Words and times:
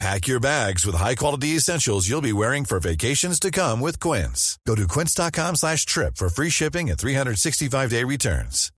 Pack 0.00 0.26
your 0.26 0.40
bags 0.40 0.84
with 0.84 0.96
high-quality 0.96 1.56
essentials 1.56 2.08
you'll 2.08 2.20
be 2.20 2.32
wearing 2.32 2.64
for 2.64 2.80
vacations 2.80 3.38
to 3.40 3.50
come 3.50 3.80
with 3.80 4.00
Quince. 4.00 4.58
Go 4.66 4.74
to 4.74 4.86
quince.com 4.88 5.54
slash 5.56 5.86
trip 5.86 6.16
for 6.16 6.28
free 6.28 6.50
shipping 6.50 6.90
and 6.90 6.98
365-day 6.98 8.04
returns. 8.04 8.70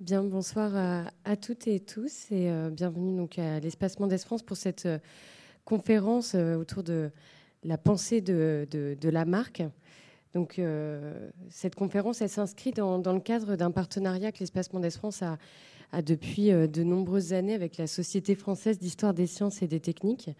Bien, 0.00 0.24
bonsoir 0.24 0.74
à, 0.74 1.04
à, 1.24 1.36
toutes 1.36 1.68
et 1.68 1.78
tous 1.78 2.26
et 2.32 2.50
euh, 2.50 2.70
bienvenue 2.70 3.16
donc 3.16 3.38
à 3.38 3.60
l'Espace 3.60 4.00
Mendes 4.00 4.18
France 4.18 4.42
pour 4.42 4.56
cette 4.56 4.86
euh, 4.86 4.98
conférence 5.64 6.34
euh, 6.34 6.56
autour 6.56 6.82
de 6.82 7.12
la 7.62 7.78
pensée 7.78 8.20
de, 8.20 8.66
de, 8.68 8.96
de 9.00 9.08
la 9.08 9.24
marque. 9.24 9.62
Donc, 10.34 10.58
euh, 10.58 11.30
cette 11.50 11.74
conférence, 11.74 12.22
elle 12.22 12.30
s'inscrit 12.30 12.72
dans, 12.72 12.98
dans, 12.98 13.12
le 13.12 13.20
cadre 13.20 13.54
d'un 13.54 13.70
partenariat 13.70 14.32
que 14.32 14.38
l'Espace 14.40 14.72
Mendes 14.72 14.90
France 14.90 15.22
a, 15.22 15.38
a 15.92 16.02
depuis 16.02 16.50
euh, 16.50 16.66
de 16.66 16.82
nombreuses 16.82 17.32
années 17.32 17.54
avec 17.54 17.76
la 17.76 17.86
Société 17.86 18.34
française 18.34 18.78
d'histoire 18.78 19.14
des 19.14 19.26
sciences 19.26 19.62
et 19.62 19.68
des 19.68 19.80
techniques, 19.80 20.30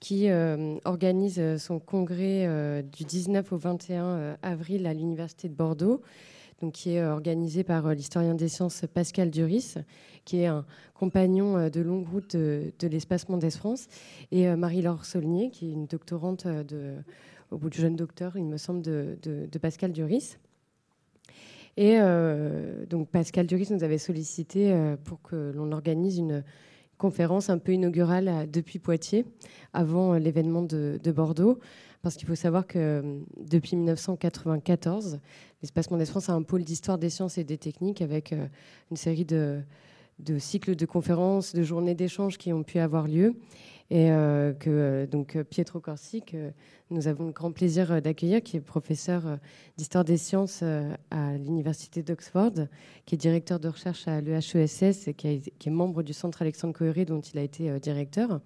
qui 0.00 0.28
euh, 0.28 0.78
organise 0.84 1.40
son 1.58 1.78
congrès 1.78 2.46
euh, 2.46 2.82
du 2.82 3.04
19 3.04 3.52
au 3.52 3.56
21 3.56 4.04
euh, 4.04 4.36
avril 4.42 4.86
à 4.86 4.94
l'Université 4.94 5.48
de 5.48 5.54
Bordeaux. 5.54 6.02
Donc, 6.62 6.72
qui 6.72 6.92
est 6.92 7.04
organisé 7.04 7.64
par 7.64 7.92
l'historien 7.92 8.34
des 8.34 8.48
sciences 8.48 8.86
Pascal 8.94 9.30
Duris, 9.30 9.74
qui 10.24 10.40
est 10.40 10.46
un 10.46 10.64
compagnon 10.94 11.68
de 11.68 11.80
longue 11.82 12.08
route 12.08 12.34
de, 12.34 12.72
de 12.78 12.88
l'Espace 12.88 13.28
Mendes 13.28 13.50
France, 13.50 13.88
et 14.32 14.48
Marie-Laure 14.56 15.04
Saulnier, 15.04 15.50
qui 15.50 15.68
est 15.68 15.72
une 15.72 15.84
doctorante 15.84 16.46
au 17.50 17.58
bout 17.58 17.68
du 17.68 17.78
jeune 17.78 17.94
docteur, 17.94 18.38
il 18.38 18.46
me 18.46 18.56
semble, 18.56 18.80
de 18.80 19.58
Pascal 19.60 19.92
Duris. 19.92 20.38
Et 21.76 21.96
euh, 21.98 22.86
donc 22.86 23.08
Pascal 23.10 23.46
Duris 23.46 23.68
nous 23.70 23.84
avait 23.84 23.98
sollicité 23.98 24.72
euh, 24.72 24.96
pour 24.96 25.20
que 25.20 25.52
l'on 25.54 25.72
organise 25.72 26.18
une 26.18 26.42
conférence 26.98 27.50
un 27.50 27.58
peu 27.58 27.72
inaugurale 27.72 28.28
à, 28.28 28.46
depuis 28.46 28.78
Poitiers, 28.78 29.24
avant 29.72 30.14
euh, 30.14 30.18
l'événement 30.18 30.62
de, 30.62 30.98
de, 31.02 31.12
Bordeaux. 31.12 31.58
Parce 32.02 32.16
qu'il 32.16 32.26
faut 32.26 32.34
savoir 32.34 32.66
que 32.66 32.78
euh, 32.78 33.18
depuis 33.38 33.76
1994, 33.76 35.18
l'Espace 35.62 35.90
Mondes 35.90 36.04
France 36.04 36.28
a 36.28 36.34
un 36.34 36.42
pôle 36.42 36.64
d'histoire 36.64 36.98
des 36.98 37.10
sciences 37.10 37.38
et 37.38 37.44
des 37.44 37.58
techniques 37.58 38.02
avec 38.02 38.32
euh, 38.32 38.46
une 38.90 38.96
série 38.96 39.24
de, 39.24 39.60
de 40.20 40.38
cycles 40.38 40.76
de 40.76 40.86
conférences, 40.86 41.54
de 41.54 41.62
journées 41.62 41.94
d'échanges 41.94 42.38
qui 42.38 42.52
ont 42.52 42.62
pu 42.62 42.78
avoir 42.78 43.08
lieu 43.08 43.34
et 43.90 44.10
euh, 44.10 44.52
que 44.52 44.70
euh, 44.70 45.06
donc 45.06 45.40
Pietro 45.44 45.80
Corsi, 45.80 46.22
que 46.22 46.52
nous 46.90 47.08
avons 47.08 47.26
le 47.26 47.32
grand 47.32 47.50
plaisir 47.50 48.00
d'accueillir, 48.00 48.42
qui 48.42 48.56
est 48.56 48.60
professeur 48.60 49.26
euh, 49.26 49.36
d'histoire 49.76 50.04
des 50.04 50.16
sciences 50.16 50.60
euh, 50.62 50.94
à 51.10 51.36
l'université 51.36 52.02
d'Oxford, 52.02 52.52
qui 53.06 53.16
est 53.16 53.18
directeur 53.18 53.58
de 53.58 53.68
recherche 53.68 54.06
à 54.06 54.20
l'EHESS 54.20 55.08
et 55.08 55.14
qui, 55.14 55.28
est 55.28 55.70
membre 55.70 56.02
du 56.02 56.12
centre 56.12 56.42
Alexandre 56.42 56.74
Coéré 56.74 57.04
dont 57.04 57.20
il 57.20 57.38
a 57.38 57.42
été 57.42 57.70
euh, 57.70 57.78
directeur, 57.80 58.40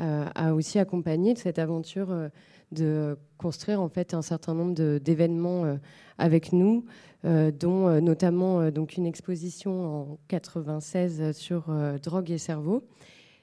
euh, 0.00 0.26
a 0.34 0.54
aussi 0.54 0.78
accompagné 0.78 1.36
cette 1.36 1.58
aventure 1.58 2.30
de 2.72 3.18
construire 3.38 3.80
en 3.80 3.88
fait 3.88 4.14
un 4.14 4.22
certain 4.22 4.54
nombre 4.54 4.98
d'événements 4.98 5.76
avec 6.16 6.52
nous, 6.52 6.84
dont 7.24 8.00
notamment 8.00 8.70
donc 8.70 8.96
une 8.96 9.06
exposition 9.06 10.12
en 10.12 10.18
96 10.28 11.36
sur 11.36 11.64
drogue 12.00 12.30
et 12.30 12.38
cerveau. 12.38 12.84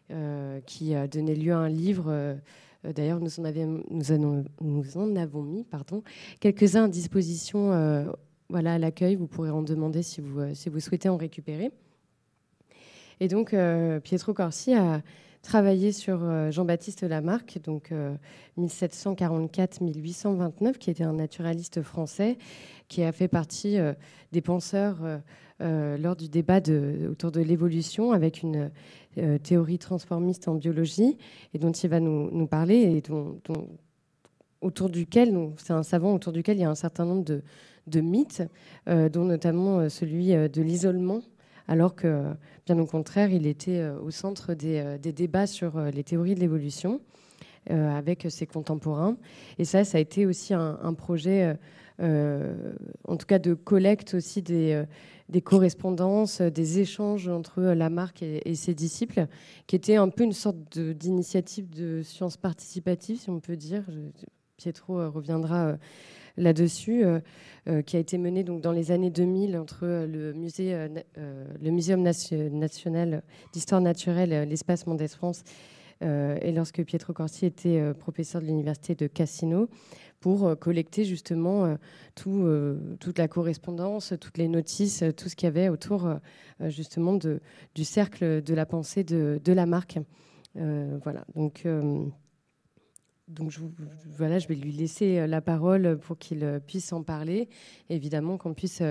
Euh, 0.10 0.62
qui 0.66 0.96
a 0.96 1.06
donné 1.06 1.36
lieu 1.36 1.52
à 1.52 1.58
un 1.58 1.68
livre. 1.68 2.06
Euh, 2.08 2.36
D'ailleurs, 2.96 3.20
nous, 3.20 3.42
en 3.42 5.16
avons 5.18 5.42
mis 5.42 5.66
quelques-uns 6.40 6.86
à 6.86 6.88
disposition 6.88 7.74
euh, 7.74 8.06
voilà, 8.48 8.76
à 8.76 8.78
l'accueil. 8.78 9.16
Vous 9.16 9.28
pourrez 9.28 9.50
en 9.50 9.64
demander 9.64 10.04
si 10.04 10.22
vous 10.22 10.80
souhaitez 10.80 11.10
en 11.10 11.18
récupérer. 11.18 11.72
Et 13.20 13.28
donc, 13.28 13.54
Pietro 14.04 14.34
Corsi 14.34 14.76
a 14.76 15.02
travaillé 15.48 15.94
sur 15.94 16.52
Jean-Baptiste 16.52 17.04
Lamarck, 17.04 17.60
donc 17.64 17.94
1744-1829, 18.58 20.74
qui 20.74 20.90
était 20.90 21.06
un 21.06 21.14
naturaliste 21.14 21.82
français, 21.82 22.38
qui 22.90 23.02
a 23.02 23.14
fait 23.14 23.30
partie 23.30 23.78
des 24.34 24.42
penseurs 24.42 24.98
euh, 25.62 25.98
lors 25.98 26.18
du 26.18 26.28
débat 26.28 26.60
autour 27.10 27.32
de 27.32 27.40
l'évolution 27.40 28.12
avec 28.12 28.44
une 28.44 28.72
euh, 29.18 29.38
théorie 29.38 29.80
transformiste 29.80 30.50
en 30.50 30.56
biologie 30.56 31.18
et 31.54 31.60
dont 31.60 31.72
il 31.72 31.90
va 31.90 32.02
nous, 32.02 32.48
parler 32.48 32.82
et 32.82 33.02
dont, 33.02 33.40
autour 34.62 34.90
duquel, 34.90 35.36
c'est 35.58 35.74
un 35.74 35.84
savant 35.84 36.14
autour 36.14 36.34
duquel 36.34 36.58
il 36.58 36.62
y 36.62 36.66
a 36.66 36.70
un 36.70 36.76
certain 36.76 37.06
nombre 37.06 37.24
de, 37.24 38.02
mythes, 38.02 38.44
euh, 38.88 39.10
dont 39.10 39.26
notamment 39.26 39.80
euh, 39.80 39.90
celui 39.90 40.34
euh, 40.34 40.48
de 40.48 40.62
l'isolement 40.62 41.22
alors 41.68 41.96
que, 41.96 42.24
bien 42.66 42.78
au 42.80 42.86
contraire, 42.86 43.32
il 43.32 43.46
était 43.46 43.88
au 43.90 44.12
centre 44.12 44.54
des, 44.54 44.98
des 45.02 45.12
débats 45.12 45.48
sur 45.48 45.80
les 45.80 46.04
théories 46.04 46.36
de 46.36 46.40
l'évolution 46.40 47.02
euh, 47.70 47.90
avec 47.90 48.26
ses 48.30 48.46
contemporains. 48.46 49.18
Et 49.58 49.66
ça, 49.66 49.84
ça 49.84 49.98
a 49.98 50.02
été 50.02 50.26
aussi 50.26 50.54
un, 50.54 50.94
projet, 50.94 51.58
euh, 52.00 52.72
en 53.06 53.18
tout 53.18 53.26
cas 53.26 53.40
de 53.40 53.56
collecte 53.56 54.14
aussi 54.14 54.42
des, 54.42 54.86
correspondances, 55.44 56.40
des 56.40 56.80
échanges 56.80 57.28
entre 57.28 57.62
Lamarck 57.62 58.24
et, 58.24 58.56
ses 58.56 58.74
disciples, 58.74 59.28
qui 59.66 59.76
était 59.76 59.98
un 59.98 60.08
peu 60.08 60.24
une 60.24 60.32
sorte 60.32 60.80
d'initiative 60.80 61.70
de, 61.70 62.04
science 62.04 62.38
participative, 62.38 63.20
si 63.20 63.30
on 63.30 63.42
peut 63.42 63.58
dire. 63.58 63.84
Pietro 64.56 65.12
reviendra 65.12 65.76
là-dessus, 66.38 67.04
euh, 67.04 67.20
euh, 67.68 67.82
qui 67.82 67.98
a 67.98 68.00
été 68.00 68.18
menée 68.18 68.44
donc 68.44 68.62
dans 68.62 68.72
les 68.72 68.92
années 68.92 69.10
2000 69.10 69.58
entre 69.58 69.86
le 69.86 70.34
musée, 70.34 70.74
euh, 70.74 70.88
le 71.62 71.72
Muséum 71.72 72.02
nation, 72.02 72.50
national 72.52 73.24
d'histoire 73.54 73.82
naturelle, 73.82 74.48
l'espace 74.48 74.88
Mendes 74.88 75.08
France, 75.08 75.44
et 76.00 76.52
lorsque 76.52 76.84
Pietro 76.84 77.12
Corsi 77.12 77.48
était 77.48 77.92
professeur 77.96 78.40
de 78.40 78.46
l'université 78.46 78.94
de 78.94 79.08
Cassino 79.08 79.68
pour 80.20 80.56
collecter 80.60 81.06
justement 81.06 81.76
tout, 82.14 82.48
toute 83.00 83.18
la 83.18 83.28
correspondance, 83.28 84.14
toutes 84.22 84.38
les 84.38 84.48
notices, 84.48 85.04
tout 85.18 85.28
ce 85.28 85.36
qu'il 85.36 85.48
y 85.48 85.50
avait 85.50 85.70
autour 85.70 86.08
justement 86.68 87.16
du 87.16 87.84
cercle 87.84 88.44
de 88.44 88.54
la 88.54 88.68
pensée 88.68 89.04
de, 89.04 89.42
de 89.44 89.54
Lamarck. 89.54 89.98
voilà, 90.54 91.26
donc 91.34 91.66
donc 93.28 93.52
je, 93.52 93.60
voilà, 94.18 94.40
je 94.40 94.48
vais 94.48 94.56
lui 94.56 94.72
laisser 94.72 95.28
la 95.28 95.42
parole 95.42 96.00
pour 96.00 96.18
qu'il 96.18 96.62
puisse 96.66 96.94
en 96.94 97.04
parler. 97.04 97.50
Évidemment 97.90 98.38
qu'on 98.38 98.54
puisse 98.54 98.82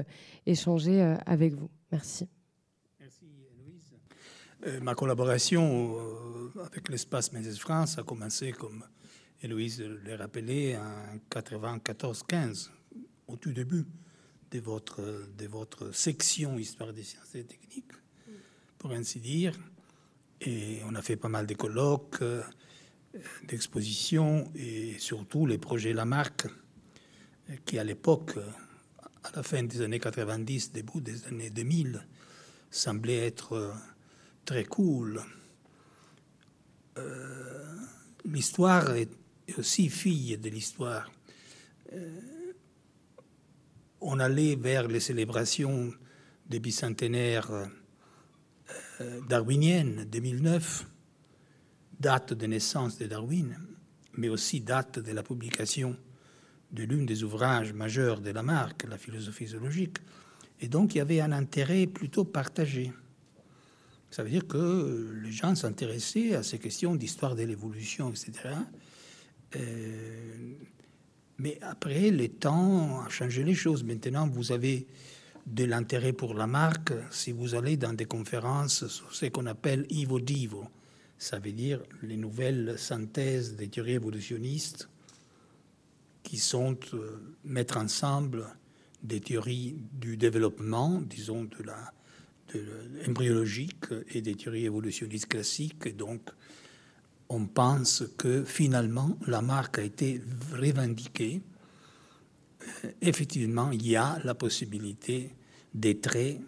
échanger 0.45 1.17
avec 1.25 1.55
vous. 1.55 1.71
Merci. 1.93 2.29
Merci 3.01 3.25
Louise. 3.65 3.95
Euh, 4.67 4.81
ma 4.81 4.95
collaboration 4.95 5.99
euh, 5.99 6.61
avec 6.65 6.89
l'espace 6.89 7.33
Mendes 7.33 7.57
France 7.57 7.99
a 7.99 8.03
commencé, 8.03 8.53
comme 8.53 8.85
Héloïse 9.41 9.83
l'a 10.05 10.17
rappelé, 10.17 10.77
en 10.77 11.19
94-15, 11.31 12.71
au 13.29 13.37
tout 13.37 13.53
début 13.53 13.85
de 14.51 14.61
votre, 14.61 15.29
de 15.37 15.47
votre 15.47 15.95
section 15.95 16.59
Histoire 16.59 16.93
des 16.93 17.03
sciences 17.03 17.35
et 17.35 17.45
techniques, 17.45 17.93
pour 18.79 18.91
ainsi 18.93 19.21
dire. 19.21 19.57
Et 20.41 20.81
on 20.85 20.95
a 20.95 21.03
fait 21.03 21.17
pas 21.17 21.29
mal 21.29 21.47
de 21.47 21.55
colloques. 21.55 22.23
Euh, 23.17 23.21
d'exposition 23.47 24.51
et 24.55 24.99
surtout 24.99 25.47
les 25.47 25.59
projets 25.59 25.93
Lamarck, 25.93 26.47
qui 27.65 27.79
à 27.79 27.85
l'époque, 27.85 28.39
à 29.23 29.31
la 29.35 29.43
fin 29.43 29.63
des 29.63 29.81
années 29.83 30.01
90, 30.01 30.73
début 30.73 31.01
des 31.01 31.25
années 31.27 31.51
2000, 31.51 32.05
semblaient 32.71 33.27
être 33.27 33.73
très 34.45 34.65
cool. 34.65 35.23
Euh, 36.99 37.77
l'histoire 38.25 38.95
est 38.95 39.11
aussi 39.59 39.89
fille 39.89 40.37
de 40.39 40.49
l'histoire. 40.49 41.11
Euh, 41.93 42.21
on 44.01 44.19
allait 44.19 44.57
vers 44.57 44.89
les 44.89 45.01
célébrations 45.01 45.93
des 46.49 46.61
bicentenaires 46.61 47.51
euh, 49.01 49.21
darwiniennes 49.29 50.05
2009 50.05 50.87
date 52.01 52.33
de 52.35 52.47
naissance 52.47 52.99
de 52.99 53.07
Darwin, 53.07 53.59
mais 54.17 54.29
aussi 54.29 54.61
date 54.61 54.99
de 54.99 55.13
la 55.13 55.23
publication 55.23 55.97
de 56.73 56.83
l'une 56.85 57.07
des 57.07 57.23
ouvrages 57.23 57.73
majeurs 57.73 58.21
de 58.21 58.31
Lamarck, 58.31 58.85
la 58.89 58.99
philosophie 58.99 59.47
zoologique. 59.47 59.99
Et 60.61 60.69
donc 60.69 60.95
il 60.95 60.99
y 60.99 61.01
avait 61.01 61.21
un 61.21 61.33
intérêt 61.33 61.87
plutôt 61.87 62.25
partagé. 62.25 62.93
Ça 64.11 64.23
veut 64.23 64.31
dire 64.31 64.47
que 64.47 65.13
les 65.23 65.33
gens 65.33 65.55
s'intéressaient 65.55 66.35
à 66.35 66.43
ces 66.43 66.59
questions 66.59 66.95
d'histoire 66.95 67.35
de 67.35 67.43
l'évolution, 67.43 68.11
etc. 68.11 68.33
Euh, 69.57 70.55
Mais 71.39 71.59
après, 71.61 72.11
le 72.11 72.29
temps 72.29 73.03
a 73.03 73.09
changé 73.09 73.45
les 73.45 73.55
choses. 73.55 73.85
Maintenant, 73.85 74.27
vous 74.29 74.53
avez 74.53 74.87
de 75.47 75.65
l'intérêt 75.65 76.13
pour 76.13 76.35
la 76.35 76.47
marque 76.47 76.93
si 77.11 77.33
vous 77.33 77.55
allez 77.55 77.77
dans 77.77 77.93
des 77.93 78.07
conférences 78.07 78.87
sur 78.87 79.15
ce 79.15 79.27
qu'on 79.27 79.47
appelle 79.47 79.87
Ivo 79.91 80.19
Divo. 80.19 80.65
Ça 81.19 81.39
veut 81.39 81.53
dire 81.53 81.83
les 82.03 82.17
nouvelles 82.17 82.79
synthèses 82.79 83.57
des 83.57 83.69
théories 83.69 83.95
évolutionnistes 83.95 84.89
qui 86.23 86.39
sont 86.39 86.77
euh, 86.95 87.37
mettre 87.45 87.77
ensemble 87.77 88.47
des 89.03 89.21
théories 89.21 89.77
du 89.93 90.17
développement, 90.17 91.01
disons 91.01 91.45
de 91.45 91.63
la 91.63 91.93
embryologique 93.09 93.87
et 94.11 94.21
des 94.21 94.35
théories 94.35 94.67
évolutionnistes 94.67 95.27
classiques. 95.27 95.87
Et 95.87 95.93
donc, 95.93 96.31
on 97.29 97.47
pense 97.47 98.05
que 98.17 98.45
finalement, 98.45 99.19
la 99.27 99.43
marque 99.43 99.79
a 99.79 99.83
été 99.83 100.23
revendiquée. 100.53 101.43
Euh, 102.85 102.91
effectivement, 103.01 103.71
il 103.73 103.87
y 103.87 103.97
a 103.97 104.19
la 104.25 104.35
possibilité 104.35 105.35
des 105.75 105.99
traits 105.99 106.41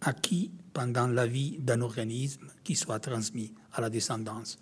acquis 0.00 0.50
pendant 0.72 1.06
la 1.06 1.26
vie 1.26 1.58
d'un 1.58 1.80
organisme 1.80 2.46
qui 2.64 2.74
soit 2.74 3.00
transmis 3.00 3.52
à 3.72 3.80
la 3.80 3.90
descendance. 3.90 4.58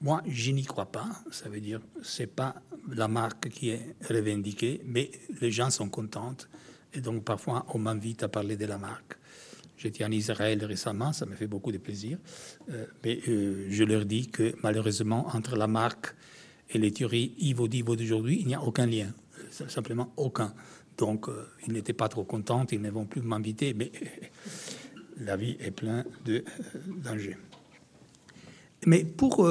Moi, 0.00 0.22
je 0.26 0.50
n'y 0.50 0.64
crois 0.64 0.86
pas. 0.86 1.08
Ça 1.30 1.48
veut 1.48 1.60
dire 1.60 1.80
c'est 2.02 2.26
pas 2.26 2.56
la 2.88 3.08
marque 3.08 3.48
qui 3.48 3.70
est 3.70 3.96
revendiquée, 4.08 4.82
mais 4.84 5.10
les 5.40 5.50
gens 5.50 5.70
sont 5.70 5.88
contents 5.88 6.36
et 6.92 7.00
donc 7.00 7.24
parfois 7.24 7.66
on 7.74 7.78
m'invite 7.78 8.22
à 8.22 8.28
parler 8.28 8.56
de 8.56 8.66
la 8.66 8.78
marque. 8.78 9.16
J'étais 9.78 10.04
en 10.04 10.10
Israël 10.10 10.64
récemment, 10.64 11.12
ça 11.12 11.26
m'a 11.26 11.36
fait 11.36 11.46
beaucoup 11.46 11.70
de 11.70 11.78
plaisir. 11.78 12.18
Euh, 12.70 12.86
mais 13.04 13.20
euh, 13.28 13.66
je 13.68 13.84
leur 13.84 14.06
dis 14.06 14.28
que 14.28 14.54
malheureusement, 14.62 15.28
entre 15.34 15.56
la 15.56 15.66
marque 15.66 16.14
et 16.70 16.78
les 16.78 16.92
théories 16.92 17.34
Ivo 17.38 17.68
Divo 17.68 17.94
d'aujourd'hui, 17.94 18.38
il 18.40 18.46
n'y 18.46 18.54
a 18.54 18.62
aucun 18.62 18.86
lien. 18.86 19.12
Simplement 19.50 20.12
aucun. 20.16 20.54
Donc, 20.96 21.28
euh, 21.28 21.46
ils 21.66 21.72
n'étaient 21.72 21.92
pas 21.92 22.08
trop 22.08 22.24
contents, 22.24 22.66
ils 22.72 22.80
ne 22.80 22.90
vont 22.90 23.04
plus 23.04 23.20
m'inviter, 23.20 23.74
mais 23.74 23.92
la 25.20 25.36
vie 25.36 25.56
est 25.60 25.70
pleine 25.70 26.04
de 26.24 26.44
dangers. 27.04 27.36
Mais 28.86 29.04
pour. 29.04 29.48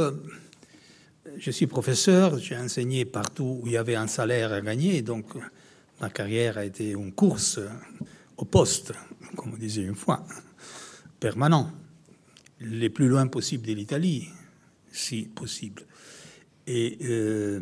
je 1.38 1.51
suis 1.51 1.67
professeur, 1.67 2.38
j'ai 2.39 2.57
enseigné 2.57 3.06
partout 3.06 3.59
où 3.62 3.67
il 3.67 3.73
y 3.73 3.77
avait 3.77 3.95
un 3.95 4.07
salaire 4.07 4.53
à 4.53 4.62
gagner, 4.62 5.01
donc 5.01 5.25
ma 6.00 6.09
carrière 6.09 6.57
a 6.57 6.65
été 6.65 6.91
une 6.91 7.12
course 7.12 7.59
au 8.38 8.45
poste 8.45 8.94
comme 9.35 9.53
on 9.53 9.57
disait 9.57 9.83
une 9.83 9.95
fois, 9.95 10.25
permanent, 11.19 11.71
les 12.59 12.89
plus 12.89 13.07
loin 13.07 13.27
possible 13.27 13.68
de 13.68 13.73
l'Italie, 13.73 14.29
si 14.91 15.23
possible. 15.23 15.83
Et, 16.68 16.97
euh, 17.03 17.61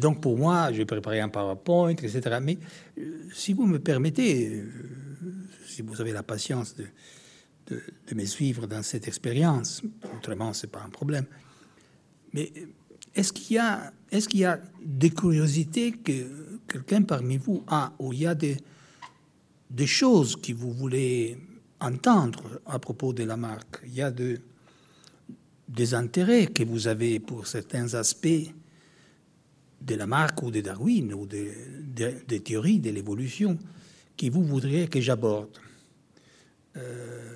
donc 0.00 0.20
pour 0.20 0.36
moi, 0.36 0.72
j'ai 0.72 0.84
préparé 0.84 1.20
un 1.20 1.28
PowerPoint, 1.28 1.90
etc. 1.90 2.38
Mais 2.42 2.58
euh, 2.98 3.28
si 3.32 3.52
vous 3.52 3.66
me 3.66 3.78
permettez, 3.78 4.48
euh, 4.48 4.68
si 5.80 5.86
vous 5.86 6.00
avez 6.00 6.12
la 6.12 6.22
patience 6.22 6.74
de, 6.74 6.86
de, 7.68 8.14
me 8.14 8.24
suivre 8.26 8.66
dans 8.66 8.82
cette 8.82 9.08
expérience, 9.08 9.82
autrement 10.16 10.52
c'est 10.52 10.70
pas 10.70 10.82
un 10.82 10.90
problème. 10.90 11.24
Mais 12.34 12.52
est-ce 13.14 13.32
qu'il 13.32 13.56
y 13.56 13.58
a, 13.58 13.92
est-ce 14.10 14.28
qu'il 14.28 14.40
y 14.40 14.44
a 14.44 14.60
des 14.84 15.10
curiosités 15.10 15.92
que 15.92 16.58
quelqu'un 16.68 17.02
parmi 17.02 17.38
vous 17.38 17.64
a, 17.66 17.92
ou 17.98 18.12
il 18.12 18.20
y 18.20 18.26
a 18.26 18.34
des 18.34 18.56
des 19.70 19.86
choses 19.86 20.34
que 20.34 20.52
vous 20.52 20.72
voulez 20.72 21.38
entendre 21.80 22.60
à 22.66 22.78
propos 22.78 23.12
de 23.12 23.22
la 23.24 23.36
marque? 23.36 23.80
Il 23.86 23.94
y 23.94 24.02
a 24.02 24.10
de, 24.10 24.38
des 25.68 25.94
intérêts 25.94 26.48
que 26.48 26.64
vous 26.64 26.88
avez 26.88 27.20
pour 27.20 27.46
certains 27.46 27.94
aspects 27.94 28.52
de 29.80 29.94
la 29.94 30.06
marque 30.06 30.42
ou 30.42 30.50
de 30.50 30.60
Darwin 30.60 31.14
ou 31.14 31.24
des 31.24 31.52
de, 32.28 32.38
théories 32.38 32.80
de 32.80 32.90
l'évolution 32.90 33.56
que 34.20 34.30
vous 34.30 34.44
voudriez 34.44 34.86
que 34.88 35.00
j'aborde? 35.00 35.48
Euh, 36.76 37.34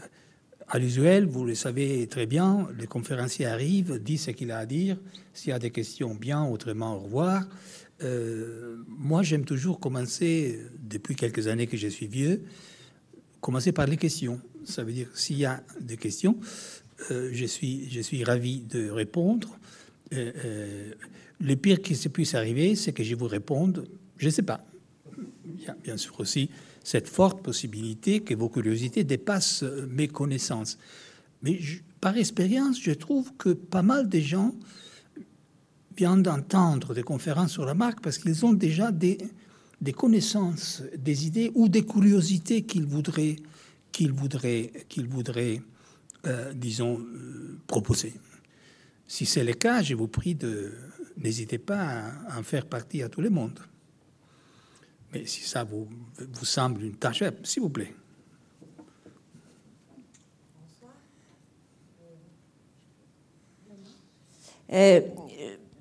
à 0.69 0.79
l'usuel, 0.79 1.27
vous 1.27 1.45
le 1.45 1.55
savez 1.55 2.07
très 2.07 2.27
bien, 2.27 2.69
le 2.77 2.87
conférencier 2.87 3.47
arrive, 3.47 4.03
dit 4.03 4.19
ce 4.19 4.31
qu'il 4.31 4.51
a 4.51 4.59
à 4.59 4.67
dire. 4.67 4.97
S'il 5.33 5.51
y 5.51 5.53
a 5.53 5.59
des 5.59 5.71
questions, 5.71 6.15
bien, 6.15 6.45
autrement, 6.45 6.97
au 6.97 7.01
revoir. 7.01 7.47
Euh, 8.03 8.77
moi, 8.89 9.23
j'aime 9.23 9.45
toujours 9.45 9.79
commencer, 9.79 10.59
depuis 10.83 11.17
quelques 11.17 11.49
années 11.49 11.67
que 11.67 11.77
je 11.77 11.89
suis 11.89 12.07
vieux, 12.07 12.43
commencer 13.41 13.73
par 13.73 13.87
les 13.87 13.97
questions. 13.97 14.41
Ça 14.65 14.83
veut 14.85 14.93
dire, 14.93 15.09
s'il 15.15 15.39
y 15.39 15.45
a 15.45 15.63
des 15.81 15.97
questions, 15.97 16.39
euh, 17.11 17.29
je, 17.33 17.45
suis, 17.45 17.91
je 17.91 18.01
suis 18.01 18.25
ravi 18.25 18.61
de 18.61 18.91
répondre. 18.91 19.59
Le 20.11 21.55
pire 21.57 21.83
qui 21.83 21.97
se 21.97 22.09
puisse 22.09 22.35
arriver, 22.35 22.77
c'est 22.77 22.93
que 22.93 23.03
je 23.03 23.15
vous 23.17 23.27
réponde, 23.27 23.87
je 24.17 24.27
ne 24.27 24.31
sais 24.31 24.43
pas. 24.43 24.65
Il 25.65 25.69
y 25.69 25.71
a 25.71 25.77
bien 25.83 25.97
sûr 25.97 26.21
aussi 26.21 26.51
cette 26.83 27.09
forte 27.09 27.43
possibilité 27.43 28.21
que 28.21 28.35
vos 28.35 28.51
curiosités 28.51 29.03
dépassent 29.03 29.65
mes 29.89 30.09
connaissances. 30.09 30.79
Mais 31.43 31.59
par 32.01 32.17
expérience, 32.19 32.79
je 32.81 32.93
trouve 32.93 33.33
que 33.39 33.49
pas 33.51 33.83
mal 33.83 34.09
de 34.11 34.21
gens 34.21 34.55
viennent 35.97 36.23
d'entendre 36.23 36.93
des 36.93 37.03
conférences 37.03 37.53
sur 37.53 37.65
la 37.65 37.73
marque 37.75 38.03
parce 38.03 38.19
qu'ils 38.19 38.45
ont 38.45 38.53
déjà 38.53 38.93
des, 38.93 39.17
des 39.81 39.95
connaissances, 39.95 40.83
des 40.99 41.27
idées 41.27 41.51
ou 41.55 41.69
des 41.69 41.87
curiosités 41.87 42.63
qu'ils 42.63 42.87
voudraient, 42.87 43.37
qu'ils 43.91 44.13
voudraient, 44.13 44.71
qu'ils 44.89 45.09
voudraient 45.09 45.63
euh, 46.27 46.53
disons, 46.55 47.01
euh, 47.01 47.59
proposer. 47.67 48.15
Si 49.07 49.27
c'est 49.27 49.45
le 49.45 49.53
cas, 49.53 49.83
je 49.83 49.95
vous 49.95 50.09
prie 50.09 50.35
de 50.35 50.73
n'hésitez 51.19 51.59
pas 51.59 52.13
à 52.29 52.39
en 52.39 52.43
faire 52.43 52.67
partie 52.67 53.03
à 53.03 53.09
tout 53.09 53.21
le 53.21 53.31
monde. 53.31 53.59
Mais 55.15 55.27
si 55.27 55.43
ça 55.43 55.65
vous, 55.65 55.89
semble 56.43 56.83
une 56.83 56.97
tâche, 56.97 57.23
s'il 57.45 57.63
vous 57.63 57.71
plaît. 57.71 57.95
Euh, 64.73 65.01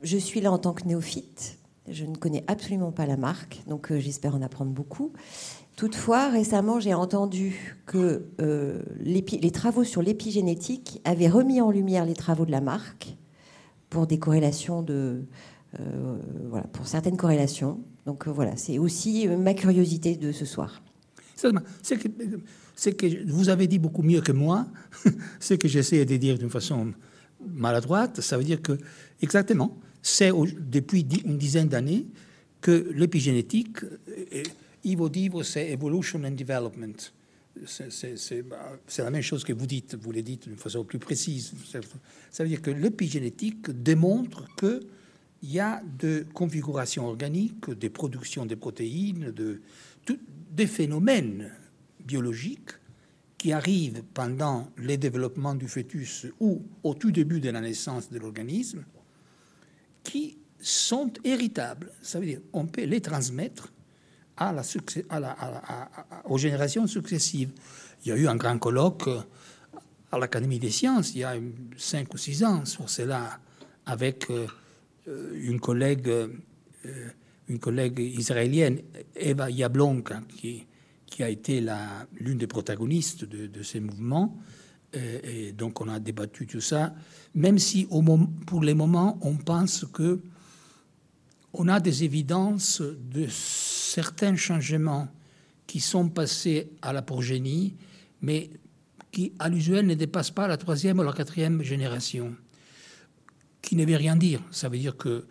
je 0.03 0.17
suis 0.17 0.39
là 0.39 0.51
en 0.51 0.59
tant 0.59 0.73
que 0.73 0.85
néophyte. 0.85 1.57
Je 1.87 2.05
ne 2.05 2.15
connais 2.15 2.43
absolument 2.47 2.91
pas 2.91 3.05
la 3.05 3.17
marque, 3.17 3.61
donc 3.67 3.91
euh, 3.91 3.99
j'espère 3.99 4.35
en 4.35 4.41
apprendre 4.41 4.71
beaucoup. 4.71 5.11
Toutefois, 5.75 6.29
récemment, 6.29 6.79
j'ai 6.79 6.93
entendu 6.93 7.77
que 7.87 8.27
euh, 8.39 8.83
les 8.99 9.51
travaux 9.51 9.83
sur 9.83 10.03
l'épigénétique 10.03 11.01
avaient 11.03 11.27
remis 11.27 11.59
en 11.59 11.71
lumière 11.71 12.05
les 12.05 12.13
travaux 12.13 12.45
de 12.45 12.51
la 12.51 12.61
marque 12.61 13.17
pour 13.89 14.05
des 14.05 14.19
corrélations 14.19 14.83
de, 14.83 15.25
euh, 15.79 16.17
pour 16.71 16.87
certaines 16.87 17.17
corrélations. 17.17 17.81
Donc 18.05 18.27
voilà, 18.27 18.57
c'est 18.57 18.77
aussi 18.77 19.27
ma 19.27 19.53
curiosité 19.53 20.15
de 20.15 20.31
ce 20.31 20.45
soir. 20.45 20.81
Que, 21.41 22.89
que, 22.91 23.31
vous 23.31 23.49
avez 23.49 23.67
dit 23.67 23.79
beaucoup 23.79 24.03
mieux 24.03 24.21
que 24.21 24.31
moi. 24.31 24.67
Ce 25.39 25.53
que 25.53 25.67
j'essaie 25.67 26.05
de 26.05 26.17
dire 26.17 26.37
d'une 26.37 26.49
façon 26.49 26.93
maladroite, 27.45 28.21
ça 28.21 28.37
veut 28.37 28.43
dire 28.43 28.61
que 28.61 28.77
exactement 29.21 29.77
c'est 30.03 30.31
depuis 30.59 31.07
une 31.25 31.37
dizaine 31.37 31.69
d'années 31.69 32.05
que 32.61 32.91
l'épigénétique, 32.93 33.79
Ivo 34.83 35.09
Divo, 35.09 35.43
c'est 35.43 35.71
Evolution 35.71 36.23
and 36.23 36.31
Development. 36.31 37.13
C'est 37.65 39.03
la 39.03 39.09
même 39.11 39.21
chose 39.21 39.43
que 39.43 39.53
vous 39.53 39.65
dites, 39.65 39.95
vous 39.95 40.11
le 40.11 40.21
dites 40.21 40.47
d'une 40.47 40.57
façon 40.57 40.83
plus 40.83 40.99
précise. 40.99 41.53
Ça 42.31 42.43
veut 42.43 42.49
dire 42.49 42.61
que 42.61 42.71
l'épigénétique 42.71 43.69
démontre 43.71 44.45
qu'il 45.43 45.51
y 45.51 45.59
a 45.59 45.83
de 45.99 46.25
configurations 46.33 47.05
organiques, 47.05 47.69
des 47.71 47.89
productions 47.89 48.45
de 48.45 48.55
protéines, 48.55 49.31
de, 49.31 49.61
des 50.51 50.67
phénomènes 50.67 51.51
biologiques 51.99 52.71
qui 53.37 53.51
arrivent 53.51 54.03
pendant 54.13 54.69
le 54.77 54.95
développement 54.95 55.53
du 55.53 55.67
fœtus 55.67 56.27
ou 56.39 56.61
au 56.83 56.93
tout 56.93 57.11
début 57.11 57.41
de 57.41 57.49
la 57.49 57.59
naissance 57.59 58.09
de 58.09 58.19
l'organisme 58.19 58.85
qui 60.01 60.37
sont 60.61 61.11
héritables. 61.25 61.91
Ça 62.01 62.21
veut 62.21 62.25
dire 62.25 62.39
on 62.53 62.65
peut 62.65 62.85
les 62.85 63.01
transmettre 63.01 63.73
aux 66.23 66.37
générations 66.37 66.87
successives. 66.87 67.51
Il 68.05 68.09
y 68.09 68.11
a 68.13 68.15
eu 68.15 68.27
un 68.27 68.37
grand 68.37 68.57
colloque 68.59 69.09
à 70.09 70.17
l'Académie 70.17 70.59
des 70.59 70.71
sciences 70.71 71.13
il 71.15 71.19
y 71.19 71.23
a 71.25 71.35
cinq 71.75 72.13
ou 72.13 72.17
six 72.17 72.45
ans 72.45 72.63
sur 72.63 72.89
cela 72.89 73.39
avec 73.85 74.29
euh, 74.29 74.47
une 75.07 75.59
collègue, 75.59 76.07
euh, 76.07 76.27
une 77.47 77.59
collègue 77.59 77.99
israélienne, 77.99 78.81
Eva 79.15 79.49
Yablonka, 79.49 80.21
qui, 80.37 80.65
qui 81.05 81.23
a 81.23 81.29
été 81.29 81.65
l'une 82.15 82.37
des 82.37 82.47
protagonistes 82.47 83.25
de, 83.25 83.63
ces 83.63 83.79
mouvements. 83.79 84.37
Et, 84.93 85.51
donc 85.51 85.81
on 85.81 85.89
a 85.89 85.99
débattu 85.99 86.45
tout 86.45 86.61
ça, 86.61 86.93
même 87.33 87.57
si 87.57 87.87
pour 88.45 88.61
les 88.61 88.75
moments 88.75 89.17
on 89.21 89.35
pense 89.35 89.85
que 89.91 90.21
on 91.53 91.67
a 91.67 91.79
des 91.79 92.03
évidences 92.03 92.81
de 92.81 93.27
certains 93.29 94.35
changements 94.35 95.07
qui 95.67 95.79
sont 95.79 96.09
passés 96.09 96.71
à 96.81 96.93
la 96.93 97.01
progénie, 97.01 97.75
mais 98.21 98.49
qui 99.11 99.33
à 99.39 99.49
l'usuel 99.49 99.85
ne 99.85 99.93
dépassent 99.93 100.31
pas 100.31 100.47
la 100.47 100.57
troisième 100.57 100.99
ou 100.99 101.03
la 101.03 101.13
quatrième 101.13 101.61
génération, 101.61 102.35
qui 103.63 103.75
ne 103.75 103.85
veut 103.85 103.95
rien 103.95 104.15
dire. 104.15 104.43
Ça 104.51 104.69
veut 104.69 104.77
dire 104.77 104.95
que 104.95 105.25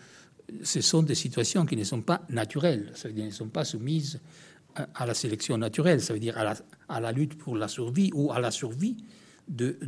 ce 0.65 0.81
sont 0.81 1.05
des 1.05 1.15
situations 1.15 1.65
qui 1.65 1.77
ne 1.77 1.85
sont 1.85 2.03
pas 2.03 2.23
naturelles, 2.29 2.91
ça 2.97 3.07
veut 3.07 3.15
dire 3.15 3.27
ne 3.27 3.31
sont 3.31 3.49
pas 3.49 3.65
soumises 3.65 4.21
à 4.75 5.07
la 5.07 5.15
sélection 5.15 5.57
naturelle, 5.59 6.01
ça 6.01 6.15
veut 6.15 6.19
dire 6.19 6.37
à 6.39 6.45
la, 6.45 6.57
à 6.89 7.01
la 7.01 7.13
lutte 7.13 7.37
pour 7.37 7.57
la 7.57 7.69
survie 7.69 8.11
ou 8.15 8.33
à 8.33 8.41
la 8.41 8.51
survie 8.51 8.97
de, 9.47 9.79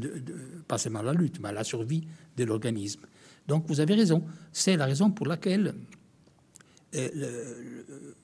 pas 0.68 0.78
seulement 0.78 1.02
la 1.02 1.14
lutte, 1.14 1.40
mais 1.40 1.48
à 1.48 1.52
la 1.52 1.64
survie 1.64 2.06
de 2.36 2.44
l'organisme. 2.44 3.00
Donc 3.48 3.66
vous 3.68 3.80
avez 3.80 3.94
raison, 3.94 4.24
c'est 4.52 4.76
la 4.76 4.84
raison 4.84 5.10
pour 5.10 5.26
laquelle 5.26 5.74
euh, 6.94 8.14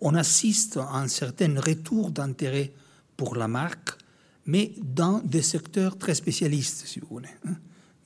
on 0.00 0.14
assiste 0.14 0.76
à 0.76 0.96
un 0.96 1.08
certain 1.08 1.60
retour 1.60 2.10
d'intérêt 2.10 2.72
pour 3.16 3.36
la 3.36 3.48
marque, 3.48 3.98
mais 4.46 4.72
dans 4.78 5.18
des 5.18 5.42
secteurs 5.42 5.98
très 5.98 6.14
spécialistes, 6.14 6.86
si 6.86 7.00
vous 7.00 7.08
voulez, 7.08 7.28
hein, 7.46 7.56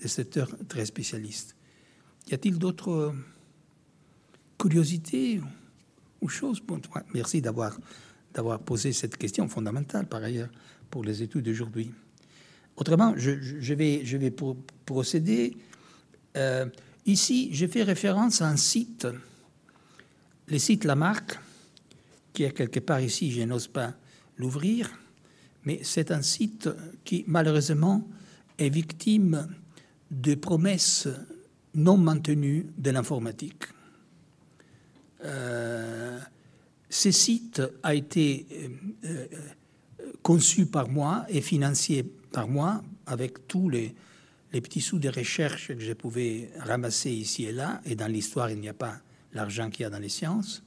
des 0.01 0.09
secteurs 0.09 0.51
très 0.69 0.87
spécialistes. 0.87 1.55
Y 2.31 2.35
a-t-il 2.35 2.59
d'autres 2.59 2.91
euh, 2.91 3.13
curiosités 4.59 5.41
ou 6.21 6.29
choses? 6.29 6.63
Merci 7.13 7.41
d'avoir 7.41 7.79
d'avoir 8.35 8.59
posé 8.59 8.93
cette 8.93 9.17
question 9.17 9.49
fondamentale, 9.49 10.07
par 10.07 10.23
ailleurs, 10.23 10.51
pour 10.91 11.05
les 11.05 11.23
études 11.23 11.45
d'aujourd'hui. 11.45 11.93
Autrement, 12.77 13.15
je, 13.17 13.31
vais, 13.75 14.05
je 14.05 14.17
vais 14.17 14.35
procéder. 14.85 15.57
Euh, 16.37 16.67
ici, 17.07 17.51
j'ai 17.53 17.69
fait 17.69 17.85
référence 17.85 18.43
à 18.43 18.49
un 18.49 18.57
site, 18.57 19.07
le 20.49 20.59
site 20.59 20.85
Lamarck, 20.85 21.39
qui 22.33 22.43
est 22.43 22.51
quelque 22.51 22.81
part 22.81 23.01
ici, 23.01 23.31
je 23.31 23.43
n'ose 23.43 23.69
pas 23.69 23.95
l'ouvrir, 24.37 24.91
mais 25.65 25.79
c'est 25.85 26.11
un 26.11 26.23
site 26.23 26.69
qui, 27.05 27.25
malheureusement, 27.29 28.07
est 28.59 28.69
victime 28.69 29.47
de 30.21 30.35
promesses 30.35 31.09
non 31.75 31.97
maintenues 31.97 32.67
de 32.79 32.91
l'informatique. 32.91 33.65
Euh, 35.25 36.19
ce 36.89 37.11
site 37.11 37.63
a 37.83 37.95
été 37.95 38.47
euh, 38.53 38.69
euh, 39.05 39.27
conçu 40.23 40.67
par 40.67 40.89
moi 40.89 41.25
et 41.29 41.41
financé 41.41 42.05
par 42.31 42.47
moi 42.47 42.83
avec 43.07 43.49
tous 43.49 43.69
les, 43.69 43.95
les 44.53 44.61
petits 44.61 44.81
sous 44.81 44.99
de 44.99 45.09
recherche 45.09 45.69
que 45.69 45.81
je 45.81 45.93
pouvais 45.93 46.51
ramasser 46.59 47.11
ici 47.11 47.45
et 47.45 47.53
là. 47.53 47.81
Et 47.85 47.97
dans 47.97 48.07
l'histoire, 48.07 48.51
il 48.51 48.61
n'y 48.61 48.69
a 48.69 48.75
pas 48.75 48.99
l'argent 49.33 49.71
qu'il 49.71 49.83
y 49.83 49.87
a 49.87 49.91
dans 49.91 49.99
les 49.99 50.09
sciences. 50.09 50.63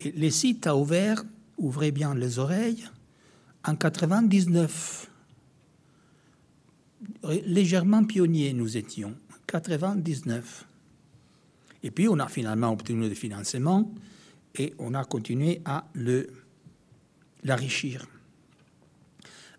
Et 0.00 0.12
le 0.12 0.30
site 0.30 0.66
a 0.66 0.76
ouvert, 0.76 1.24
ouvrez 1.56 1.90
bien 1.90 2.14
les 2.14 2.38
oreilles, 2.38 2.86
en 3.64 3.74
99. 3.74 5.10
Légèrement 7.24 8.04
pionniers 8.04 8.52
nous 8.52 8.76
étions, 8.76 9.14
99. 9.46 10.66
Et 11.82 11.90
puis 11.90 12.08
on 12.08 12.18
a 12.18 12.28
finalement 12.28 12.72
obtenu 12.72 13.08
des 13.08 13.14
financements 13.14 13.92
et 14.54 14.74
on 14.78 14.94
a 14.94 15.04
continué 15.04 15.60
à 15.64 15.88
l'enrichir. 17.44 18.06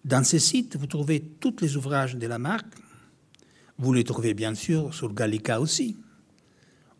Dans 0.06 0.24
ce 0.24 0.40
site, 0.40 0.78
vous 0.78 0.88
trouvez 0.88 1.22
tous 1.22 1.56
les 1.62 1.76
ouvrages 1.76 2.16
de 2.16 2.28
la 2.28 2.40
marque. 2.40 2.74
Vous 3.78 3.94
les 3.94 4.04
trouvez 4.04 4.34
bien 4.34 4.56
sûr 4.56 4.94
sur 4.94 5.14
Gallica 5.14 5.60
aussi, 5.60 5.98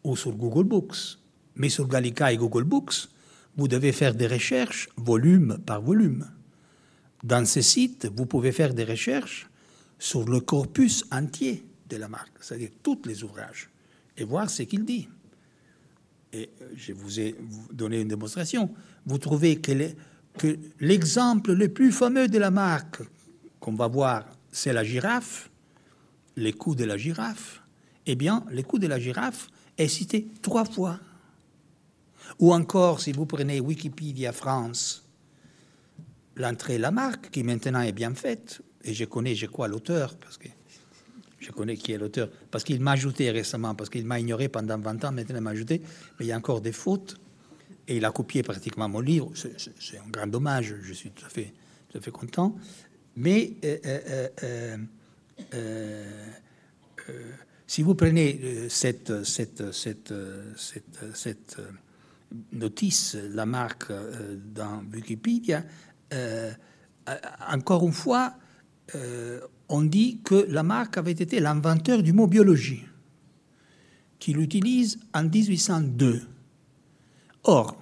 ou 0.04 0.16
sur 0.16 0.36
Google 0.36 0.68
Books. 0.68 1.18
Mais 1.56 1.70
sur 1.70 1.88
Gallica 1.88 2.32
et 2.32 2.38
Google 2.38 2.64
Books, 2.64 3.10
vous 3.58 3.68
devez 3.68 3.92
faire 3.92 4.14
des 4.14 4.28
recherches 4.28 4.90
volume 4.98 5.58
par 5.66 5.82
volume. 5.82 6.30
Dans 7.24 7.46
ce 7.46 7.62
site, 7.62 8.10
vous 8.16 8.26
pouvez 8.26 8.52
faire 8.52 8.74
des 8.74 8.86
recherches 8.86 9.49
sur 10.00 10.26
le 10.26 10.40
corpus 10.40 11.06
entier 11.12 11.64
de 11.88 11.98
la 11.98 12.08
marque, 12.08 12.42
c'est-à-dire 12.42 12.72
tous 12.82 13.02
les 13.06 13.24
ouvrages, 13.24 13.70
et 14.18 14.24
voir 14.24 14.50
ce 14.50 14.64
qu'il 14.64 14.86
dit 14.86 15.08
et 16.34 16.50
je 16.76 16.94
vous 16.94 17.20
ai 17.20 17.36
donné 17.72 18.02
une 18.02 18.08
démonstration, 18.08 18.74
vous 19.06 19.18
trouvez 19.18 19.60
que 19.60 19.72
l'exemple 20.80 21.54
le 21.54 21.70
plus 21.70 21.92
fameux 21.92 22.28
de 22.28 22.38
la 22.38 22.52
marque 22.52 23.02
qu'on 23.60 23.74
va 23.74 23.88
voir, 23.88 24.26
c'est 24.52 24.74
la 24.74 24.84
girafe, 24.84 25.50
les 26.36 26.54
coups 26.54 26.78
de 26.78 26.86
la 26.86 26.98
girafe. 26.98 27.62
Eh 28.06 28.16
bien, 28.16 28.46
les 28.52 28.64
coups 28.64 28.82
de 28.82 28.88
la 28.88 29.00
girafe 29.00 29.50
est 29.78 29.88
cité 29.88 30.28
trois 30.42 30.66
fois. 30.66 31.00
Ou 32.40 32.54
encore, 32.54 33.02
si 33.02 33.12
vous 33.12 33.26
prenez 33.26 33.60
Wikipédia 33.60 34.32
France, 34.32 35.04
l'entrée 36.36 36.78
la 36.78 36.92
marque, 36.92 37.32
qui 37.32 37.44
maintenant 37.44 37.82
est 37.82 37.92
bien 37.92 38.14
faite, 38.14 38.62
et 38.84 38.94
je 38.94 39.06
connais, 39.06 39.36
je 39.36 39.46
crois, 39.46 39.68
l'auteur, 39.68 40.16
parce 40.16 40.38
que 40.38 40.48
je 41.40 41.52
connais 41.52 41.78
qui 41.78 41.94
est 41.94 41.98
l'auteur, 41.98 42.30
parce 42.52 42.64
qu'il 42.64 42.82
m'a 42.82 42.92
ajouté 42.92 43.32
récemment, 43.32 43.76
parce 43.76 43.90
qu'il 43.90 44.06
m'a 44.06 44.20
ignoré 44.20 44.50
pendant 44.50 44.78
20 44.78 45.06
ans, 45.06 45.12
maintenant 45.12 45.38
il 45.38 45.42
m'a 45.42 45.52
ajouté, 45.52 45.82
mais 46.20 46.26
il 46.26 46.28
y 46.28 46.32
a 46.32 46.38
encore 46.38 46.62
des 46.62 46.72
fautes, 46.72 47.18
et 47.88 47.98
il 47.98 48.06
a 48.06 48.12
copié 48.12 48.44
pratiquement 48.44 48.88
mon 48.88 49.00
livre. 49.00 49.32
C'est 49.36 49.98
un 49.98 50.10
grand 50.10 50.28
dommage, 50.28 50.76
je 50.82 50.94
suis 50.94 51.10
tout 51.10 51.26
à 51.26 51.30
fait, 51.30 51.54
tout 51.90 51.98
à 51.98 52.02
fait 52.02 52.12
content. 52.12 52.56
Mais 53.16 53.54
euh, 53.66 53.78
euh, 54.44 54.78
euh, 55.56 56.06
si 57.66 57.82
vous 57.82 57.96
prenez 57.96 58.70
cette, 58.70 59.24
cette, 59.24 59.72
cette, 59.74 60.14
cette, 61.14 61.58
notice, 62.52 63.18
la 63.32 63.48
marque 63.48 63.92
dans 64.54 64.84
Wikipédia, 64.94 65.64
encore 67.52 67.86
une 67.88 67.94
fois, 67.94 68.36
on 69.70 69.84
dit 69.84 70.20
que 70.24 70.46
Lamarck 70.50 70.98
avait 70.98 71.12
été 71.12 71.40
l'inventeur 71.40 72.02
du 72.02 72.14
mot 72.14 72.28
biologie, 72.28 72.84
qu'il 74.20 74.40
utilise 74.40 75.00
en 75.14 75.24
1802. 75.24 76.22
Or, 77.44 77.82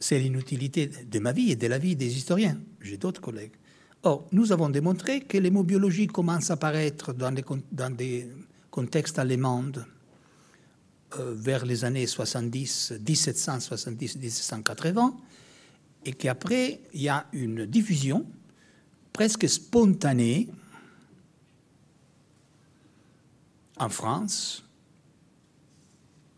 c'est 0.00 0.18
l'inutilité 0.18 0.88
de 0.88 1.18
ma 1.18 1.32
vie 1.32 1.52
et 1.52 1.56
de 1.56 1.66
la 1.66 1.78
vie 1.78 1.96
des 1.96 2.16
historiens. 2.16 2.58
J'ai 2.80 2.96
d'autres 2.96 3.20
collègues. 3.20 3.52
Or, 4.02 4.26
nous 4.32 4.50
avons 4.50 4.68
démontré 4.68 5.20
que 5.20 5.38
les 5.38 5.50
mots 5.50 5.62
biologie 5.62 6.08
commencent 6.08 6.50
à 6.50 6.54
apparaître 6.54 7.12
dans 7.12 7.30
des, 7.30 7.44
dans 7.70 7.94
des 7.94 8.26
contextes 8.70 9.20
allemands 9.20 9.70
euh, 11.18 11.34
vers 11.36 11.64
les 11.64 11.84
années 11.84 12.08
70, 12.08 12.94
1770-1780, 13.04 15.14
et 16.04 16.14
qu'après, 16.14 16.80
il 16.94 17.02
y 17.02 17.08
a 17.08 17.28
une 17.32 17.64
diffusion 17.66 18.26
presque 19.12 19.48
spontanée 19.48 20.48
en 23.76 23.88
France, 23.88 24.64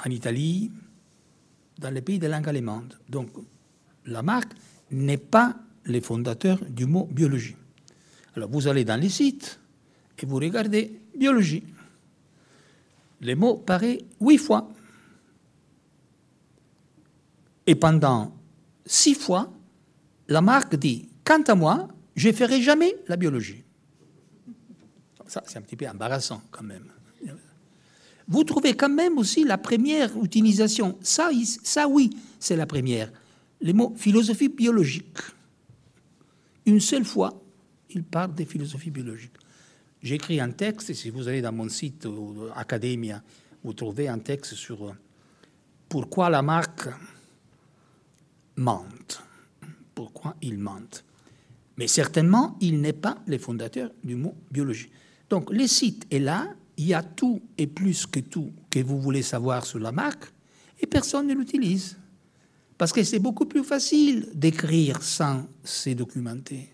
en 0.04 0.10
Italie, 0.10 0.70
dans 1.78 1.90
les 1.90 2.02
pays 2.02 2.18
de 2.18 2.26
langue 2.26 2.48
allemande. 2.48 2.98
Donc, 3.08 3.30
Lamarck 4.06 4.52
n'est 4.90 5.18
pas 5.18 5.56
le 5.84 6.00
fondateur 6.00 6.58
du 6.68 6.86
mot 6.86 7.08
biologie. 7.10 7.56
Alors, 8.36 8.50
vous 8.50 8.66
allez 8.66 8.84
dans 8.84 9.00
les 9.00 9.08
sites 9.08 9.58
et 10.18 10.26
vous 10.26 10.36
regardez 10.36 10.98
biologie. 11.16 11.62
Le 13.20 13.34
mot 13.34 13.56
paraît 13.56 13.98
huit 14.20 14.38
fois. 14.38 14.68
Et 17.66 17.74
pendant 17.74 18.34
six 18.86 19.14
fois, 19.14 19.52
Lamarck 20.28 20.76
dit 20.76 21.08
Quant 21.24 21.42
à 21.42 21.54
moi, 21.54 21.88
je 22.14 22.28
ne 22.28 22.32
ferai 22.32 22.62
jamais 22.62 22.94
la 23.08 23.16
biologie. 23.16 23.64
Ça, 25.26 25.42
c'est 25.46 25.58
un 25.58 25.62
petit 25.62 25.76
peu 25.76 25.88
embarrassant 25.88 26.42
quand 26.50 26.62
même. 26.62 26.92
Vous 28.26 28.44
trouvez 28.44 28.74
quand 28.74 28.88
même 28.88 29.18
aussi 29.18 29.44
la 29.44 29.58
première 29.58 30.16
utilisation. 30.22 30.98
Ça, 31.02 31.30
ça 31.62 31.88
oui, 31.88 32.10
c'est 32.38 32.56
la 32.56 32.66
première. 32.66 33.12
Les 33.60 33.72
mots 33.72 33.94
philosophie 33.96 34.48
biologique. 34.48 35.18
Une 36.66 36.80
seule 36.80 37.04
fois, 37.04 37.42
il 37.90 38.02
parle 38.02 38.34
de 38.34 38.44
philosophie 38.44 38.90
biologique. 38.90 39.34
J'écris 40.02 40.40
un 40.40 40.50
texte, 40.50 40.90
et 40.90 40.94
si 40.94 41.10
vous 41.10 41.28
allez 41.28 41.42
dans 41.42 41.52
mon 41.52 41.68
site 41.68 42.06
Academia, 42.56 43.22
vous 43.62 43.72
trouvez 43.72 44.08
un 44.08 44.18
texte 44.18 44.54
sur 44.54 44.88
euh, 44.88 44.92
pourquoi 45.88 46.28
la 46.28 46.42
marque 46.42 46.88
mente. 48.56 49.22
Pourquoi 49.94 50.36
il 50.42 50.58
mente. 50.58 51.04
Mais 51.76 51.88
certainement, 51.88 52.56
il 52.60 52.80
n'est 52.80 52.92
pas 52.92 53.18
le 53.26 53.38
fondateur 53.38 53.90
du 54.02 54.14
mot 54.14 54.34
biologie. 54.50 54.90
Donc, 55.28 55.50
le 55.50 55.66
site 55.66 56.06
est 56.10 56.20
là, 56.20 56.48
il 56.76 56.86
y 56.86 56.94
a 56.94 57.02
tout 57.02 57.40
et 57.58 57.66
plus 57.66 58.06
que 58.06 58.20
tout 58.20 58.50
que 58.70 58.80
vous 58.80 59.00
voulez 59.00 59.22
savoir 59.22 59.66
sur 59.66 59.78
la 59.78 59.92
marque, 59.92 60.32
et 60.80 60.86
personne 60.86 61.26
ne 61.26 61.34
l'utilise. 61.34 61.96
Parce 62.76 62.92
que 62.92 63.02
c'est 63.04 63.20
beaucoup 63.20 63.46
plus 63.46 63.64
facile 63.64 64.28
d'écrire 64.34 65.02
sans 65.02 65.46
se 65.62 65.90
documenter. 65.90 66.68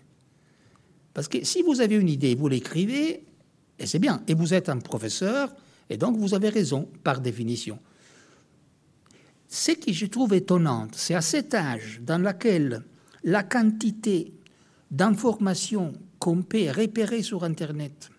Parce 1.13 1.27
que 1.27 1.43
si 1.43 1.61
vous 1.61 1.81
avez 1.81 1.95
une 1.95 2.09
idée, 2.09 2.35
vous 2.35 2.47
l'écrivez, 2.47 3.23
et 3.77 3.85
c'est 3.85 3.99
bien, 3.99 4.21
et 4.27 4.33
vous 4.33 4.53
êtes 4.53 4.69
un 4.69 4.79
professeur, 4.79 5.53
et 5.89 5.97
donc 5.97 6.17
vous 6.17 6.33
avez 6.33 6.49
raison 6.49 6.87
par 7.03 7.19
définition. 7.19 7.79
Ce 9.47 9.73
que 9.73 9.91
je 9.91 10.05
trouve 10.05 10.33
étonnant, 10.33 10.87
c'est 10.93 11.13
à 11.13 11.21
cet 11.21 11.53
âge 11.53 12.01
dans 12.01 12.17
lequel 12.17 12.83
la 13.23 13.43
quantité 13.43 14.33
d'informations 14.91 15.93
qu'on 16.19 16.43
peut 16.43 16.69
repérer 16.69 17.23
sur 17.23 17.43
Internet 17.43 18.11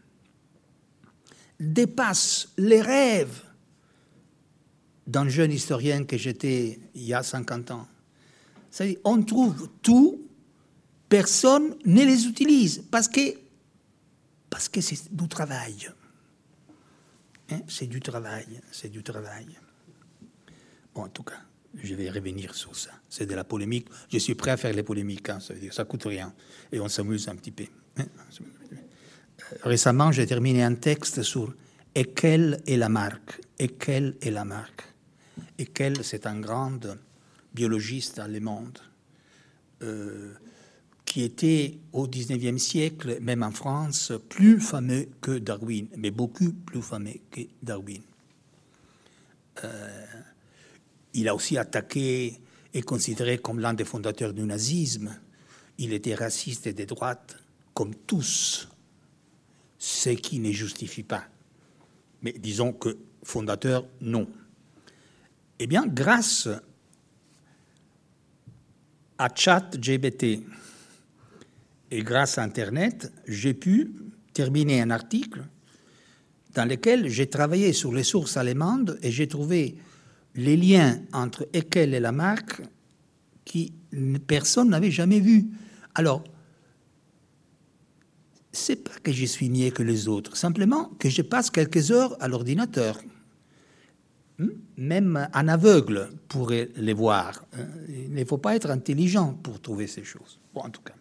dépasse 1.61 2.49
les 2.57 2.81
rêves 2.81 3.43
d'un 5.07 5.29
jeune 5.29 5.53
historien 5.53 6.05
que 6.05 6.17
j'étais 6.17 6.81
il 6.95 7.03
y 7.03 7.15
a 7.15 7.23
50 7.23 7.71
ans. 7.71 7.87
On 9.05 9.23
trouve 9.23 9.69
tout, 9.83 10.27
personne 11.09 11.77
ne 11.85 12.03
les 12.03 12.27
utilise 12.27 12.83
parce 12.91 13.09
que 13.09 13.21
c'est 14.81 15.15
du 15.15 15.29
travail. 15.29 15.91
Hein, 17.51 17.61
c'est 17.69 17.87
du 17.87 18.01
travail, 18.01 18.61
c'est 18.71 18.89
du 18.89 19.03
travail. 19.03 19.47
Bon, 20.95 21.03
en 21.03 21.09
tout 21.09 21.23
cas, 21.23 21.41
je 21.83 21.95
vais 21.95 22.11
revenir 22.11 22.55
sur 22.55 22.77
ça. 22.77 22.91
C'est 23.09 23.27
de 23.27 23.35
la 23.35 23.45
polémique. 23.45 23.89
Je 24.13 24.19
suis 24.19 24.35
prêt 24.35 24.51
à 24.53 24.57
faire 24.57 24.75
les 24.75 24.83
polémiques, 24.83 25.29
hein, 25.29 25.41
ça 25.41 25.55
veut 25.55 25.61
dire 25.61 25.73
ça 25.73 25.85
coûte 25.85 26.05
rien. 26.05 26.33
Et 26.71 26.81
on 26.81 26.89
s'amuse 26.89 27.29
un 27.29 27.37
petit 27.37 27.51
peu. 27.51 27.65
Hein. 27.99 28.05
Euh, 28.73 28.77
récemment, 29.65 30.13
j'ai 30.13 30.27
terminé 30.27 30.63
un 30.63 30.75
texte 30.75 31.23
sur 31.23 31.55
et 31.95 32.05
quelle 32.05 32.63
est 32.67 32.77
la 32.77 32.89
marque? 32.89 33.41
Et 33.59 33.69
quelle 33.69 34.17
est 34.23 34.31
la 34.31 34.45
marque? 34.45 34.85
Et 35.59 35.67
quelle, 35.67 36.03
c'est 36.05 36.27
un 36.27 36.41
grand 36.41 36.81
biologiste 37.55 38.19
allemand 38.19 38.73
euh, 39.83 40.33
qui 41.05 41.23
était 41.23 41.79
au 41.93 42.09
XIXe 42.09 42.61
siècle, 42.63 43.19
même 43.21 43.43
en 43.43 43.51
France, 43.51 44.13
plus 44.31 44.61
fameux 44.61 45.09
que 45.21 45.39
Darwin, 45.39 45.89
mais 45.97 46.11
beaucoup 46.11 46.53
plus 46.53 46.81
fameux 46.81 47.21
que 47.31 47.43
Darwin. 47.63 48.01
Euh, 49.65 50.07
il 51.15 51.29
a 51.29 51.35
aussi 51.35 51.59
attaqué 51.59 52.41
et 52.75 52.83
considéré 52.83 53.39
comme 53.39 53.61
l'un 53.61 53.75
des 53.75 53.85
fondateurs 53.85 54.33
du 54.33 54.43
nazisme. 54.43 55.15
Il 55.79 55.93
était 55.93 56.15
raciste 56.15 56.67
et 56.67 56.73
de 56.73 56.85
droite, 56.85 57.37
comme 57.75 57.95
tous, 57.95 58.69
ce 59.79 60.11
qui 60.11 60.39
ne 60.39 60.53
justifie 60.53 61.03
pas 61.03 61.25
mais 62.23 62.33
disons 62.33 62.73
que 62.73 62.97
fondateur, 63.25 63.87
non. 64.01 64.29
Eh 65.59 65.67
bien, 65.67 65.85
grâce 65.87 66.49
à 69.19 69.29
ChatGBT 69.35 70.41
et 71.91 72.03
grâce 72.03 72.39
à 72.39 72.43
Internet, 72.43 73.13
j'ai 73.27 73.55
pu 73.55 73.93
terminer 74.33 74.81
un 74.81 74.91
article 74.91 75.45
dans 76.55 76.69
lequel 76.69 77.09
j'ai 77.09 77.29
travaillé 77.29 77.73
sur 77.73 77.93
les 77.93 78.03
sources 78.03 78.37
allemandes 78.37 78.99
et 79.03 79.11
j'ai 79.11 79.29
trouvé 79.29 79.77
les 80.35 80.57
liens 80.57 81.01
entre 81.13 81.49
Eckel 81.53 81.95
et 81.95 82.01
la 82.01 82.13
marque 82.13 82.63
qui 83.45 83.75
personne 84.27 84.71
n'avait 84.71 84.91
jamais 84.91 85.21
vu. 85.21 85.47
Alors, 85.95 86.25
c'est 88.53 88.77
pas 88.77 88.99
que 89.03 89.13
je 89.13 89.25
suis 89.25 89.51
mieux 89.51 89.71
que 89.71 89.83
les 89.83 90.09
autres, 90.09 90.37
simplement 90.37 90.91
que 90.99 91.09
je 91.09 91.23
passe 91.23 91.51
quelques 91.51 91.91
heures 91.91 92.17
à 92.21 92.29
l'ordinateur. 92.29 93.01
Hmm? 94.39 94.49
Même 94.77 95.29
un 95.33 95.49
aveugle 95.49 96.11
pourrait 96.29 96.71
les 96.77 96.93
voir. 96.93 97.45
Hein. 97.55 97.67
Il 97.89 98.13
ne 98.13 98.25
faut 98.25 98.39
pas 98.39 98.55
être 98.55 98.71
intelligent 98.71 99.35
pour 99.35 99.61
trouver 99.61 99.87
ces 99.87 100.05
choses. 100.05 100.39
En 100.55 100.71
tout 100.71 100.83
cas. 100.83 100.95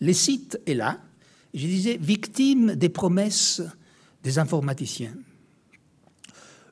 Le 0.00 0.12
site 0.12 0.60
est 0.66 0.74
là. 0.74 1.00
Je 1.52 1.66
disais, 1.66 1.98
victime 2.00 2.76
des 2.76 2.88
promesses 2.88 3.60
des 4.22 4.38
informaticiens. 4.38 5.14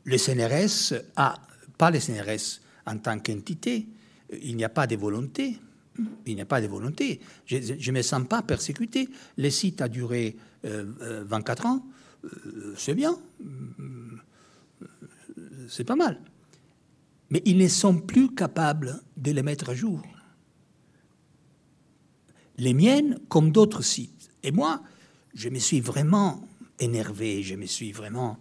Le 0.09 0.17
CNRS 0.17 0.95
a, 1.17 1.35
pas 1.77 1.91
le 1.91 2.01
CNRS 2.01 2.61
en 2.87 2.97
tant 2.99 3.19
qu'entité, 3.19 3.87
il 4.43 4.57
n'y 4.57 4.65
a 4.65 4.71
pas 4.71 4.87
de 4.87 4.97
volonté 4.97 5.59
il 6.27 6.35
n'y 6.35 6.41
a 6.41 6.47
pas 6.47 6.61
de 6.61 6.67
volonté. 6.67 7.21
Je 7.47 7.91
ne 7.91 7.97
me 7.97 8.03
sens 8.03 8.27
pas 8.27 8.43
persécuté. 8.43 9.09
Le 9.37 9.51
site 9.51 9.81
a 9.81 9.89
duré 9.89 10.37
24 10.63 10.69
euh, 10.69 11.69
euh, 11.69 11.69
ans. 11.69 11.87
Euh, 12.25 12.75
c'est 12.77 12.95
bien. 12.95 13.19
C'est 15.69 15.85
pas 15.85 15.97
mal. 15.97 16.21
Mais 17.31 17.43
ils 17.45 17.59
ne 17.59 17.69
sont 17.69 17.99
plus 17.99 18.35
capables 18.35 19.01
de 19.17 19.33
les 19.33 19.43
mettre 19.43 19.71
à 19.71 19.75
jour. 19.75 20.03
Les 22.57 22.75
miennes, 22.75 23.19
comme 23.29 23.53
d'autres 23.53 23.83
sites. 23.83 24.31
Et 24.43 24.51
moi, 24.51 24.83
je 25.35 25.49
me 25.49 25.59
suis 25.59 25.81
vraiment 25.81 26.47
énervé. 26.79 27.43
Je 27.43 27.55
me 27.55 27.67
suis 27.67 27.93
vraiment. 27.93 28.39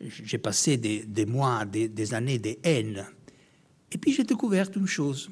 J'ai 0.00 0.38
passé 0.38 0.76
des, 0.76 1.26
mois, 1.26 1.64
des, 1.64 2.14
années 2.14 2.38
de 2.38 2.56
haine. 2.62 3.04
Et 3.90 3.98
puis 3.98 4.12
j'ai 4.12 4.24
découvert 4.24 4.68
une 4.76 4.86
chose 4.86 5.30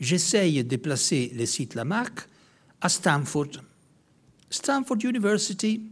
j'essaye 0.00 0.64
de 0.64 0.76
placer 0.76 1.30
le 1.36 1.46
site 1.46 1.74
Lamarck 1.74 2.26
à 2.80 2.88
Stanford. 2.88 3.50
Stanford 4.48 4.98
University, 5.04 5.82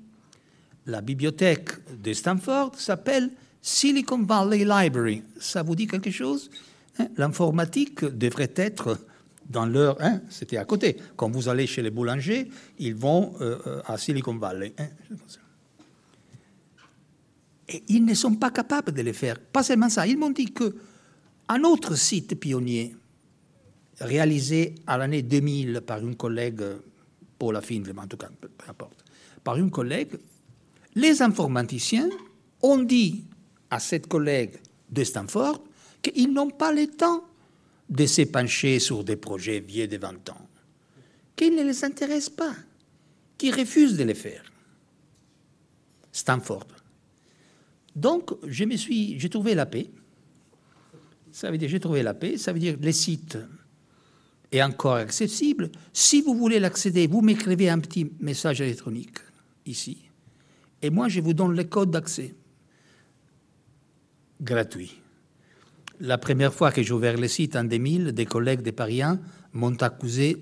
la 0.86 1.00
bibliothèque 1.00 1.70
de 2.02 2.12
Stanford 2.12 2.74
s'appelle 2.76 3.30
Silicon 3.60 4.22
Valley 4.22 4.64
Library. 4.64 5.22
Ça 5.38 5.62
vous 5.62 5.76
dit 5.76 5.86
quelque 5.86 6.10
chose 6.10 6.50
hein? 6.98 7.08
L'informatique 7.16 8.04
devrait 8.04 8.52
être 8.56 8.98
dans 9.48 9.66
leur... 9.66 10.00
Hein, 10.02 10.20
C'était 10.30 10.56
à 10.56 10.64
côté. 10.64 10.96
Quand 11.16 11.30
vous 11.30 11.48
allez 11.48 11.66
chez 11.66 11.82
les 11.82 11.90
boulangers, 11.90 12.50
ils 12.78 12.94
vont 12.94 13.34
euh, 13.40 13.58
euh, 13.66 13.82
à 13.86 13.98
Silicon 13.98 14.36
Valley. 14.36 14.72
Hein? 14.78 14.88
Et 17.68 17.82
ils 17.88 18.04
ne 18.04 18.14
sont 18.14 18.34
pas 18.36 18.50
capables 18.50 18.92
de 18.92 19.02
le 19.02 19.12
faire. 19.12 19.38
Pas 19.38 19.62
seulement 19.62 19.88
ça. 19.88 20.06
Ils 20.06 20.18
m'ont 20.18 20.30
dit 20.30 20.52
qu'un 20.52 21.64
autre 21.64 21.96
site 21.96 22.38
pionnier, 22.38 22.96
réalisé 24.00 24.74
à 24.86 24.96
l'année 24.96 25.22
2000 25.22 25.82
par 25.86 26.00
une 26.00 26.16
collègue, 26.16 26.62
Paula 27.38 27.60
Findley, 27.60 27.92
en 27.96 28.06
tout 28.06 28.16
cas, 28.16 28.30
peu 28.40 28.48
importe, 28.68 29.04
par 29.44 29.56
une 29.56 29.70
collègue, 29.70 30.18
les 30.94 31.22
informaticiens 31.22 32.08
ont 32.62 32.78
dit 32.78 33.24
à 33.70 33.78
cette 33.78 34.06
collègue 34.06 34.58
de 34.90 35.04
Stanford 35.04 35.62
qu'ils 36.02 36.32
n'ont 36.32 36.50
pas 36.50 36.72
le 36.72 36.86
temps 36.86 37.24
de 37.88 38.06
se 38.06 38.22
pencher 38.22 38.78
sur 38.78 39.04
des 39.04 39.16
projets 39.16 39.60
vieux 39.60 39.86
de 39.88 39.96
20 39.96 40.30
ans, 40.30 40.48
qu'ils 41.36 41.54
ne 41.54 41.62
les 41.62 41.84
intéressent 41.84 42.30
pas, 42.34 42.54
qu'ils 43.36 43.54
refusent 43.54 43.96
de 43.96 44.04
les 44.04 44.14
faire. 44.14 44.44
Stanford. 46.12 46.66
Donc, 47.96 48.30
je 48.46 48.64
me 48.64 48.76
suis, 48.76 49.18
j'ai 49.18 49.28
trouvé 49.28 49.54
la 49.54 49.66
paix. 49.66 49.90
Ça 51.32 51.50
veut 51.50 51.58
dire, 51.58 51.68
j'ai 51.68 51.80
trouvé 51.80 52.02
la 52.02 52.14
paix. 52.14 52.36
Ça 52.36 52.52
veut 52.52 52.58
dire 52.58 52.76
les 52.80 52.92
sites 52.92 53.38
est 54.50 54.62
encore 54.62 54.94
accessible. 54.94 55.70
Si 55.92 56.22
vous 56.22 56.34
voulez 56.34 56.58
l'accéder, 56.60 57.06
vous 57.06 57.20
m'écrivez 57.20 57.68
un 57.68 57.78
petit 57.78 58.10
message 58.20 58.60
électronique 58.60 59.18
ici. 59.66 59.98
Et 60.80 60.90
moi, 60.90 61.08
je 61.08 61.20
vous 61.20 61.34
donne 61.34 61.54
le 61.54 61.64
code 61.64 61.90
d'accès. 61.90 62.34
Gratuit. 64.40 65.00
La 66.00 66.16
première 66.16 66.54
fois 66.54 66.70
que 66.70 66.82
j'ai 66.82 66.92
ouvert 66.92 67.18
le 67.18 67.26
site 67.26 67.56
en 67.56 67.64
2000, 67.64 68.12
des 68.12 68.24
collègues 68.26 68.62
des 68.62 68.72
Pariens 68.72 69.20
m'ont 69.52 69.74
accusé 69.82 70.36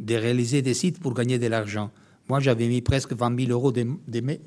de 0.00 0.14
réaliser 0.14 0.60
des 0.60 0.74
sites 0.74 0.98
pour 0.98 1.14
gagner 1.14 1.38
de 1.38 1.46
l'argent. 1.46 1.90
Moi, 2.28 2.40
j'avais 2.40 2.68
mis 2.68 2.82
presque 2.82 3.12
20 3.12 3.46
000 3.46 3.52
euros 3.52 3.72
de 3.72 4.20
mes, 4.20 4.40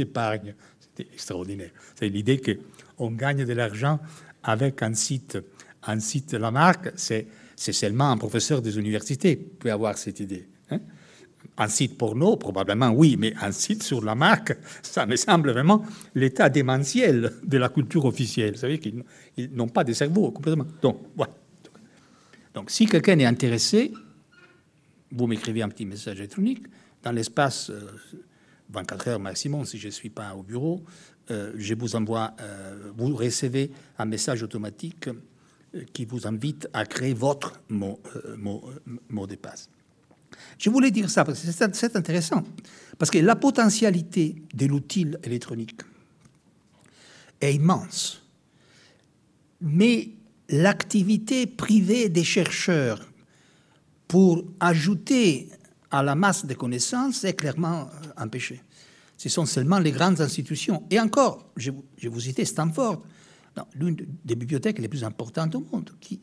épargnes. 0.00 0.54
Extraordinaire. 0.98 1.70
C'est 1.94 2.08
l'idée 2.08 2.40
qu'on 2.40 3.10
gagne 3.10 3.44
de 3.44 3.52
l'argent 3.52 4.00
avec 4.42 4.82
un 4.82 4.94
site, 4.94 5.38
un 5.82 6.00
site 6.00 6.32
la 6.34 6.50
marque. 6.50 6.92
C'est 6.96 7.26
seulement 7.56 8.10
un 8.10 8.16
professeur 8.16 8.62
des 8.62 8.78
universités 8.78 9.36
qui 9.36 9.44
peut 9.44 9.72
avoir 9.72 9.98
cette 9.98 10.20
idée. 10.20 10.46
Hein. 10.70 10.80
un 11.58 11.68
site 11.68 11.96
porno, 11.96 12.36
probablement 12.36 12.90
oui, 12.90 13.16
mais 13.18 13.32
un 13.40 13.52
site 13.52 13.82
sur 13.82 14.02
la 14.04 14.14
marque, 14.14 14.56
ça 14.82 15.06
me 15.06 15.14
semble 15.16 15.52
vraiment 15.52 15.84
l'état 16.14 16.48
démentiel 16.48 17.32
de 17.44 17.58
la 17.58 17.68
culture 17.68 18.04
officielle. 18.04 18.52
Vous 18.52 18.60
savez 18.60 18.78
qu'ils 18.78 19.04
n'ont 19.52 19.68
pas 19.68 19.84
de 19.84 19.92
cerveau 19.92 20.32
complètement. 20.32 20.66
Donc, 20.82 21.02
voilà. 21.16 21.32
Donc, 22.52 22.70
si 22.70 22.86
quelqu'un 22.86 23.18
est 23.18 23.26
intéressé, 23.26 23.92
vous 25.12 25.26
m'écrivez 25.26 25.62
un 25.62 25.68
petit 25.68 25.86
message 25.86 26.18
électronique 26.18 26.66
dans 27.02 27.12
l'espace 27.12 27.70
24 28.70 29.06
euh, 29.06 29.10
heures 29.10 29.20
maximum, 29.20 29.64
si 29.64 29.78
je 29.78 29.86
ne 29.86 29.92
suis 29.92 30.10
pas 30.10 30.34
au 30.34 30.42
bureau, 30.42 30.82
euh, 31.30 31.52
je 31.56 31.74
vous 31.74 31.96
envoie, 31.96 32.34
euh, 32.40 32.92
vous 32.96 33.14
recevez 33.14 33.70
un 33.98 34.04
message 34.04 34.42
automatique 34.42 35.08
qui 35.92 36.04
vous 36.04 36.26
invite 36.26 36.68
à 36.72 36.84
créer 36.84 37.14
votre 37.14 37.60
mot, 37.68 38.00
euh, 38.16 38.36
mot, 38.36 38.64
euh, 38.68 38.98
mot 39.10 39.26
de 39.26 39.34
passe. 39.34 39.68
Je 40.58 40.70
voulais 40.70 40.90
dire 40.90 41.10
ça 41.10 41.24
parce 41.24 41.40
que 41.42 41.50
c'est 41.50 41.96
intéressant, 41.96 42.42
parce 42.98 43.10
que 43.10 43.18
la 43.18 43.36
potentialité 43.36 44.36
de 44.54 44.66
l'outil 44.66 45.06
électronique 45.22 45.80
est 47.40 47.54
immense, 47.54 48.22
mais 49.60 50.10
l'activité 50.48 51.46
privée 51.46 52.08
des 52.08 52.24
chercheurs 52.24 53.00
pour 54.08 54.44
ajouter 54.60 55.48
à 55.90 56.02
la 56.02 56.14
masse 56.14 56.46
de 56.46 56.54
connaissances 56.54 57.24
est 57.24 57.34
clairement 57.34 57.82
euh, 57.82 58.22
empêchée. 58.22 58.62
Ce 59.16 59.28
sont 59.28 59.46
seulement 59.46 59.78
les 59.78 59.92
grandes 59.92 60.20
institutions. 60.20 60.82
Et 60.90 61.00
encore, 61.00 61.50
je, 61.56 61.70
je 61.96 62.08
vous 62.08 62.20
citais 62.20 62.44
Stanford, 62.44 63.02
l'une 63.74 63.96
des 64.24 64.36
bibliothèques 64.36 64.78
les 64.78 64.88
plus 64.88 65.04
importantes 65.04 65.54
au 65.54 65.60
monde, 65.60 65.90
qui, 66.00 66.20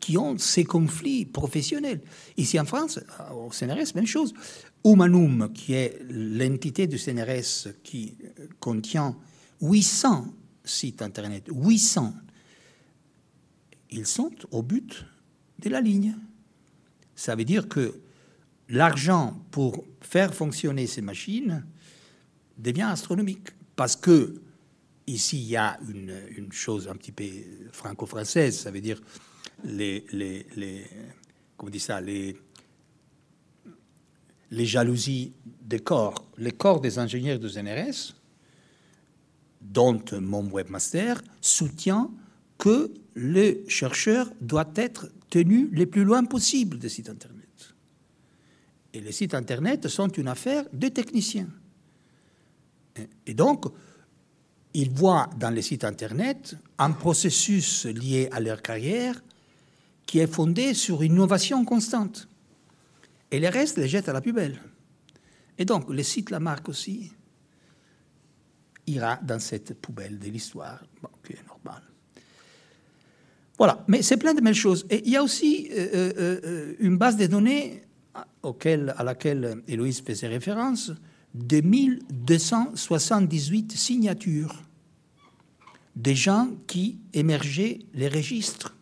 qui 0.00 0.18
ont 0.18 0.36
ces 0.36 0.64
conflits 0.64 1.24
professionnels. 1.24 2.00
Ici 2.36 2.58
en 2.58 2.64
France, 2.64 2.98
au 3.32 3.50
CNRS, 3.52 3.94
même 3.94 4.06
chose. 4.06 4.34
Humanum, 4.84 5.52
qui 5.52 5.74
est 5.74 6.00
l'entité 6.10 6.88
du 6.88 6.98
CNRS 6.98 7.68
qui 7.84 8.16
contient 8.58 9.16
800 9.60 10.26
sites 10.64 11.02
Internet, 11.02 11.44
800, 11.48 12.14
ils 13.90 14.06
sont 14.06 14.32
au 14.50 14.62
but 14.62 15.04
de 15.60 15.70
la 15.70 15.80
ligne. 15.80 16.16
Ça 17.14 17.36
veut 17.36 17.44
dire 17.44 17.68
que 17.68 18.00
l'argent 18.72 19.38
pour 19.50 19.84
faire 20.00 20.34
fonctionner 20.34 20.86
ces 20.86 21.02
machines 21.02 21.64
devient 22.58 22.88
astronomique. 22.90 23.50
Parce 23.76 23.94
que 23.94 24.40
ici, 25.06 25.38
il 25.38 25.48
y 25.48 25.56
a 25.56 25.78
une, 25.88 26.50
chose 26.50 26.88
un 26.88 26.94
petit 26.94 27.12
peu 27.12 27.24
franco-française, 27.70 28.58
ça 28.58 28.70
veut 28.70 28.80
dire 28.80 29.00
les, 29.64 30.04
jalousies 34.50 35.32
des 35.62 35.78
corps. 35.78 36.26
Les 36.38 36.52
corps 36.52 36.80
des 36.80 36.98
ingénieurs 36.98 37.38
de 37.38 37.48
ZNRS, 37.48 38.14
dont 39.60 40.02
mon 40.20 40.48
webmaster, 40.50 41.22
soutient 41.40 42.10
que 42.58 42.92
le 43.14 43.64
chercheur 43.68 44.30
doit 44.40 44.70
être 44.76 45.08
tenu 45.28 45.68
le 45.72 45.86
plus 45.86 46.04
loin 46.04 46.24
possible 46.24 46.78
des 46.78 46.88
sites 46.88 47.08
Internet. 47.08 47.41
Et 48.94 49.00
les 49.00 49.12
sites 49.12 49.34
Internet 49.34 49.88
sont 49.88 50.08
une 50.08 50.28
affaire 50.28 50.64
de 50.72 50.88
techniciens. 50.88 51.48
Et 53.26 53.34
donc, 53.34 53.66
ils 54.74 54.90
voient 54.90 55.30
dans 55.38 55.50
les 55.50 55.62
sites 55.62 55.84
Internet 55.84 56.56
un 56.78 56.92
processus 56.92 57.86
lié 57.86 58.28
à 58.32 58.40
leur 58.40 58.60
carrière 58.60 59.22
qui 60.06 60.18
est 60.18 60.26
fondé 60.26 60.74
sur 60.74 61.02
une 61.02 61.12
innovation 61.12 61.64
constante. 61.64 62.28
Et 63.30 63.40
les 63.40 63.48
restes 63.48 63.78
les 63.78 63.88
jettent 63.88 64.08
à 64.08 64.12
la 64.12 64.20
poubelle. 64.20 64.60
Et 65.56 65.64
donc, 65.64 65.88
le 65.88 66.02
site 66.02 66.30
Lamarck 66.30 66.68
aussi 66.68 67.12
ira 68.86 69.16
dans 69.22 69.38
cette 69.38 69.74
poubelle 69.74 70.18
de 70.18 70.28
l'histoire, 70.28 70.82
qui 71.24 71.34
est 71.34 71.46
normal. 71.46 71.82
Voilà, 73.56 73.84
mais 73.86 74.02
c'est 74.02 74.16
plein 74.16 74.34
de 74.34 74.40
belles 74.40 74.54
choses. 74.54 74.86
Et 74.90 75.02
il 75.04 75.10
y 75.12 75.16
a 75.16 75.22
aussi 75.22 75.68
euh, 75.70 75.88
euh, 75.94 76.40
euh, 76.44 76.74
une 76.80 76.96
base 76.96 77.16
de 77.16 77.26
données 77.26 77.84
auquel, 78.42 78.94
à 78.96 79.04
laquelle 79.04 79.62
Héloïse 79.68 80.02
faisait 80.02 80.28
référence, 80.28 80.92
de 81.34 81.60
1278 81.60 83.72
signatures 83.72 84.62
des 85.96 86.14
gens 86.14 86.48
qui 86.66 87.00
émergeaient 87.12 87.80
les 87.94 88.08
registres 88.08 88.74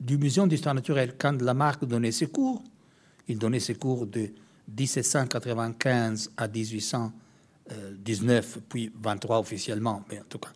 du 0.00 0.16
Muséum 0.16 0.48
d'histoire 0.48 0.74
naturelle. 0.74 1.16
Quand 1.18 1.42
Lamarck 1.42 1.84
donnait 1.84 2.12
ses 2.12 2.28
cours, 2.28 2.64
il 3.26 3.38
donnait 3.38 3.60
ses 3.60 3.74
cours 3.74 4.06
de 4.06 4.30
1795 4.68 6.30
à 6.36 6.48
1819, 6.48 8.58
puis 8.68 8.92
23 9.00 9.38
officiellement, 9.38 10.04
mais 10.10 10.20
en 10.20 10.24
tout 10.28 10.38
cas, 10.38 10.52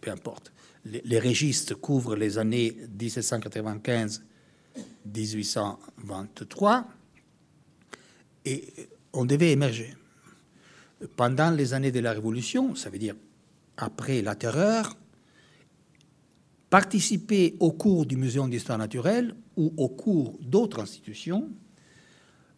peu 0.00 0.10
importe. 0.10 0.52
Les 0.84 1.18
registres 1.18 1.74
couvrent 1.74 2.16
les 2.16 2.38
années 2.38 2.76
1795 2.98 4.22
1823, 5.06 6.88
et 8.44 8.72
on 9.12 9.24
devait 9.24 9.52
émerger. 9.52 9.96
Pendant 11.16 11.50
les 11.50 11.74
années 11.74 11.92
de 11.92 12.00
la 12.00 12.12
Révolution, 12.12 12.74
ça 12.74 12.90
veut 12.90 12.98
dire 12.98 13.14
après 13.76 14.22
la 14.22 14.34
terreur, 14.34 14.96
participer 16.70 17.56
au 17.60 17.72
cours 17.72 18.04
du 18.04 18.16
Muséum 18.16 18.50
d'histoire 18.50 18.78
naturelle 18.78 19.34
ou 19.56 19.72
au 19.76 19.88
cours 19.88 20.38
d'autres 20.40 20.80
institutions, 20.80 21.48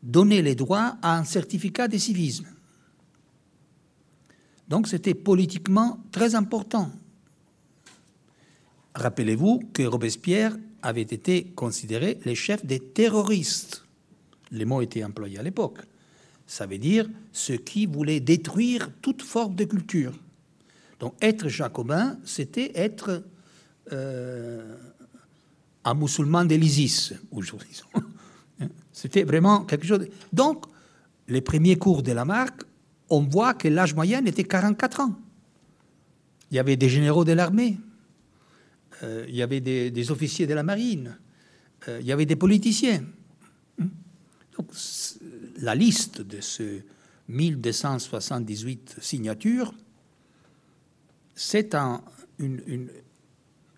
donner 0.02 0.42
les 0.42 0.54
droits 0.54 0.96
à 1.02 1.18
un 1.18 1.24
certificat 1.24 1.88
de 1.88 1.98
civisme. 1.98 2.46
Donc 4.68 4.88
c'était 4.88 5.14
politiquement 5.14 6.02
très 6.10 6.34
important. 6.34 6.90
Rappelez-vous 8.94 9.60
que 9.72 9.82
Robespierre 9.82 10.56
avaient 10.82 11.02
été 11.02 11.44
considérés 11.54 12.18
les 12.24 12.34
chefs 12.34 12.64
des 12.64 12.80
terroristes. 12.80 13.84
Les 14.50 14.64
mots 14.64 14.82
étaient 14.82 15.04
employés 15.04 15.38
à 15.38 15.42
l'époque. 15.42 15.78
Ça 16.46 16.66
veut 16.66 16.78
dire 16.78 17.08
ceux 17.32 17.56
qui 17.56 17.86
voulaient 17.86 18.20
détruire 18.20 18.90
toute 19.00 19.22
forme 19.22 19.54
de 19.54 19.64
culture. 19.64 20.12
Donc 20.98 21.14
être 21.20 21.48
jacobin, 21.48 22.18
c'était 22.24 22.72
être 22.74 23.22
euh, 23.92 24.76
un 25.84 25.94
musulman 25.94 26.44
de 26.44 26.54
l'ISIS, 26.54 27.14
aujourd'hui. 27.30 27.80
c'était 28.92 29.24
vraiment 29.24 29.64
quelque 29.64 29.86
chose. 29.86 30.06
Donc, 30.32 30.66
les 31.26 31.40
premiers 31.40 31.76
cours 31.76 32.02
de 32.02 32.12
la 32.12 32.24
marque, 32.24 32.62
on 33.08 33.20
voit 33.20 33.54
que 33.54 33.68
l'âge 33.68 33.94
moyen 33.94 34.24
était 34.26 34.44
44 34.44 35.00
ans. 35.00 35.14
Il 36.50 36.56
y 36.56 36.58
avait 36.58 36.76
des 36.76 36.88
généraux 36.88 37.24
de 37.24 37.32
l'armée, 37.32 37.78
euh, 39.02 39.24
il 39.28 39.34
y 39.34 39.42
avait 39.42 39.60
des, 39.60 40.10
officiers 40.10 40.46
de 40.46 40.54
la 40.54 40.62
marine, 40.62 41.16
euh, 41.88 41.98
il 42.00 42.06
y 42.06 42.12
avait 42.12 42.26
des 42.26 42.36
politiciens. 42.36 43.04
Hmm? 43.78 43.88
Donc, 44.56 44.70
la 45.58 45.74
liste 45.74 46.20
de 46.20 46.40
ces 46.40 46.84
1278 47.28 48.96
signatures, 49.00 49.72
c'est 51.34 51.74
une, 52.38 52.90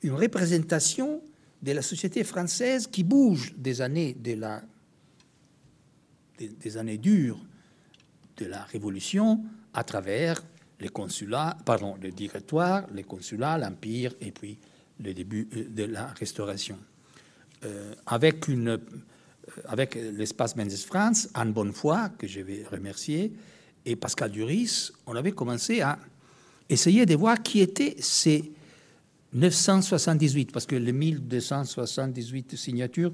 représentation 0.05 1.23
de 1.63 1.73
la 1.73 1.83
société 1.83 2.25
française 2.25 2.89
qui 2.89 3.05
bouge 3.05 3.55
des 3.57 3.81
années, 3.81 4.15
de 4.15 4.35
la, 4.35 4.63
des, 6.39 6.77
années 6.77 6.99
dures 6.99 7.39
de 8.39 8.47
la 8.47 8.65
Révolution 8.65 9.45
à 9.75 9.85
travers 9.85 10.43
les 10.81 10.89
consulats, 10.89 11.57
pardon, 11.65 11.97
le 12.03 12.11
directoire, 12.11 12.89
les 12.93 13.05
consulats, 13.05 13.59
l'empire 13.59 14.13
et 14.21 14.33
puis 14.33 14.59
le 15.01 15.15
début 15.15 15.49
euh, 15.57 15.69
de 15.69 15.85
la 15.85 16.07
restauration. 16.09 16.79
Euh, 17.65 17.95
avec, 18.07 18.49
euh, 18.49 18.79
avec 19.67 19.95
l'espace 19.95 20.57
Mendes 20.57 20.73
France, 20.73 21.29
Anne 21.35 21.53
Bonnefoy, 21.53 22.11
que 22.19 22.27
je 22.27 22.41
vais 22.41 22.65
remercier, 22.71 23.33
et 23.85 23.97
Pascal 23.97 24.31
Duris, 24.31 24.91
on 25.07 25.15
avait 25.15 25.33
commencé 25.33 25.81
à 25.81 25.99
essayer 26.69 27.07
de 27.07 27.15
voir 27.15 27.43
qui 27.43 27.61
étaient 27.61 27.97
ces 27.99 28.53
978, 29.33 30.53
parce 30.53 30.67
que 30.67 30.77
les 30.77 30.93
1278 30.93 32.57
signatures, 32.57 33.13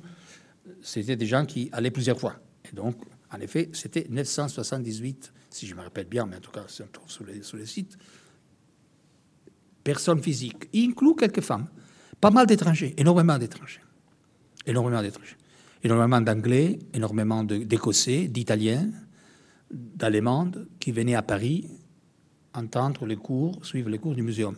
c'était 0.82 1.16
des 1.16 1.26
gens 1.26 1.46
qui 1.46 1.68
allaient 1.72 1.90
plusieurs 1.90 2.18
fois. 2.18 2.36
Et 2.70 2.74
donc, 2.74 2.96
en 3.30 3.40
effet, 3.40 3.70
c'était 3.72 4.06
978, 4.08 5.32
si 5.50 5.66
je 5.66 5.74
me 5.74 5.80
rappelle 5.80 6.06
bien, 6.06 6.26
mais 6.26 6.36
en 6.36 6.40
tout 6.40 6.50
cas, 6.50 6.64
c'est 6.68 6.82
un 6.82 6.88
trouve 6.88 7.10
sur 7.10 7.24
les, 7.24 7.42
sur 7.42 7.56
les 7.56 7.66
sites, 7.66 7.96
personnes 9.84 10.22
physiques, 10.22 10.68
y 10.72 10.86
inclut 10.86 11.14
quelques 11.16 11.40
femmes. 11.40 11.68
Pas 12.20 12.30
mal 12.30 12.46
d'étrangers, 12.46 12.94
énormément 12.96 13.38
d'étrangers. 13.38 13.80
Énormément 14.66 15.02
d'étrangers. 15.02 15.36
Énormément 15.82 16.20
d'anglais, 16.20 16.78
énormément 16.92 17.44
d'écossais, 17.44 18.26
d'italiens, 18.26 18.90
d'allemands 19.70 20.50
qui 20.80 20.92
venaient 20.92 21.14
à 21.14 21.22
Paris 21.22 21.68
entendre 22.54 23.06
les 23.06 23.16
cours, 23.16 23.64
suivre 23.64 23.88
les 23.88 23.98
cours 23.98 24.14
du 24.14 24.22
muséum. 24.22 24.56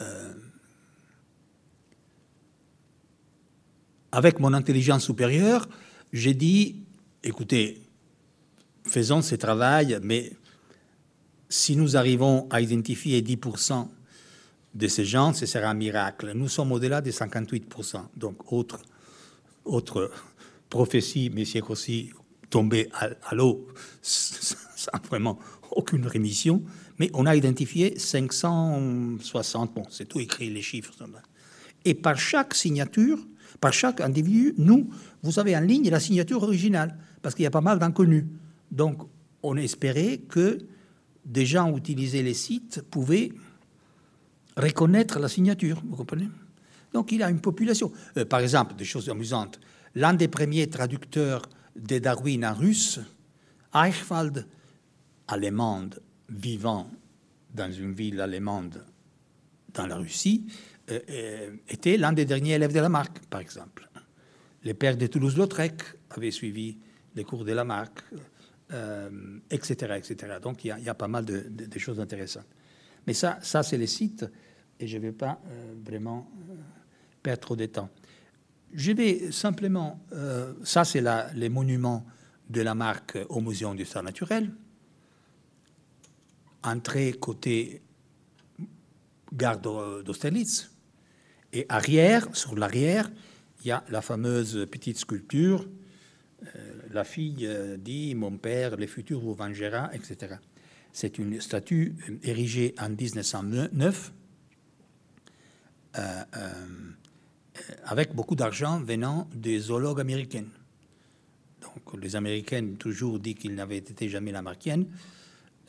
Euh, 0.00 0.34
avec 4.12 4.38
mon 4.38 4.52
intelligence 4.52 5.04
supérieure, 5.04 5.68
j'ai 6.12 6.34
dit, 6.34 6.84
écoutez, 7.24 7.82
faisons 8.84 9.22
ce 9.22 9.34
travail, 9.34 9.98
mais 10.02 10.32
si 11.52 11.76
nous 11.76 11.98
arrivons 11.98 12.46
à 12.48 12.62
identifier 12.62 13.20
10% 13.20 13.86
de 14.74 14.88
ces 14.88 15.04
gens, 15.04 15.34
ce 15.34 15.44
sera 15.44 15.68
un 15.68 15.74
miracle. 15.74 16.32
Nous 16.34 16.48
sommes 16.48 16.72
au-delà 16.72 17.02
des 17.02 17.12
58%. 17.12 18.00
Donc, 18.16 18.50
autre, 18.50 18.80
autre 19.66 20.10
prophétie, 20.70 21.30
mais 21.30 21.44
c'est 21.44 21.60
aussi 21.60 22.10
tombé 22.48 22.88
à, 22.94 23.34
l'eau 23.34 23.68
sans 24.00 24.90
vraiment 25.10 25.38
aucune 25.70 26.06
rémission. 26.06 26.62
Mais 26.98 27.10
on 27.12 27.26
a 27.26 27.36
identifié 27.36 27.98
560, 27.98 29.74
bon, 29.74 29.82
c'est 29.90 30.08
tout 30.08 30.20
écrit, 30.20 30.48
les 30.48 30.62
chiffres. 30.62 30.94
Et 31.84 31.92
par 31.92 32.18
chaque 32.18 32.54
signature, 32.54 33.18
par 33.60 33.74
chaque 33.74 34.00
individu, 34.00 34.54
nous, 34.56 34.88
vous 35.22 35.38
avez 35.38 35.54
en 35.54 35.60
ligne 35.60 35.90
la 35.90 36.00
signature 36.00 36.42
originale, 36.42 36.96
parce 37.20 37.34
qu'il 37.34 37.42
y 37.42 37.46
a 37.46 37.50
pas 37.50 37.60
mal 37.60 37.78
d'inconnus. 37.78 38.24
Donc, 38.70 39.02
on 39.42 39.58
espérait 39.58 40.16
que 40.16 40.56
des 41.24 41.46
gens 41.46 41.76
utilisaient 41.76 42.22
les 42.22 42.34
sites 42.34 42.82
pouvaient 42.90 43.32
reconnaître 44.56 45.18
la 45.18 45.28
signature, 45.28 45.80
vous 45.84 45.96
comprenez? 45.96 46.28
Donc 46.92 47.12
il 47.12 47.22
a 47.22 47.30
une 47.30 47.40
population. 47.40 47.92
Euh, 48.16 48.24
par 48.24 48.40
exemple, 48.40 48.74
des 48.74 48.84
choses 48.84 49.08
amusantes. 49.08 49.58
L'un 49.94 50.14
des 50.14 50.28
premiers 50.28 50.68
traducteurs 50.68 51.42
de 51.76 51.98
Darwin 51.98 52.44
en 52.44 52.54
russe, 52.54 53.00
Eichwald, 53.74 54.46
allemande, 55.28 56.00
vivant 56.28 56.90
dans 57.54 57.70
une 57.70 57.92
ville 57.92 58.20
allemande 58.20 58.84
dans 59.74 59.86
la 59.86 59.96
Russie, 59.96 60.46
euh, 60.90 61.00
euh, 61.10 61.56
était 61.68 61.96
l'un 61.96 62.12
des 62.12 62.24
derniers 62.24 62.54
élèves 62.54 62.72
de 62.72 62.80
Lamarck, 62.80 63.20
par 63.30 63.40
exemple. 63.40 63.88
Les 64.64 64.74
pères 64.74 64.96
de 64.96 65.06
Toulouse-Lautrec 65.06 65.82
avaient 66.10 66.30
suivi 66.30 66.78
les 67.14 67.24
cours 67.24 67.44
de 67.44 67.52
Lamarck. 67.52 68.04
Etc., 69.50 69.94
etc. 69.96 70.34
Donc 70.42 70.64
il 70.64 70.68
y, 70.68 70.88
a, 70.88 70.94
pas 70.94 71.08
mal 71.08 71.24
de, 71.24 71.78
choses 71.78 72.00
intéressantes. 72.00 72.46
Mais 73.06 73.14
ça, 73.14 73.38
ça 73.42 73.62
c'est 73.62 73.78
les 73.78 73.86
sites, 73.86 74.24
et 74.78 74.86
je 74.86 74.96
ne 74.96 75.02
vais 75.02 75.12
pas 75.12 75.40
vraiment 75.84 76.30
perdre 77.22 77.40
trop 77.40 77.56
de 77.56 77.66
temps. 77.66 77.90
Je 78.72 78.92
vais 78.92 79.30
simplement, 79.32 80.00
ça 80.62 80.84
c'est 80.84 81.02
les 81.34 81.48
monuments 81.48 82.06
de 82.48 82.60
la 82.60 82.74
marque 82.74 83.18
au 83.28 83.40
Muséum 83.40 83.76
d'histoire 83.76 84.04
naturelle. 84.04 84.50
Entrée 86.62 87.12
côté 87.14 87.82
gare 89.32 89.58
d'Austerlitz. 89.58 90.70
Et 91.52 91.66
arrière, 91.68 92.34
sur 92.34 92.56
l'arrière, 92.56 93.10
il 93.62 93.68
y 93.68 93.70
a 93.70 93.84
la 93.88 94.02
fameuse 94.02 94.66
petite 94.70 94.98
sculpture. 94.98 95.66
Euh, 96.42 96.72
la 96.92 97.04
fille 97.04 97.46
euh, 97.46 97.76
dit 97.76 98.14
Mon 98.14 98.36
père, 98.36 98.76
le 98.76 98.86
futur 98.86 99.20
vous 99.20 99.34
vengera, 99.34 99.90
etc. 99.94 100.36
C'est 100.92 101.18
une 101.18 101.40
statue 101.40 101.94
euh, 102.08 102.18
érigée 102.22 102.74
en 102.78 102.90
1909 102.90 104.12
avec 107.84 108.14
beaucoup 108.14 108.34
d'argent 108.34 108.80
venant 108.80 109.28
des 109.34 109.58
zoologues 109.58 110.00
américains. 110.00 110.46
Donc, 111.60 112.00
les 112.02 112.16
Américains 112.16 112.66
toujours 112.78 113.18
dit 113.18 113.34
qu'ils 113.34 113.54
n'avaient 113.54 113.76
été 113.76 114.08
jamais 114.08 114.32
lamarckiennes, 114.32 114.86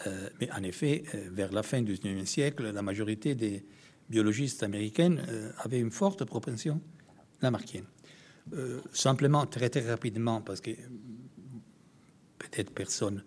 euh, 0.08 0.30
mais 0.40 0.50
en 0.54 0.64
effet, 0.64 1.04
vers 1.30 1.52
la 1.52 1.62
fin 1.62 1.82
du 1.82 1.94
XIXe 1.94 2.30
siècle, 2.30 2.72
la 2.72 2.82
majorité 2.82 3.36
des 3.36 3.66
biologistes 4.10 4.64
américains 4.64 5.18
avaient 5.58 5.80
une 5.80 5.92
forte 5.92 6.24
propension 6.24 6.80
lamarckienne. 7.42 7.86
Euh, 8.54 8.82
simplement, 8.92 9.46
très 9.46 9.70
très 9.70 9.90
rapidement, 9.90 10.42
parce 10.42 10.60
que 10.60 10.72
peut-être 12.38 12.72
personne 12.72 13.24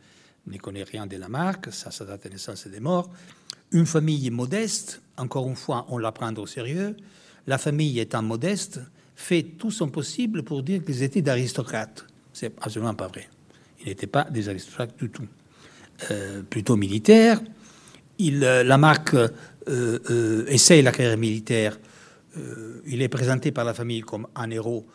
ne 0.47 0.59
connaît 0.59 0.85
rien 0.85 1.07
de 1.07 1.17
Lamarck, 1.17 1.73
ça, 1.73 1.91
ça 1.91 2.05
date 2.05 2.25
de 2.25 2.31
naissance 2.31 2.67
et 2.67 2.71
des 2.71 2.81
morts. 2.81 3.11
Une 3.73 3.87
famille 3.87 4.31
modeste, 4.31 5.01
encore 5.17 5.49
une 5.49 5.57
fois, 5.57 5.87
on 5.89 5.99
la 5.99 6.13
prend 6.13 6.33
au 6.35 6.47
sérieux. 6.47 6.97
La 7.47 7.59
famille 7.59 7.99
étant 7.99 8.23
modeste, 8.23 8.81
fait 9.17 9.43
tout 9.43 9.71
son 9.71 9.89
possible 9.89 10.43
pour 10.43 10.63
dire 10.63 10.85
qu'ils 10.85 11.03
étaient 11.03 11.23
d'aristocrates. 11.23 12.07
C'est 12.33 12.53
absolument 12.61 12.95
pas 12.95 13.09
vrai. 13.09 13.29
Ils 13.81 13.89
n'étaient 13.89 14.07
pas 14.07 14.25
des 14.25 14.49
aristocrates 14.49 14.97
du 14.99 15.09
tout. 15.09 15.27
Euh, 16.11 16.43
plutôt 16.43 16.77
militaires. 16.77 17.41
Il, 18.19 18.45
euh, 18.45 18.63
Lamarck 18.63 19.15
euh, 19.69 20.45
essaye 20.49 20.83
la 20.83 20.93
carrière 20.93 21.17
militaire. 21.17 21.79
il 22.87 23.01
est 23.01 23.09
présenté 23.09 23.51
par 23.51 23.65
la 23.65 23.73
famille 23.73 24.03
comme 24.03 24.27
un 24.35 24.51
héros 24.51 24.87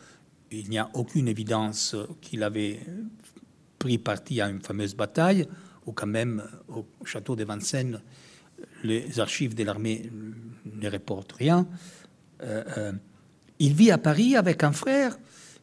il 0.51 0.69
n'y 0.69 0.77
a 0.77 0.89
aucune 0.93 1.27
évidence 1.27 1.95
qu'il 2.19 2.43
avait 2.43 2.79
pris 3.79 3.97
parti 3.97 4.41
à 4.41 4.49
une 4.49 4.61
fameuse 4.61 4.95
bataille, 4.95 5.47
ou 5.85 5.93
quand 5.93 6.07
même 6.07 6.43
au 6.67 6.85
château 7.05 7.35
de 7.35 7.43
Vincennes, 7.43 8.01
les 8.83 9.19
archives 9.19 9.55
de 9.55 9.63
l'armée 9.63 10.11
ne 10.65 10.89
reportent 10.89 11.31
rien. 11.31 11.67
Euh, 12.43 12.63
euh, 12.77 12.91
il 13.59 13.73
vit 13.73 13.91
à 13.91 13.97
Paris 13.97 14.35
avec 14.35 14.63
un 14.63 14.71
frère 14.71 15.17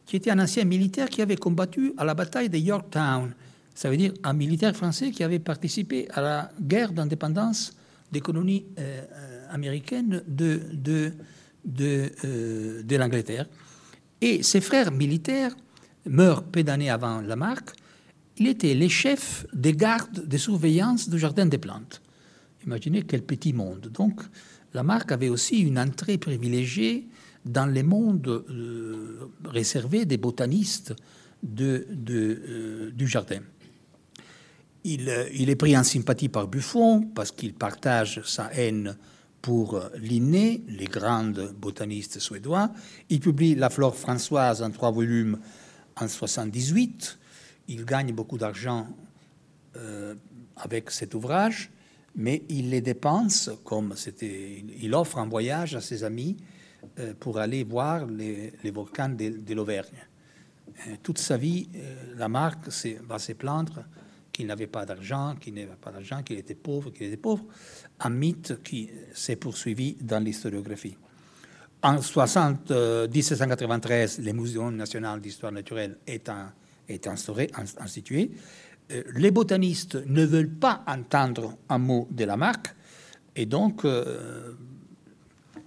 qui 0.05 0.15
était 0.15 0.31
un 0.31 0.39
ancien 0.39 0.65
militaire 0.65 1.09
qui 1.09 1.21
avait 1.21 1.37
combattu 1.37 1.93
à 1.97 2.03
la 2.03 2.13
bataille 2.13 2.49
de 2.49 2.57
Yorktown. 2.57 3.33
Ça 3.75 3.89
veut 3.89 3.97
dire 3.97 4.13
un 4.23 4.33
militaire 4.33 4.75
français 4.75 5.11
qui 5.11 5.23
avait 5.23 5.39
participé 5.39 6.09
à 6.11 6.21
la 6.21 6.51
guerre 6.59 6.91
d'indépendance 6.91 7.73
des 8.11 8.19
colonies 8.19 8.65
euh, 8.79 9.05
américaines 9.51 10.23
de, 10.27 10.61
de, 10.73 11.13
de, 11.63 12.81
de 12.83 12.95
l'Angleterre. 12.95 13.45
Et 14.21 14.43
ses 14.43 14.61
frères 14.61 14.91
militaires 14.91 15.55
meurent 16.05 16.43
peu 16.43 16.63
d'années 16.63 16.89
avant 16.89 17.21
Lamarck. 17.21 17.71
Il 18.37 18.47
était 18.47 18.73
le 18.73 18.87
chef 18.87 19.45
des 19.53 19.73
gardes 19.73 20.27
de 20.27 20.37
surveillance 20.37 21.09
du 21.09 21.19
jardin 21.19 21.45
des 21.45 21.57
plantes. 21.57 22.01
Imaginez 22.65 23.03
quel 23.03 23.23
petit 23.23 23.53
monde. 23.53 23.87
Donc, 23.93 24.21
Lamarck 24.73 25.11
avait 25.11 25.29
aussi 25.29 25.59
une 25.59 25.79
entrée 25.79 26.17
privilégiée 26.17 27.07
dans 27.45 27.65
les 27.65 27.83
mondes 27.83 28.27
euh, 28.27 29.31
réservés 29.45 30.05
des 30.05 30.17
botanistes 30.17 30.93
euh, 31.59 32.91
du 32.91 33.07
jardin. 33.07 33.41
Euh, 34.85 35.29
il, 35.33 35.49
est 35.49 35.55
pris 35.55 35.77
en 35.77 35.83
sympathie 35.83 36.29
par 36.29 36.47
Buffon 36.47 37.01
parce 37.13 37.31
qu'il 37.31 37.53
partage 37.53 38.21
sa 38.25 38.53
haine 38.53 38.95
pour 39.41 39.81
Linné, 39.95 40.61
les 40.67 40.85
grandes 40.85 41.53
botanistes 41.57 42.19
suédois. 42.19 42.71
Il 43.09 43.19
publie 43.19 43.55
La 43.55 43.69
flore 43.69 43.95
françoise 43.95 44.61
en 44.61 44.71
trois 44.71 44.91
volumes 44.91 45.39
en 45.95 46.07
78. 46.07 47.17
Il 47.67 47.85
gagne 47.85 48.13
beaucoup 48.13 48.37
d'argent 48.37 48.87
euh, 49.77 50.15
avec 50.57 50.91
cet 50.91 51.13
ouvrage, 51.13 51.69
mais 52.15 52.43
il 52.49 52.71
les 52.71 52.81
dépense 52.81 53.49
comme 53.63 53.95
c'était. 53.95 54.65
Il 54.81 54.93
offre 54.93 55.19
un 55.19 55.27
voyage 55.27 55.75
à 55.75 55.81
ses 55.81 56.03
amis 56.03 56.37
euh, 56.99 57.13
pour 57.19 57.37
aller 57.37 57.63
voir 57.63 58.05
les, 58.07 58.51
volcans 58.71 59.09
de, 59.09 59.53
l'Auvergne. 59.53 60.05
Euh, 60.87 60.95
toute 61.03 61.19
sa 61.19 61.37
vie, 61.37 61.69
Lamarck 62.17 62.67
va 63.07 63.19
se 63.19 63.33
plaindre 63.33 63.85
qu'il 64.39 64.47
n'avait 64.47 64.67
pas 64.67 64.85
d'argent, 64.85 65.35
qu'il 65.37 65.53
n'avait 65.53 65.67
pas 65.81 65.91
d'argent, 65.91 66.23
qu'il 66.23 66.37
était 66.37 66.55
pauvre, 66.55 66.91
qu'il 66.91 67.07
était 67.07 67.17
pauvre, 67.17 67.43
un 67.99 68.09
mythe 68.09 68.63
qui 68.63 68.89
s'est 69.13 69.35
poursuivi 69.35 69.97
dans 69.99 70.23
l'historiographie. 70.23 70.95
En 71.83 71.95
1793, 71.95 74.19
le 74.19 74.31
Muséum 74.31 74.77
national 74.77 75.19
d'histoire 75.19 75.51
naturelle 75.51 75.97
est, 76.07 76.31
est 76.87 77.07
instauré, 77.07 77.51
institué. 77.79 78.31
Euh, 78.91 79.03
les 79.15 79.31
botanistes 79.31 79.95
ne 80.05 80.23
veulent 80.23 80.55
pas 80.55 80.85
entendre 80.87 81.57
un 81.67 81.79
mot 81.79 82.07
de 82.09 82.23
la 82.23 82.37
marque, 82.37 82.73
et 83.35 83.45
donc 83.45 83.83
euh, 83.83 84.53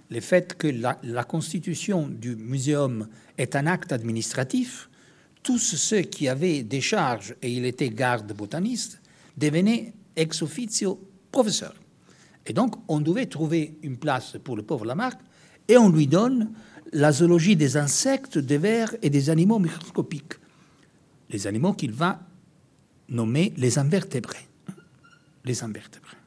le 0.09 0.19
fait 0.19 0.57
que 0.57 0.65
la, 0.65 0.97
la, 1.03 1.25
constitution 1.25 2.07
du 2.07 2.35
muséum 2.35 3.07
est 3.37 3.55
un 3.55 3.67
acte 3.67 3.91
administratif 3.91 4.89
tous 5.43 5.59
ceux 5.59 6.01
qui 6.01 6.27
avaient 6.27 6.63
des 6.63 6.81
charges 6.81 7.35
et 7.41 7.51
il 7.51 7.65
était 7.65 7.89
garde 7.89 8.31
botaniste 8.33 8.99
devenaient 9.37 9.93
ex 10.15 10.41
officio 10.41 10.99
professeurs. 11.31 11.75
Et 12.45 12.53
donc, 12.53 12.75
on 12.87 12.99
devait 12.99 13.25
trouver 13.25 13.77
une 13.83 13.97
place 13.97 14.37
pour 14.43 14.55
le 14.55 14.63
pauvre 14.63 14.85
Lamarck 14.85 15.19
et 15.67 15.77
on 15.77 15.89
lui 15.89 16.07
donne 16.07 16.51
la 16.91 17.11
zoologie 17.11 17.55
des 17.55 17.77
insectes, 17.77 18.37
des 18.37 18.57
vers 18.57 18.95
et 19.01 19.09
des 19.09 19.29
animaux 19.29 19.59
microscopiques. 19.59 20.33
Les 21.29 21.47
animaux 21.47 21.73
qu'il 21.73 21.91
va 21.91 22.19
nommer 23.09 23.53
les 23.57 23.77
invertébrés. 23.79 24.47
Les 25.45 25.63
invertébrés. 25.63 26.17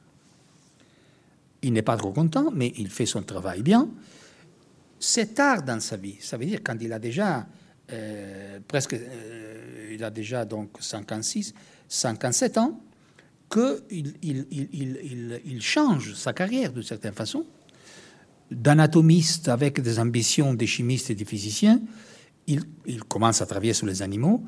Il 1.63 1.73
n'est 1.73 1.83
pas 1.83 1.97
trop 1.97 2.13
content, 2.13 2.51
mais 2.53 2.73
il 2.77 2.91
fait 2.91 3.07
son 3.07 3.23
travail 3.23 3.63
bien. 3.63 3.89
C'est 4.99 5.35
tard 5.35 5.63
dans 5.63 5.81
sa 5.81 5.97
vie. 5.97 6.17
Ça 6.21 6.37
veut 6.37 6.47
dire 6.47 6.61
quand 6.63 6.77
il 6.81 6.93
a 6.93 6.99
déjà 6.99 7.47
euh, 7.93 8.59
presque, 8.67 8.95
euh, 8.95 9.93
il 9.93 10.03
a 10.03 10.11
déjà 10.11 10.45
donc 10.45 10.71
56, 10.81 11.55
57 11.89 12.59
ans, 12.59 12.81
qu'il 13.51 14.15
il, 14.23 15.63
change 15.63 16.15
sa 16.15 16.33
carrière 16.33 16.73
d'une 16.73 16.83
certaine 16.83 17.15
façon. 17.15 17.47
D'anatomiste 18.51 19.49
avec 19.49 19.81
des 19.81 19.99
ambitions 19.99 20.55
des 20.55 20.67
chimistes 20.67 21.11
et 21.11 21.15
des 21.15 21.25
physiciens, 21.25 21.81
il, 22.47 22.65
commence 23.09 23.41
à 23.43 23.47
travailler 23.47 23.73
sur 23.73 23.87
les 23.87 24.03
animaux 24.03 24.43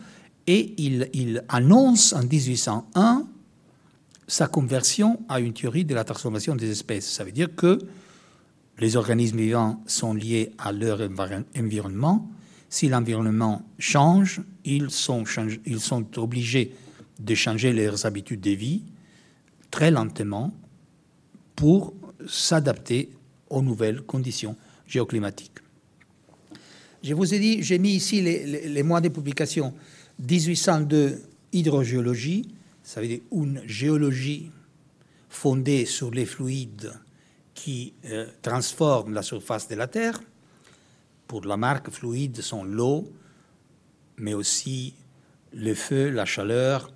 et 0.46 0.74
il, 0.78 1.44
annonce 1.48 2.12
en 2.12 2.22
1801 2.22 3.26
sa 4.26 4.46
conversion 4.46 5.20
à 5.28 5.40
une 5.40 5.52
théorie 5.52 5.84
de 5.84 5.94
la 5.94 6.04
transformation 6.04 6.54
des 6.54 6.70
espèces. 6.70 7.08
Ça 7.08 7.24
veut 7.24 7.32
dire 7.32 7.54
que 7.54 7.78
les 8.78 8.96
organismes 8.96 9.38
vivants 9.38 9.82
sont 9.86 10.12
liés 10.14 10.52
à 10.58 10.72
leur 10.72 11.00
environnement 11.56 12.28
si 12.68 12.88
l'environnement 12.88 13.62
change, 13.78 14.42
ils 14.64 14.90
sont, 14.90 15.24
obligés 16.16 16.74
de 17.18 17.34
changer 17.34 17.72
leurs 17.72 18.06
habitudes 18.06 18.40
de 18.40 18.50
vie 18.50 18.82
très 19.70 19.90
lentement 19.90 20.52
pour 21.56 21.94
s'adapter 22.26 23.10
aux 23.50 23.62
nouvelles 23.62 24.02
conditions 24.02 24.56
géoclimatiques. 24.86 25.58
Je 27.02 27.14
vous 27.14 27.32
ai 27.32 27.38
dit, 27.38 27.62
j'ai 27.62 27.78
mis 27.78 27.92
ici 27.92 28.20
les, 28.20 28.82
mois 28.82 29.00
de 29.00 29.08
publication. 29.08 29.72
1802, 30.18 31.22
hydrogéologie, 31.52 32.48
ça 32.82 33.00
veut 33.00 33.08
dire 33.08 33.20
une 33.32 33.62
géologie 33.66 34.50
fondée 35.28 35.84
sur 35.84 36.10
les 36.10 36.26
fluides 36.26 36.92
qui 37.54 37.94
euh, 38.06 38.26
transforment 38.42 39.14
la 39.14 39.22
surface 39.22 39.68
de 39.68 39.74
la 39.74 39.86
Terre 39.86 40.20
pour 41.28 41.44
la 41.44 41.56
marque 41.56 41.90
fluide 41.90 42.40
sont 42.40 42.64
l'eau, 42.64 43.12
mais 44.16 44.34
aussi 44.34 44.94
le 45.52 45.74
feu, 45.74 46.10
la 46.10 46.24
chaleur, 46.24 46.90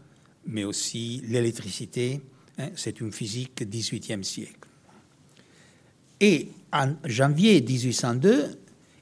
mais 0.46 0.64
aussi 0.64 1.22
l'électricité. 1.28 2.22
Hein, 2.58 2.70
c'est 2.74 3.00
une 3.00 3.12
physique 3.12 3.62
18e 3.62 4.22
siècle. 4.22 4.68
Et 6.20 6.48
en 6.72 6.94
janvier 7.04 7.60
1802, 7.60 8.58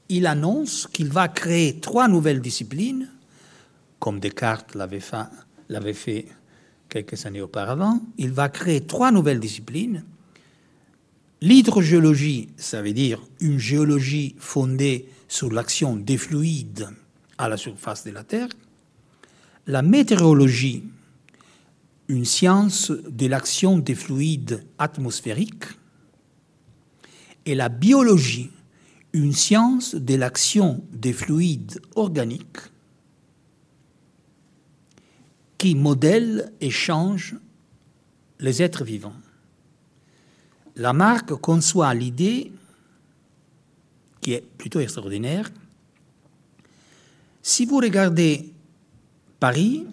il 0.09 0.27
annonce 0.27 0.87
qu'il 0.87 1.07
va 1.07 1.29
créer 1.29 1.79
trois 1.79 2.07
nouvelles 2.07 2.41
disciplines, 2.41 3.09
comme 3.99 4.19
Descartes 4.19 4.75
l'avait 4.75 5.93
fait, 5.93 6.27
quelques 6.89 7.25
années 7.25 7.41
auparavant. 7.41 8.01
Il 8.17 8.31
va 8.31 8.49
créer 8.49 8.81
trois 8.81 9.11
nouvelles 9.11 9.39
disciplines. 9.39 10.03
L'hydrogéologie, 11.39 12.49
ça 12.57 12.81
veut 12.81 12.93
dire 12.93 13.21
une 13.39 13.57
géologie 13.57 14.35
fondée 14.37 15.07
sur 15.31 15.49
l'action 15.49 15.95
des 15.95 16.17
fluides 16.17 16.89
à 17.37 17.47
la 17.47 17.55
surface 17.55 18.03
de 18.03 18.11
la 18.11 18.25
Terre. 18.25 18.49
La 19.65 19.81
météorologie, 19.81 20.83
une 22.09 22.25
science 22.25 22.91
de 22.91 23.27
l'action 23.27 23.79
des 23.79 23.95
fluides 23.95 24.65
atmosphériques. 24.77 25.67
Et 27.45 27.55
la 27.55 27.69
biologie, 27.69 28.51
une 29.13 29.31
science 29.31 29.95
de 29.95 30.15
l'action 30.15 30.83
des 30.91 31.13
fluides 31.13 31.81
organiques 31.95 32.59
qui 35.57 35.75
modèle 35.75 36.51
et 36.59 36.71
change 36.71 37.37
les 38.39 38.61
êtres 38.61 38.83
vivants. 38.83 39.15
Lamarck 40.75 41.35
conçoit 41.35 41.93
l'idée, 41.93 42.51
qui 44.21 44.33
est 44.33 44.41
plutôt 44.57 44.79
extraordinaire, 44.79 45.49
si 47.41 47.65
vous 47.65 47.77
regardez 47.77 48.53
Paris, 49.39 49.85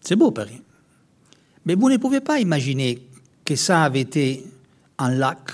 c'est 0.00 0.16
beau 0.16 0.32
Paris, 0.32 0.60
mais 1.64 1.74
vous 1.74 1.88
ne 1.88 1.96
pouvez 1.96 2.20
pas 2.20 2.40
imaginer 2.40 3.00
que 3.44 3.54
ça 3.54 3.84
avait 3.84 4.00
été 4.00 4.44
un 4.98 5.10
lac, 5.10 5.50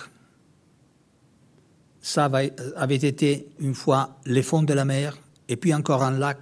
ça 2.00 2.24
avait 2.24 2.96
été 2.96 3.48
une 3.60 3.74
fois 3.74 4.18
les 4.24 4.42
fonds 4.42 4.62
de 4.62 4.72
la 4.72 4.84
mer, 4.84 5.18
et 5.48 5.56
puis 5.56 5.74
encore 5.74 6.02
un 6.02 6.18
lac, 6.18 6.38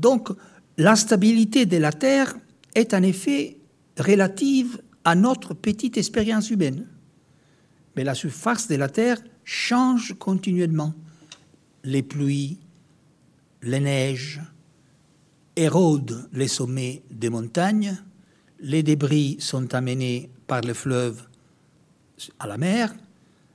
Donc, 0.00 0.30
la 0.78 0.96
stabilité 0.96 1.66
de 1.66 1.76
la 1.76 1.92
Terre 1.92 2.34
est 2.74 2.94
en 2.94 3.02
effet 3.02 3.58
relative 3.98 4.80
à 5.04 5.14
notre 5.14 5.54
petite 5.54 5.96
expérience 5.96 6.50
humaine. 6.50 6.86
Mais 7.96 8.04
la 8.04 8.14
surface 8.14 8.68
de 8.68 8.76
la 8.76 8.88
Terre 8.88 9.18
change 9.44 10.14
continuellement. 10.18 10.94
Les 11.84 12.02
pluies, 12.02 12.58
les 13.62 13.80
neiges 13.80 14.40
érodent 15.56 16.28
les 16.32 16.48
sommets 16.48 17.02
des 17.10 17.30
montagnes, 17.30 17.98
les 18.60 18.82
débris 18.82 19.36
sont 19.40 19.74
amenés 19.74 20.30
par 20.46 20.60
le 20.60 20.74
fleuve 20.74 21.22
à 22.38 22.46
la 22.46 22.58
mer, 22.58 22.94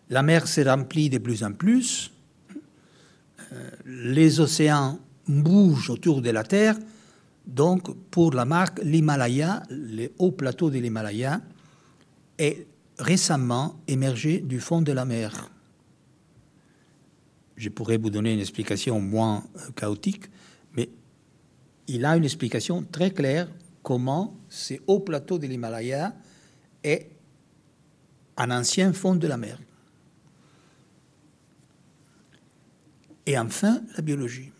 la 0.10 0.24
mer 0.24 0.48
se 0.48 0.62
remplit 0.62 1.10
de 1.10 1.18
plus 1.18 1.44
en 1.44 1.54
plus, 1.54 2.12
euh, 3.52 3.70
les 3.86 4.40
océans 4.40 5.00
bouge 5.28 5.90
autour 5.90 6.22
de 6.22 6.30
la 6.30 6.44
Terre. 6.44 6.78
Donc, 7.48 7.96
pour 8.10 8.34
la 8.34 8.46
marque, 8.46 8.80
l'Himalaya, 8.84 9.64
le 9.70 10.10
haut 10.18 10.32
plateau 10.32 10.70
de 10.70 10.80
l'Himalaya, 10.80 11.42
est 12.38 12.68
récemment 12.98 13.80
émergé 13.88 14.40
du 14.40 14.60
fond 14.60 14.82
de 14.82 14.92
la 14.92 15.06
mer. 15.06 15.52
Je 17.56 17.70
pourrais 17.70 17.98
vous 17.98 18.10
donner 18.10 18.34
une 18.34 18.40
explication 18.40 19.00
moins 19.00 19.44
euh, 19.56 19.72
chaotique, 19.76 20.26
mais 20.74 20.90
il 21.88 22.04
a 22.04 22.18
une 22.18 22.24
explication 22.24 22.84
très 22.84 23.12
claire 23.12 23.48
comment 23.84 24.36
ce 24.50 24.74
haut 24.88 25.00
plateau 25.00 25.38
de 25.38 25.48
l'Himalaya 25.48 26.16
est 26.84 27.10
un 28.38 28.52
ancien 28.52 28.92
fond 28.92 29.16
de 29.16 29.28
la 29.28 29.38
mer. 29.38 29.60
Et 33.26 33.38
enfin, 33.38 33.82
la 33.96 34.02
biologie. 34.02 34.52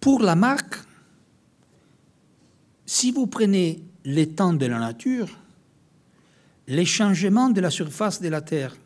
Pour 0.00 0.20
la 0.20 0.34
marque, 0.34 0.76
si 2.94 3.10
vous 3.10 3.26
prenez 3.26 3.82
les 4.04 4.28
temps 4.28 4.52
de 4.52 4.66
la 4.66 4.78
nature, 4.78 5.28
les 6.68 6.84
changements 6.84 7.50
de 7.50 7.60
la 7.60 7.70
surface 7.70 8.20
de 8.20 8.28
la 8.28 8.40
Terre 8.40 8.76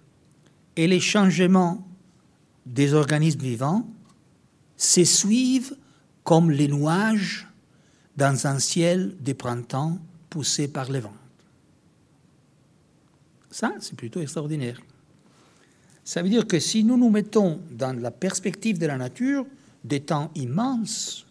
et 0.77 0.87
les 0.87 0.99
changements 0.99 1.87
des 2.65 2.95
organismes 2.95 3.43
vivants 3.43 3.87
se 4.79 5.05
suivent 5.05 5.77
comme 6.25 6.51
les 6.51 6.69
nuages 6.69 7.49
dans 8.17 8.47
un 8.47 8.59
ciel 8.59 9.15
de 9.21 9.35
printemps 9.35 9.99
poussé 10.31 10.69
par 10.69 10.91
les 10.91 11.01
vents. 11.01 11.13
Ça, 13.51 13.75
c'est 13.79 13.95
plutôt 13.95 14.23
extraordinaire. 14.23 14.81
Ça 16.03 16.23
veut 16.23 16.31
dire 16.31 16.47
que 16.47 16.61
si 16.61 16.83
nous 16.83 16.97
nous 16.97 17.11
mettons 17.11 17.61
dans 17.71 17.93
la 17.93 18.11
perspective 18.11 18.79
de 18.79 18.87
la 18.87 18.97
nature, 18.97 19.45
des 19.85 20.01
temps 20.01 20.31
immenses, 20.35 21.27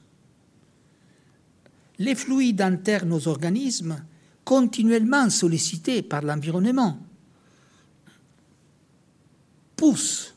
les 1.99 2.15
fluides 2.15 2.61
interne 2.61 3.11
aux 3.13 3.27
organismes, 3.27 4.03
continuellement 4.43 5.29
sollicités 5.29 6.01
par 6.01 6.21
l'environnement, 6.21 6.99
poussent 9.75 10.35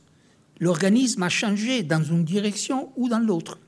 l'organisme 0.59 1.23
à 1.23 1.29
changer 1.29 1.83
dans 1.83 2.03
une 2.03 2.25
direction 2.25 2.92
ou 2.96 3.09
dans 3.09 3.18
l'autre. 3.18 3.59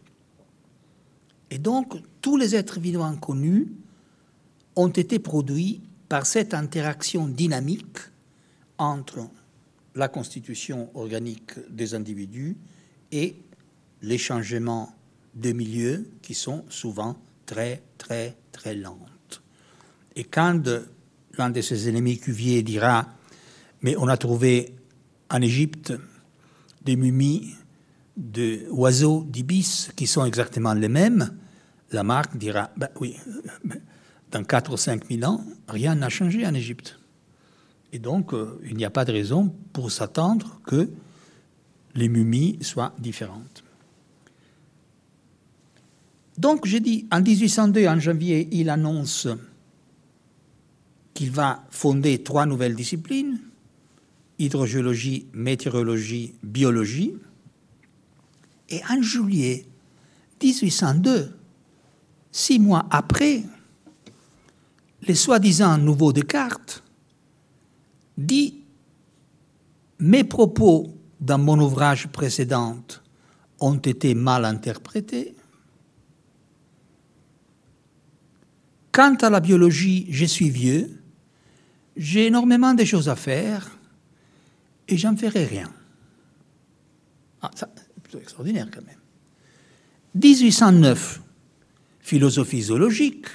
Et 1.50 1.58
donc, 1.58 1.94
tous 2.20 2.36
les 2.36 2.54
êtres 2.54 2.80
vivants 2.80 3.16
connus 3.16 3.72
ont 4.76 4.88
été 4.88 5.18
produits 5.18 5.80
par 6.08 6.26
cette 6.26 6.54
interaction 6.54 7.26
dynamique 7.26 7.98
entre 8.78 9.28
la 9.94 10.08
constitution 10.08 10.90
organique 10.94 11.52
des 11.70 11.94
individus 11.94 12.56
et 13.10 13.36
les 14.00 14.18
changements 14.18 14.94
de 15.34 15.52
milieu 15.52 16.10
qui 16.22 16.34
sont 16.34 16.64
souvent 16.68 17.16
très, 17.52 17.82
très, 17.98 18.36
très 18.50 18.74
lentes. 18.74 19.42
Et 20.16 20.24
quand 20.24 20.62
l'un 21.36 21.50
de 21.50 21.60
ses 21.60 21.88
ennemis 21.88 22.18
Cuvier 22.18 22.62
dira 22.62 23.06
Mais 23.82 23.94
on 23.96 24.08
a 24.08 24.16
trouvé 24.16 24.74
en 25.30 25.42
Égypte 25.42 25.92
des 26.82 26.96
mumies 26.96 27.54
d'oiseaux, 28.16 29.24
d'ibis 29.28 29.90
qui 29.96 30.06
sont 30.06 30.24
exactement 30.24 30.72
les 30.72 30.88
mêmes, 30.88 31.36
la 31.90 32.02
marque 32.02 32.38
dira 32.38 32.70
ben 32.76 32.88
Oui, 33.00 33.16
dans 34.30 34.44
4 34.44 34.72
ou 34.72 34.76
5 34.78 35.08
000 35.10 35.30
ans, 35.30 35.44
rien 35.68 35.94
n'a 35.94 36.08
changé 36.08 36.46
en 36.46 36.54
Égypte. 36.54 36.98
Et 37.92 37.98
donc, 37.98 38.32
euh, 38.32 38.58
il 38.64 38.78
n'y 38.78 38.86
a 38.86 38.90
pas 38.90 39.04
de 39.04 39.12
raison 39.12 39.54
pour 39.74 39.92
s'attendre 39.92 40.58
que 40.64 40.88
les 41.94 42.08
mumies 42.08 42.58
soient 42.62 42.94
différentes. 42.98 43.61
Donc, 46.38 46.66
j'ai 46.66 46.80
dit, 46.80 47.06
en 47.10 47.20
1802, 47.20 47.86
en 47.86 47.98
janvier, 47.98 48.48
il 48.52 48.70
annonce 48.70 49.28
qu'il 51.14 51.30
va 51.30 51.64
fonder 51.70 52.22
trois 52.22 52.46
nouvelles 52.46 52.74
disciplines, 52.74 53.38
hydrogéologie, 54.38 55.26
météorologie, 55.32 56.34
biologie. 56.42 57.14
Et 58.70 58.80
en 58.90 59.02
juillet 59.02 59.66
1802, 60.42 61.32
six 62.30 62.58
mois 62.58 62.86
après, 62.90 63.42
les 65.02 65.14
soi-disant 65.14 65.78
nouveaux 65.78 66.12
Descartes 66.12 66.82
dit 68.16 68.62
Mes 69.98 70.24
propos 70.24 70.94
dans 71.20 71.38
mon 71.38 71.60
ouvrage 71.60 72.08
précédent 72.08 72.78
ont 73.60 73.76
été 73.76 74.14
mal 74.14 74.44
interprétés. 74.44 75.34
Quant 78.92 79.14
à 79.14 79.30
la 79.30 79.40
biologie, 79.40 80.06
je 80.10 80.26
suis 80.26 80.50
vieux, 80.50 81.02
j'ai 81.96 82.26
énormément 82.26 82.74
de 82.74 82.84
choses 82.84 83.08
à 83.08 83.16
faire 83.16 83.78
et 84.86 84.98
j'en 84.98 85.16
ferai 85.16 85.46
rien. 85.46 85.72
Ah, 87.40 87.50
ça, 87.54 87.70
c'est 87.74 88.02
plutôt 88.02 88.18
extraordinaire 88.18 88.68
quand 88.72 88.84
même. 88.84 88.98
1809, 90.14 91.22
philosophie 92.00 92.62
zoologique. 92.62 93.26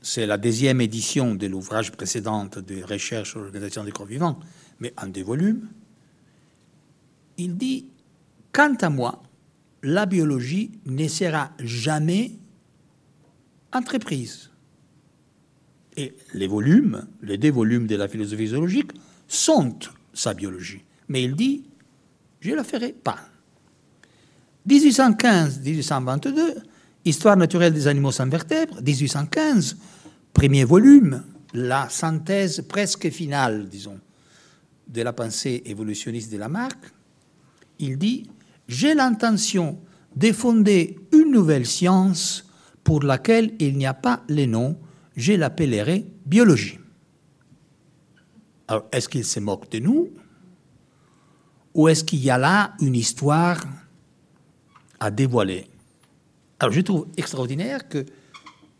C'est 0.00 0.26
la 0.26 0.38
deuxième 0.38 0.80
édition 0.80 1.34
de 1.34 1.46
l'ouvrage 1.46 1.92
précédent 1.92 2.46
de 2.46 2.82
recherche 2.82 3.30
sur 3.30 3.40
l'organisation 3.40 3.84
des 3.84 3.92
corps 3.92 4.06
vivants, 4.06 4.40
mais 4.80 4.94
en 4.96 5.06
deux 5.06 5.22
volumes. 5.22 5.68
Il 7.36 7.56
dit 7.56 7.86
Quant 8.50 8.74
à 8.80 8.88
moi, 8.88 9.22
la 9.82 10.06
biologie 10.06 10.72
ne 10.86 11.06
sera 11.06 11.52
jamais 11.58 12.32
entreprise. 13.72 14.50
Et 15.96 16.14
les 16.34 16.46
volumes, 16.46 17.06
les 17.22 17.38
deux 17.38 17.50
volumes 17.50 17.86
de 17.86 17.96
la 17.96 18.08
philosophie 18.08 18.48
zoologique, 18.48 18.92
sont 19.28 19.78
sa 20.12 20.34
biologie. 20.34 20.82
Mais 21.08 21.22
il 21.24 21.34
dit, 21.34 21.64
je 22.40 22.50
ne 22.50 22.56
la 22.56 22.64
ferai 22.64 22.92
pas. 22.92 23.18
1815-1822, 24.68 26.62
Histoire 27.04 27.36
naturelle 27.36 27.72
des 27.72 27.86
animaux 27.86 28.12
sans 28.12 28.28
vertèbres, 28.28 28.82
1815, 28.82 29.78
premier 30.34 30.64
volume, 30.64 31.24
la 31.54 31.88
synthèse 31.88 32.62
presque 32.68 33.08
finale, 33.08 33.68
disons, 33.70 33.98
de 34.86 35.00
la 35.00 35.14
pensée 35.14 35.62
évolutionniste 35.64 36.30
de 36.30 36.36
Lamarck, 36.36 36.78
il 37.78 37.96
dit 37.96 38.28
j'ai 38.68 38.94
l'intention 38.94 39.78
de 40.14 40.30
fonder 40.32 40.98
une 41.12 41.30
nouvelle 41.30 41.66
science 41.66 42.44
pour 42.90 43.04
laquelle 43.04 43.54
il 43.60 43.78
n'y 43.78 43.86
a 43.86 43.94
pas 43.94 44.24
les 44.28 44.48
noms, 44.48 44.76
je 45.14 45.34
l'appellerai 45.34 46.06
biologie. 46.26 46.80
Alors, 48.66 48.88
est-ce 48.90 49.08
qu'il 49.08 49.24
se 49.24 49.38
moque 49.38 49.70
de 49.70 49.78
nous? 49.78 50.10
Ou 51.72 51.86
est-ce 51.86 52.02
qu'il 52.02 52.18
y 52.18 52.30
a 52.30 52.36
là 52.36 52.74
une 52.80 52.96
histoire 52.96 53.60
à 54.98 55.12
dévoiler? 55.12 55.68
Alors, 56.58 56.72
je 56.72 56.80
trouve 56.80 57.06
extraordinaire 57.16 57.88
que, 57.88 58.04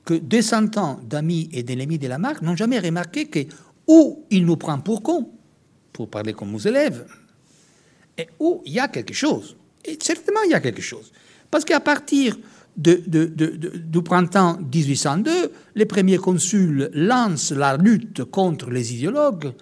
que 0.05 0.15
deux 0.15 0.43
cent 0.43 0.77
ans 0.77 0.99
d'amis 1.05 1.49
et 1.53 1.63
d'ennemis 1.63 1.99
de 2.01 2.09
la 2.09 2.19
marque 2.19 2.43
n'ont 2.43 2.57
jamais 2.57 2.81
remarqué 2.81 3.29
que 3.29 3.47
ou 3.87 4.25
il 4.29 4.45
nous 4.45 4.57
prend 4.57 4.81
pour 4.81 5.05
cons, 5.05 5.31
pour 5.93 6.11
parler 6.11 6.33
comme 6.33 6.51
nos 6.51 6.59
élèves, 6.59 7.07
et 8.19 8.27
où 8.41 8.61
il 8.67 8.73
y 8.73 8.81
a 8.81 8.89
quelque 8.89 9.15
chose. 9.15 9.57
Et 9.85 9.97
certainement, 10.03 10.43
il 10.47 10.51
y 10.51 10.55
a 10.55 10.61
quelque 10.61 10.83
chose. 10.83 11.13
Parce 11.49 11.65
qu'à 11.65 11.79
partir 11.79 12.37
du 12.81 14.03
printemps 14.03 14.59
1802, 14.73 15.53
les 15.75 15.85
premiers 15.85 16.17
consuls 16.17 16.91
lancent 16.95 17.53
la 17.53 17.77
lutte 17.77 18.25
contre 18.25 18.71
les 18.71 18.95
idéologues. 18.95 19.53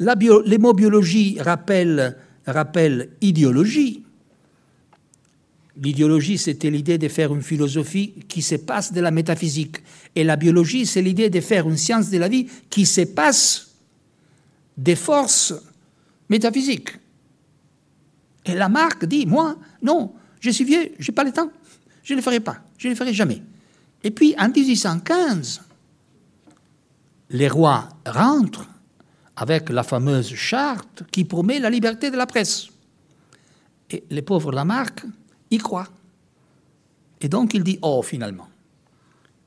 La 0.00 0.14
les 0.44 0.58
mots 0.58 0.72
biologie 0.72 1.38
rappellent, 1.40 2.16
rappellent 2.46 3.10
idéologie. 3.20 4.02
L'idéologie, 5.76 6.38
c'était 6.38 6.70
l'idée 6.70 6.98
de 6.98 7.08
faire 7.08 7.34
une 7.34 7.42
philosophie 7.42 8.14
qui 8.28 8.42
se 8.42 8.56
passe 8.56 8.92
de 8.92 9.00
la 9.00 9.10
métaphysique. 9.10 9.76
Et 10.14 10.24
la 10.24 10.36
biologie, 10.36 10.86
c'est 10.86 11.02
l'idée 11.02 11.30
de 11.30 11.40
faire 11.40 11.68
une 11.68 11.76
science 11.76 12.10
de 12.10 12.18
la 12.18 12.28
vie 12.28 12.46
qui 12.70 12.86
se 12.86 13.02
passe 13.02 13.74
des 14.76 14.96
forces 14.96 15.54
métaphysiques. 16.28 16.90
Et 18.46 18.54
la 18.54 18.68
marque 18.68 19.04
dit, 19.06 19.26
moi, 19.26 19.56
non, 19.82 20.12
je 20.40 20.50
suis 20.50 20.64
vieux, 20.64 20.92
je 20.98 21.10
n'ai 21.10 21.14
pas 21.14 21.24
le 21.24 21.32
temps, 21.32 21.50
je 22.04 22.12
ne 22.12 22.18
le 22.18 22.22
ferai 22.22 22.38
pas, 22.38 22.58
je 22.78 22.86
ne 22.86 22.92
le 22.92 22.96
ferai 22.96 23.12
jamais. 23.12 23.42
Et 24.04 24.10
puis 24.10 24.34
en 24.38 24.48
1815, 24.48 25.62
les 27.30 27.48
rois 27.48 27.88
rentrent 28.06 28.68
avec 29.36 29.70
la 29.70 29.82
fameuse 29.82 30.34
charte 30.34 31.02
qui 31.10 31.24
promet 31.24 31.58
la 31.58 31.70
liberté 31.70 32.10
de 32.10 32.16
la 32.16 32.26
presse. 32.26 32.68
Et 33.90 34.04
les 34.10 34.22
pauvres 34.22 34.52
Lamarck 34.52 35.04
y 35.50 35.58
croient. 35.58 35.88
Et 37.20 37.28
donc 37.28 37.54
il 37.54 37.64
dit, 37.64 37.78
oh 37.82 38.02
finalement, 38.02 38.48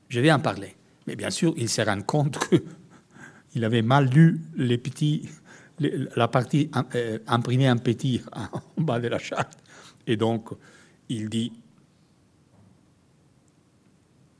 je 0.08 0.20
vais 0.20 0.32
en 0.32 0.40
parler. 0.40 0.74
Mais 1.06 1.16
bien 1.16 1.30
sûr, 1.30 1.54
il 1.56 1.68
se 1.68 1.80
rend 1.80 2.02
compte 2.02 2.38
qu'il 2.48 3.64
avait 3.64 3.82
mal 3.82 4.06
lu 4.10 4.40
les 4.56 4.76
petits, 4.76 5.28
la 5.78 6.28
partie 6.28 6.70
euh, 6.94 7.18
imprimée 7.26 7.70
en 7.70 7.78
petit 7.78 8.20
en 8.32 8.82
bas 8.82 8.98
de 8.98 9.08
la 9.08 9.18
charte. 9.18 9.58
Et 10.06 10.16
donc, 10.16 10.50
il 11.08 11.28
dit 11.28 11.52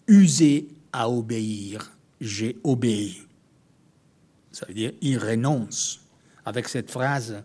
User 0.09 0.69
à 0.93 1.11
obéir, 1.11 1.93
j'ai 2.21 2.57
obéi. 2.65 3.23
Ça 4.51 4.67
veut 4.67 4.75
dire 4.75 4.93
il 5.01 5.19
renonce 5.19 6.01
avec 6.45 6.69
cette 6.69 6.91
phrase 6.91 7.43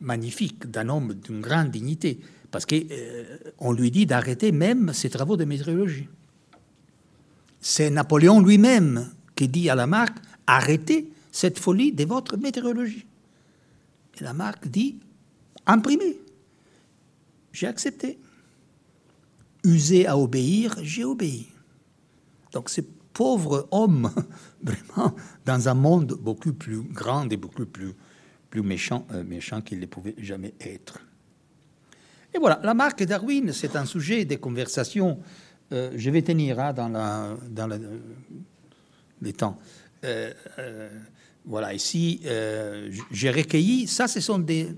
magnifique 0.00 0.70
d'un 0.70 0.88
homme 0.88 1.14
d'une 1.14 1.40
grande 1.40 1.70
dignité, 1.70 2.20
parce 2.50 2.64
qu'on 2.64 2.76
euh, 2.90 3.76
lui 3.76 3.90
dit 3.90 4.06
d'arrêter 4.06 4.52
même 4.52 4.92
ses 4.92 5.10
travaux 5.10 5.36
de 5.36 5.44
météorologie. 5.44 6.08
C'est 7.60 7.90
Napoléon 7.90 8.40
lui-même 8.40 9.10
qui 9.34 9.48
dit 9.48 9.68
à 9.68 9.74
Lamarck 9.74 10.16
arrêtez 10.46 11.10
cette 11.30 11.58
folie 11.58 11.92
de 11.92 12.04
votre 12.04 12.36
météorologie. 12.36 13.06
Et 14.20 14.24
Lamarck 14.24 14.68
dit 14.68 14.96
imprimez. 15.66 16.18
J'ai 17.52 17.66
accepté. 17.66 18.18
Usé 19.64 20.06
à 20.06 20.18
obéir, 20.18 20.76
j'ai 20.82 21.04
obéi. 21.04 21.48
Donc 22.52 22.68
ce 22.68 22.80
pauvre 23.12 23.68
homme, 23.70 24.10
vraiment, 24.62 25.14
dans 25.44 25.68
un 25.68 25.74
monde 25.74 26.16
beaucoup 26.20 26.52
plus 26.52 26.82
grand 26.82 27.30
et 27.30 27.36
beaucoup 27.36 27.66
plus, 27.66 27.92
plus 28.50 28.62
méchant, 28.62 29.06
euh, 29.12 29.22
méchant 29.22 29.60
qu'il 29.60 29.80
ne 29.80 29.86
pouvait 29.86 30.14
jamais 30.18 30.54
être. 30.60 31.00
Et 32.34 32.38
voilà, 32.38 32.60
la 32.62 32.74
marque 32.74 33.02
Darwin, 33.04 33.52
c'est 33.52 33.76
un 33.76 33.84
sujet 33.84 34.24
de 34.24 34.36
conversation. 34.36 35.18
Euh, 35.72 35.92
je 35.94 36.10
vais 36.10 36.22
tenir 36.22 36.58
hein, 36.58 36.72
dans, 36.72 36.88
la, 36.88 37.36
dans 37.48 37.66
la, 37.66 37.78
les 39.20 39.32
temps. 39.32 39.58
Euh, 40.04 40.32
voilà, 41.44 41.74
ici, 41.74 42.22
j'ai 43.10 43.30
recueilli, 43.30 43.88
ça, 43.88 44.06
ce 44.06 44.20
sont 44.20 44.38
des, 44.38 44.68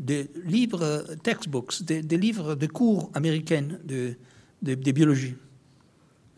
des 0.00 0.30
livres 0.44 1.14
textbooks, 1.22 1.82
des, 1.82 2.16
livres 2.16 2.54
de 2.54 2.66
cours 2.66 3.10
américains 3.14 3.68
de, 3.84 4.14
de, 4.62 4.74
de 4.74 4.92
biologie. 4.92 5.36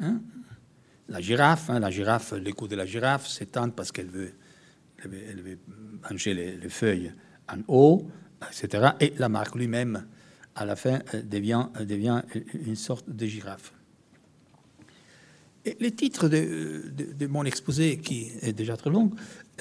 Hein? 0.01 0.21
La 1.09 1.21
girafe, 1.21 1.71
hein, 1.71 1.79
la 1.79 1.91
girafe, 1.91 2.33
l'écho 2.33 2.67
de 2.67 2.75
la 2.75 2.87
girafe 2.87 3.29
s'étend 3.29 3.71
parce 3.71 3.93
qu'elle 3.93 4.09
veut, 4.09 4.33
elle 5.05 5.41
veut, 5.41 5.59
manger 6.11 6.35
les, 6.35 6.57
les, 6.57 6.69
feuilles 6.69 7.13
en 7.49 7.59
haut, 7.69 8.09
etc. 8.49 8.91
Et 8.99 9.13
la 9.19 9.29
marque 9.29 9.55
lui-même, 9.55 10.07
à 10.57 10.65
la 10.65 10.75
fin, 10.75 11.01
euh, 11.15 11.23
devient, 11.23 11.67
euh, 11.79 11.85
devient 11.85 12.23
une 12.67 12.77
sorte 12.77 13.09
de 13.09 13.27
girafe. 13.27 13.73
Et 15.65 15.77
le 15.79 15.93
titre 15.93 16.29
de, 16.29 16.91
de, 17.17 17.27
mon 17.29 17.45
exposé, 17.45 17.99
qui 17.99 18.33
est 18.41 18.53
déjà 18.53 18.77
très 18.77 18.91
long, 18.91 19.13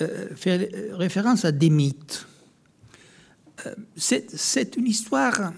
euh, 0.02 0.36
fait 0.36 0.72
référence 0.94 1.46
à 1.46 1.52
des 1.52 1.70
mythes 1.70 2.26
c'est 3.96 4.76
une 4.78 4.88
histoire 4.88 5.54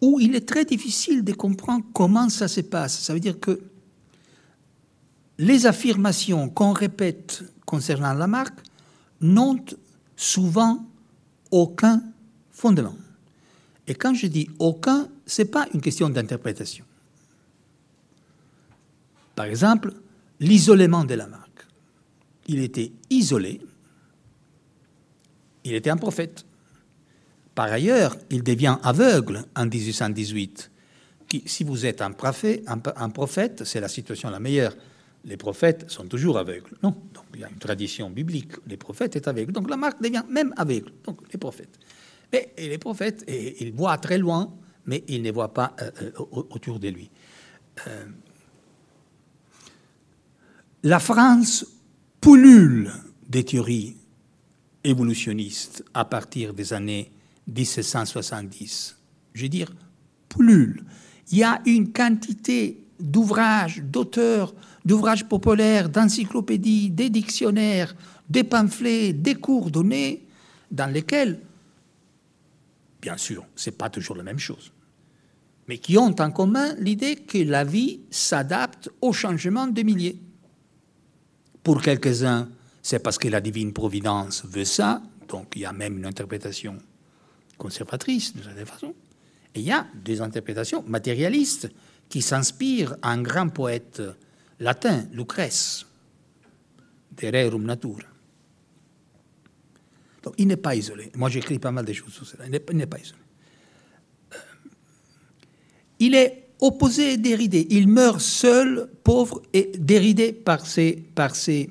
où 0.00 0.18
il 0.20 0.34
est 0.34 0.48
très 0.48 0.64
difficile 0.64 1.24
de 1.24 1.32
comprendre 1.32 1.84
comment 1.92 2.28
ça 2.28 2.48
se 2.48 2.62
passe. 2.62 3.00
Ça 3.00 3.12
veut 3.12 3.20
dire 3.20 3.38
que 3.38 3.60
les 5.38 5.66
affirmations 5.66 6.48
qu'on 6.48 6.72
répète 6.72 7.44
concernant 7.64 8.14
la 8.14 8.26
marque 8.26 8.60
n'ont 9.20 9.64
souvent 10.16 10.84
aucun 11.50 12.02
fondement. 12.50 12.96
Et 13.86 13.94
quand 13.94 14.14
je 14.14 14.26
dis 14.26 14.48
aucun, 14.58 15.08
ce 15.26 15.42
n'est 15.42 15.48
pas 15.48 15.66
une 15.74 15.80
question 15.80 16.08
d'interprétation. 16.08 16.84
Par 19.34 19.46
exemple, 19.46 19.94
l'isolement 20.40 21.04
de 21.04 21.14
la 21.14 21.26
marque. 21.26 21.66
Il 22.46 22.60
était 22.60 22.92
isolé 23.10 23.60
il 25.64 25.74
était 25.74 25.90
un 25.90 25.96
prophète. 25.96 26.44
Par 27.54 27.72
ailleurs, 27.72 28.16
il 28.30 28.42
devient 28.42 28.78
aveugle 28.82 29.44
en 29.56 29.66
1818. 29.66 30.70
si 31.46 31.64
vous 31.64 31.86
êtes 31.86 32.00
un 32.02 32.10
prophète, 32.12 33.64
c'est 33.64 33.80
la 33.80 33.88
situation 33.88 34.30
la 34.30 34.40
meilleure. 34.40 34.74
Les 35.24 35.36
prophètes 35.36 35.90
sont 35.90 36.06
toujours 36.06 36.38
aveugles. 36.38 36.70
Non, 36.82 36.96
donc 37.12 37.24
il 37.34 37.40
y 37.40 37.44
a 37.44 37.48
une 37.50 37.58
tradition 37.58 38.08
biblique. 38.08 38.52
Les 38.66 38.76
prophètes 38.76 39.14
sont 39.14 39.28
aveugles. 39.28 39.52
Donc 39.52 39.68
la 39.68 39.76
marque 39.76 40.00
devient 40.02 40.24
même 40.28 40.54
aveugle. 40.56 40.92
Donc 41.04 41.20
les 41.30 41.38
prophètes. 41.38 41.78
Mais 42.32 42.52
les 42.56 42.78
prophètes, 42.78 43.24
et, 43.28 43.62
ils 43.62 43.72
voient 43.72 43.98
très 43.98 44.16
loin, 44.16 44.52
mais 44.86 45.04
ils 45.08 45.22
ne 45.22 45.30
voient 45.30 45.52
pas 45.52 45.74
euh, 45.82 45.90
euh, 46.02 46.10
autour 46.50 46.78
de 46.78 46.88
lui. 46.88 47.10
Euh, 47.86 48.06
la 50.84 51.00
France 51.00 51.66
pullule 52.20 52.90
des 53.28 53.44
théories 53.44 53.96
évolutionniste 54.84 55.84
à 55.94 56.04
partir 56.04 56.54
des 56.54 56.72
années 56.72 57.10
1770. 57.48 58.96
Je 59.34 59.42
veux 59.42 59.48
dire, 59.48 59.72
plus. 60.28 60.80
Il 61.30 61.38
y 61.38 61.44
a 61.44 61.60
une 61.66 61.92
quantité 61.92 62.82
d'ouvrages, 62.98 63.82
d'auteurs, 63.82 64.54
d'ouvrages 64.84 65.28
populaires, 65.28 65.88
d'encyclopédies, 65.88 66.90
des 66.90 67.10
dictionnaires, 67.10 67.94
des 68.28 68.44
pamphlets, 68.44 69.12
des 69.12 69.34
cours 69.34 69.70
donnés, 69.70 70.26
dans 70.70 70.90
lesquels, 70.90 71.40
bien 73.02 73.16
sûr, 73.16 73.44
ce 73.56 73.70
n'est 73.70 73.76
pas 73.76 73.90
toujours 73.90 74.16
la 74.16 74.22
même 74.22 74.38
chose, 74.38 74.72
mais 75.68 75.78
qui 75.78 75.98
ont 75.98 76.14
en 76.18 76.30
commun 76.30 76.74
l'idée 76.78 77.16
que 77.16 77.38
la 77.38 77.64
vie 77.64 78.00
s'adapte 78.10 78.90
au 79.00 79.12
changement 79.12 79.66
des 79.66 79.84
milliers. 79.84 80.20
Pour 81.62 81.82
quelques-uns, 81.82 82.48
c'est 82.82 82.98
parce 82.98 83.18
que 83.18 83.28
la 83.28 83.40
divine 83.40 83.72
providence 83.72 84.44
veut 84.46 84.64
ça, 84.64 85.02
donc 85.28 85.52
il 85.54 85.62
y 85.62 85.64
a 85.64 85.72
même 85.72 85.98
une 85.98 86.06
interprétation 86.06 86.78
conservatrice 87.58 88.34
de 88.34 88.42
cette 88.42 88.68
façon. 88.68 88.94
Et 89.54 89.60
il 89.60 89.66
y 89.66 89.72
a 89.72 89.86
des 89.94 90.20
interprétations 90.20 90.82
matérialistes 90.86 91.70
qui 92.08 92.22
s'inspirent 92.22 92.96
à 93.02 93.10
un 93.10 93.22
grand 93.22 93.48
poète 93.48 94.02
latin, 94.58 95.06
Lucrèce, 95.12 95.86
de 97.20 97.26
Rerum 97.26 97.64
Natura. 97.64 98.02
Donc 100.22 100.34
il 100.38 100.48
n'est 100.48 100.56
pas 100.56 100.74
isolé. 100.74 101.10
Moi 101.16 101.28
j'écris 101.30 101.58
pas 101.58 101.70
mal 101.70 101.84
de 101.84 101.92
choses 101.92 102.12
sur 102.12 102.26
cela. 102.26 102.44
Il 102.46 102.76
n'est 102.76 102.86
pas 102.86 102.98
isolé. 102.98 103.18
Euh, 104.32 104.36
il 105.98 106.14
est 106.14 106.48
opposé 106.60 107.14
et 107.14 107.16
déridé. 107.16 107.66
Il 107.70 107.88
meurt 107.88 108.20
seul, 108.20 108.90
pauvre 109.02 109.42
et 109.52 109.72
déridé 109.78 110.32
par 110.32 110.66
ses, 110.66 110.92
par 111.14 111.34
ses 111.34 111.70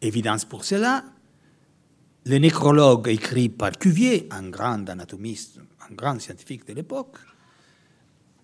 Évidence 0.00 0.44
pour 0.44 0.64
cela, 0.64 1.04
le 2.26 2.38
nécrologue 2.38 3.08
écrit 3.08 3.48
par 3.48 3.72
Cuvier, 3.72 4.26
un 4.30 4.48
grand 4.48 4.88
anatomiste, 4.88 5.60
un 5.90 5.94
grand 5.94 6.18
scientifique 6.18 6.66
de 6.66 6.72
l'époque, 6.72 7.16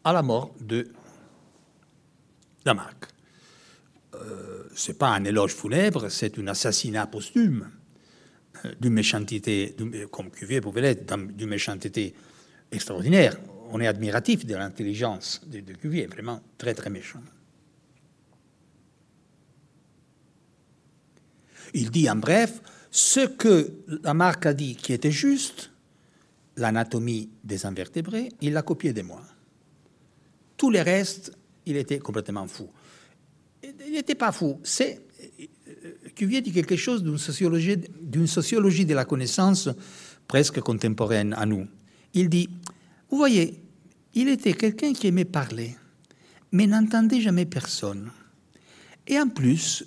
à 0.04 0.12
la 0.12 0.22
mort 0.22 0.54
de 0.60 0.88
Lamarck. 2.64 3.06
Euh, 4.14 4.64
ce 4.74 4.90
n'est 4.92 4.98
pas 4.98 5.10
un 5.10 5.24
éloge 5.24 5.54
funèbre, 5.54 6.10
c'est 6.10 6.38
un 6.38 6.46
assassinat 6.48 7.06
posthume 7.06 7.70
euh, 8.64 8.74
d'une 8.80 8.92
méchanceté, 8.92 9.74
comme 10.10 10.30
Cuvier 10.30 10.60
pouvait 10.60 10.82
l'être, 10.82 11.16
d'une 11.16 11.48
méchanceté 11.48 12.14
extraordinaire. 12.70 13.36
On 13.70 13.80
est 13.80 13.86
admiratif 13.86 14.44
de 14.44 14.54
l'intelligence 14.56 15.40
de, 15.46 15.60
de 15.60 15.72
Cuvier, 15.74 16.06
vraiment 16.06 16.42
très 16.58 16.74
très 16.74 16.90
méchant. 16.90 17.22
Il 21.74 21.90
dit 21.90 22.08
en 22.10 22.16
bref 22.16 22.60
ce 22.90 23.26
que 23.26 23.72
Lamarck 24.02 24.46
a 24.46 24.54
dit 24.54 24.76
qui 24.76 24.92
était 24.92 25.12
juste, 25.12 25.70
l'anatomie 26.56 27.30
des 27.44 27.66
invertébrés, 27.66 28.30
il 28.40 28.52
l'a 28.52 28.62
copié 28.62 28.92
de 28.92 29.02
moi. 29.02 29.22
Tous 30.56 30.70
les 30.70 30.82
restes, 30.82 31.32
il 31.66 31.76
était 31.76 31.98
complètement 31.98 32.46
fou. 32.46 32.68
Il 33.62 33.92
n'était 33.92 34.14
pas 34.14 34.32
fou. 34.32 34.60
C'est 34.62 35.02
Cuvier 36.14 36.40
dit 36.40 36.52
quelque 36.52 36.76
chose 36.76 37.02
d'une 37.02 37.18
sociologie, 37.18 37.76
d'une 38.02 38.26
sociologie 38.26 38.84
de 38.84 38.94
la 38.94 39.04
connaissance 39.04 39.68
presque 40.26 40.60
contemporaine 40.60 41.32
à 41.34 41.46
nous. 41.46 41.66
Il 42.12 42.28
dit, 42.28 42.48
vous 43.10 43.16
voyez, 43.16 43.62
il 44.14 44.28
était 44.28 44.54
quelqu'un 44.54 44.92
qui 44.92 45.06
aimait 45.06 45.24
parler, 45.24 45.76
mais 46.52 46.66
n'entendait 46.66 47.20
jamais 47.20 47.46
personne. 47.46 48.10
Et 49.06 49.18
en 49.18 49.28
plus, 49.28 49.84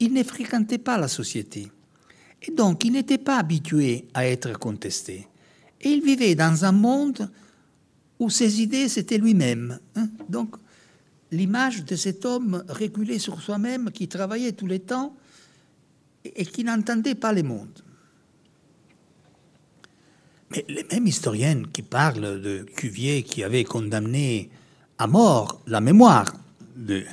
il 0.00 0.12
ne 0.12 0.22
fréquentait 0.22 0.78
pas 0.78 0.98
la 0.98 1.08
société. 1.08 1.70
Et 2.42 2.52
donc, 2.52 2.84
il 2.84 2.92
n'était 2.92 3.18
pas 3.18 3.38
habitué 3.38 4.06
à 4.14 4.26
être 4.26 4.58
contesté. 4.58 5.26
Et 5.80 5.90
il 5.90 6.02
vivait 6.02 6.34
dans 6.34 6.64
un 6.64 6.72
monde 6.72 7.30
où 8.18 8.30
ses 8.30 8.60
idées, 8.60 8.88
c'était 8.88 9.18
lui-même. 9.18 9.78
Hein. 9.96 10.08
Donc, 10.28 10.56
l'image 11.30 11.84
de 11.84 11.96
cet 11.96 12.24
homme 12.24 12.64
régulé 12.68 13.18
sur 13.18 13.40
soi-même, 13.40 13.90
qui 13.90 14.08
travaillait 14.08 14.52
tous 14.52 14.66
les 14.66 14.80
temps 14.80 15.14
et 16.24 16.44
qui 16.44 16.64
n'entendait 16.64 17.14
pas 17.14 17.32
le 17.32 17.42
monde. 17.42 17.82
Mais 20.50 20.64
les 20.68 20.84
mêmes 20.90 21.06
historiennes 21.06 21.66
qui 21.68 21.82
parlent 21.82 22.40
de 22.40 22.64
Cuvier 22.76 23.22
qui 23.22 23.44
avait 23.44 23.64
condamné 23.64 24.50
à 24.96 25.06
mort 25.06 25.60
la 25.66 25.80
mémoire 25.80 26.34
de 26.76 27.04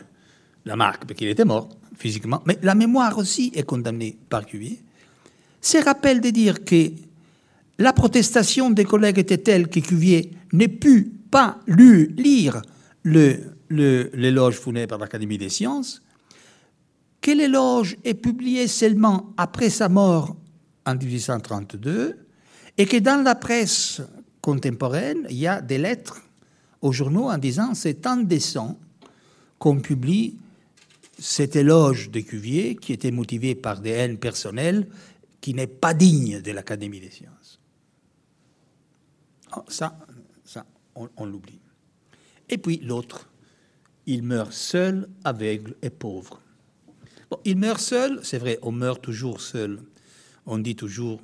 Lamarck, 0.64 1.06
parce 1.06 1.18
qu'il 1.18 1.28
était 1.28 1.46
mort 1.46 1.70
physiquement, 1.98 2.42
mais 2.46 2.58
la 2.62 2.76
mémoire 2.76 3.18
aussi 3.18 3.52
est 3.56 3.64
condamnée 3.64 4.18
par 4.30 4.46
Cuvier, 4.46 4.82
se 5.62 5.78
rappellent 5.84 6.22
de 6.22 6.30
dire 6.30 6.64
que 6.64 6.92
la 7.78 7.94
protestation 7.94 8.70
des 8.70 8.86
collègues 8.86 9.20
était 9.20 9.38
telle 9.38 9.68
que 9.68 9.80
Cuvier 9.80 10.32
n'ait 10.54 10.68
pu 10.68 11.12
pas 11.32 11.60
lu, 11.68 12.14
lire 12.16 12.62
l'éloge 13.04 14.60
funèbre 14.60 14.90
par 14.90 15.00
l'Académie 15.00 15.38
des 15.38 15.50
sciences, 15.50 16.02
que 17.22 17.32
l'éloge 17.32 17.98
est 18.04 18.14
publié 18.14 18.68
seulement 18.68 19.34
après 19.38 19.70
sa 19.70 19.90
mort 19.90 20.36
en 20.86 20.96
1832, 20.96 22.18
et 22.78 22.86
que 22.86 22.98
dans 22.98 23.24
la 23.24 23.36
presse 23.36 24.02
contemporaine, 24.42 25.26
il 25.30 25.38
y 25.38 25.48
a 25.48 25.62
des 25.62 25.78
lettres 25.78 26.22
aux 26.82 26.92
journaux 26.92 27.30
en 27.30 27.38
disant 27.38 27.74
c'est 27.74 28.06
indécent 28.06 28.78
qu'on 29.58 29.80
publie 29.80 30.38
cet 31.18 31.56
éloge 31.56 32.10
de 32.10 32.20
Cuvier 32.20 32.76
qui 32.76 32.94
était 32.94 33.12
motivé 33.12 33.56
par 33.56 33.80
des 33.80 33.92
haines 33.92 34.18
personnelles 34.18 34.88
qui 35.42 35.54
n'est 35.54 35.68
pas 35.68 35.94
digne 35.94 36.42
de 36.42 36.52
l'Académie 36.52 37.00
des 37.00 37.12
sciences. 37.12 37.60
Ah, 39.52 39.64
ça, 39.68 39.98
ça 40.44 40.66
on, 40.96 41.26
l'oublie. 41.26 41.60
Et 42.50 42.58
puis 42.58 42.78
l'autre, 42.78 43.30
il 44.06 44.24
meurt 44.24 44.54
seul, 44.54 45.08
aveugle 45.24 45.76
et 45.82 45.90
pauvre. 45.90 46.42
Il 47.44 47.58
meurt 47.58 47.80
seul, 47.80 48.20
c'est 48.24 48.38
vrai, 48.38 48.60
on 48.62 48.72
meurt 48.72 49.02
toujours 49.02 49.42
seul. 49.42 49.82
On 50.46 50.58
dit 50.58 50.76
toujours 50.76 51.22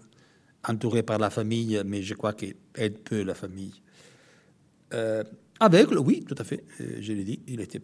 entouré 0.67 1.03
par 1.03 1.19
la 1.19 1.29
famille, 1.29 1.81
mais 1.85 2.01
je 2.01 2.13
crois 2.13 2.33
qu'il 2.33 2.55
aide 2.75 2.99
peu 2.99 3.23
la 3.23 3.35
famille. 3.35 3.81
Euh, 4.93 5.23
aveugle, 5.59 5.97
oui, 5.99 6.23
tout 6.27 6.35
à 6.37 6.43
fait, 6.43 6.63
euh, 6.81 6.97
je 6.99 7.13
l'ai 7.13 7.23
dit, 7.23 7.39
il 7.47 7.61
était 7.61 7.81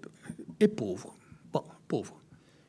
et 0.59 0.67
pauvre. 0.67 1.15
Pauvre. 1.87 2.21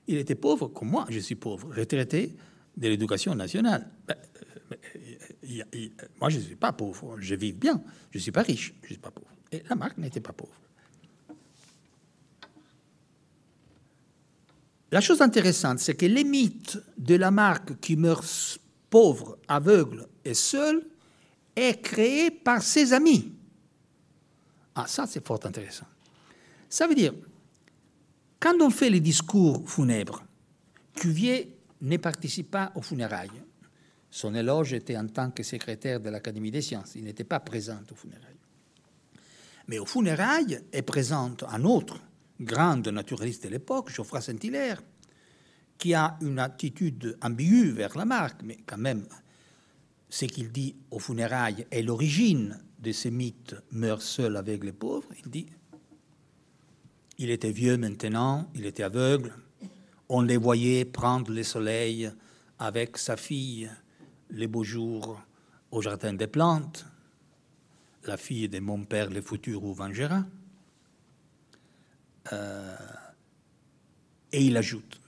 Il 0.07 0.17
était 0.17 0.35
pauvre 0.35 0.69
comme 0.69 0.89
moi, 0.89 1.07
je 1.09 1.19
suis 1.19 1.35
pauvre, 1.35 1.75
retraité 1.75 2.35
de 2.77 2.89
l'éducation 2.89 3.35
nationale. 3.35 3.89
Ben, 4.07 4.17
euh, 5.45 5.89
moi, 6.21 6.31
je 6.31 6.39
ne 6.39 6.43
suis 6.43 6.57
pas 6.57 6.73
pauvre, 6.73 7.17
je 7.21 7.35
vis 7.35 7.53
bien, 7.53 7.83
je 8.11 8.19
ne 8.19 8.23
suis 8.23 8.33
pas 8.33 8.43
riche, 8.43 8.75
je 8.83 8.87
ne 8.87 8.93
suis 8.93 8.99
pas 8.99 9.11
pauvre. 9.11 9.29
Et 9.51 9.63
Lamarck 9.69 9.99
n'était 9.99 10.21
pas 10.21 10.33
pauvre. 10.33 10.53
La 14.91 15.01
chose 15.01 15.21
intéressante, 15.21 15.81
c'est 15.81 15.95
que 15.95 16.07
les 16.07 16.25
mythes 16.25 16.79
de 16.97 17.15
Lamarck 17.17 17.79
qui 17.81 17.97
meurt 17.97 18.59
pauvre, 18.89 19.39
aveugle 19.47 20.07
et 20.25 20.35
seul 20.35 20.83
est 21.55 21.83
créé 21.83 22.31
par 22.31 22.63
ses 22.63 22.93
amis. 22.93 23.33
Ah, 24.75 24.87
ça, 24.87 25.07
c'est 25.07 25.27
fort 25.27 25.41
intéressant. 25.45 25.87
Ça 26.71 26.87
veut 26.87 26.95
dire, 26.95 27.13
quand 28.41 28.55
on 28.61 28.71
fait 28.71 28.91
les 28.91 29.01
discours 29.01 29.69
funèbres, 29.69 30.25
Cuvier 30.95 31.57
ne 31.81 31.97
participe 31.97 32.51
pas 32.51 32.73
aux 32.75 32.83
funérailles. 32.83 33.43
Son 34.11 34.35
éloge 34.35 34.73
était 34.73 34.97
en 34.97 35.07
tant 35.07 35.31
que 35.31 35.43
secrétaire 35.43 36.01
de 36.01 36.09
l'Académie 36.09 36.51
des 36.51 36.63
sciences. 36.63 36.95
Il 36.95 37.05
n'était 37.05 37.25
pas 37.25 37.41
présent 37.41 37.81
aux 37.91 37.95
funérailles. 37.95 38.25
Mais 39.69 39.79
aux 39.79 39.87
funérailles 39.87 40.61
est 40.73 40.83
présente 40.83 41.45
un 41.49 41.65
autre 41.65 42.01
grand 42.41 42.87
naturaliste 42.91 43.45
de 43.45 43.51
l'époque, 43.51 43.91
Geoffroy 43.91 44.21
Saint-Hilaire, 44.21 44.83
qui 45.77 45.95
a 45.95 46.17
une 46.21 46.39
attitude 46.39 47.19
ambiguë 47.23 47.71
vers 47.73 47.97
la 47.97 48.05
marque, 48.05 48.43
mais 48.43 48.57
quand 48.67 48.79
même, 48.79 49.07
ce 50.09 50.25
qu'il 50.25 50.51
dit 50.51 50.75
aux 50.91 50.99
funérailles 50.99 51.67
est 51.71 51.83
l'origine 51.83 52.59
de 52.79 52.93
ces 52.93 53.11
mythes 53.11 53.55
meurt 53.73 54.03
seul 54.03 54.37
avec 54.37 54.65
les 54.65 54.73
pauvres. 54.73 55.09
Il 55.25 55.31
dit 55.31 55.47
il 57.19 57.31
était 57.31 57.51
vieux 57.51 57.77
maintenant, 57.77 58.49
il 58.55 58.65
était 58.65 58.85
aveugle, 58.85 59.35
on 60.09 60.23
les 60.23 60.37
voyait 60.37 60.85
prendre 60.85 61.33
le 61.33 61.43
soleil 61.43 62.11
avec 62.59 62.97
sa 62.97 63.17
fille 63.17 63.71
les 64.31 64.47
beaux 64.47 64.65
jours 64.65 65.21
au 65.71 65.83
jardin 65.83 66.13
des 66.13 66.29
plantes, 66.29 66.87
la 68.05 68.17
fille 68.17 68.49
de 68.49 68.61
mon 68.61 68.85
père, 68.85 69.11
le 69.11 69.21
futur 69.21 69.65
ou 69.65 69.75
vengera. 69.75 70.25
Euh, 72.33 72.77
et 74.33 74.45
il 74.45 74.57
ajoute, 74.57 75.01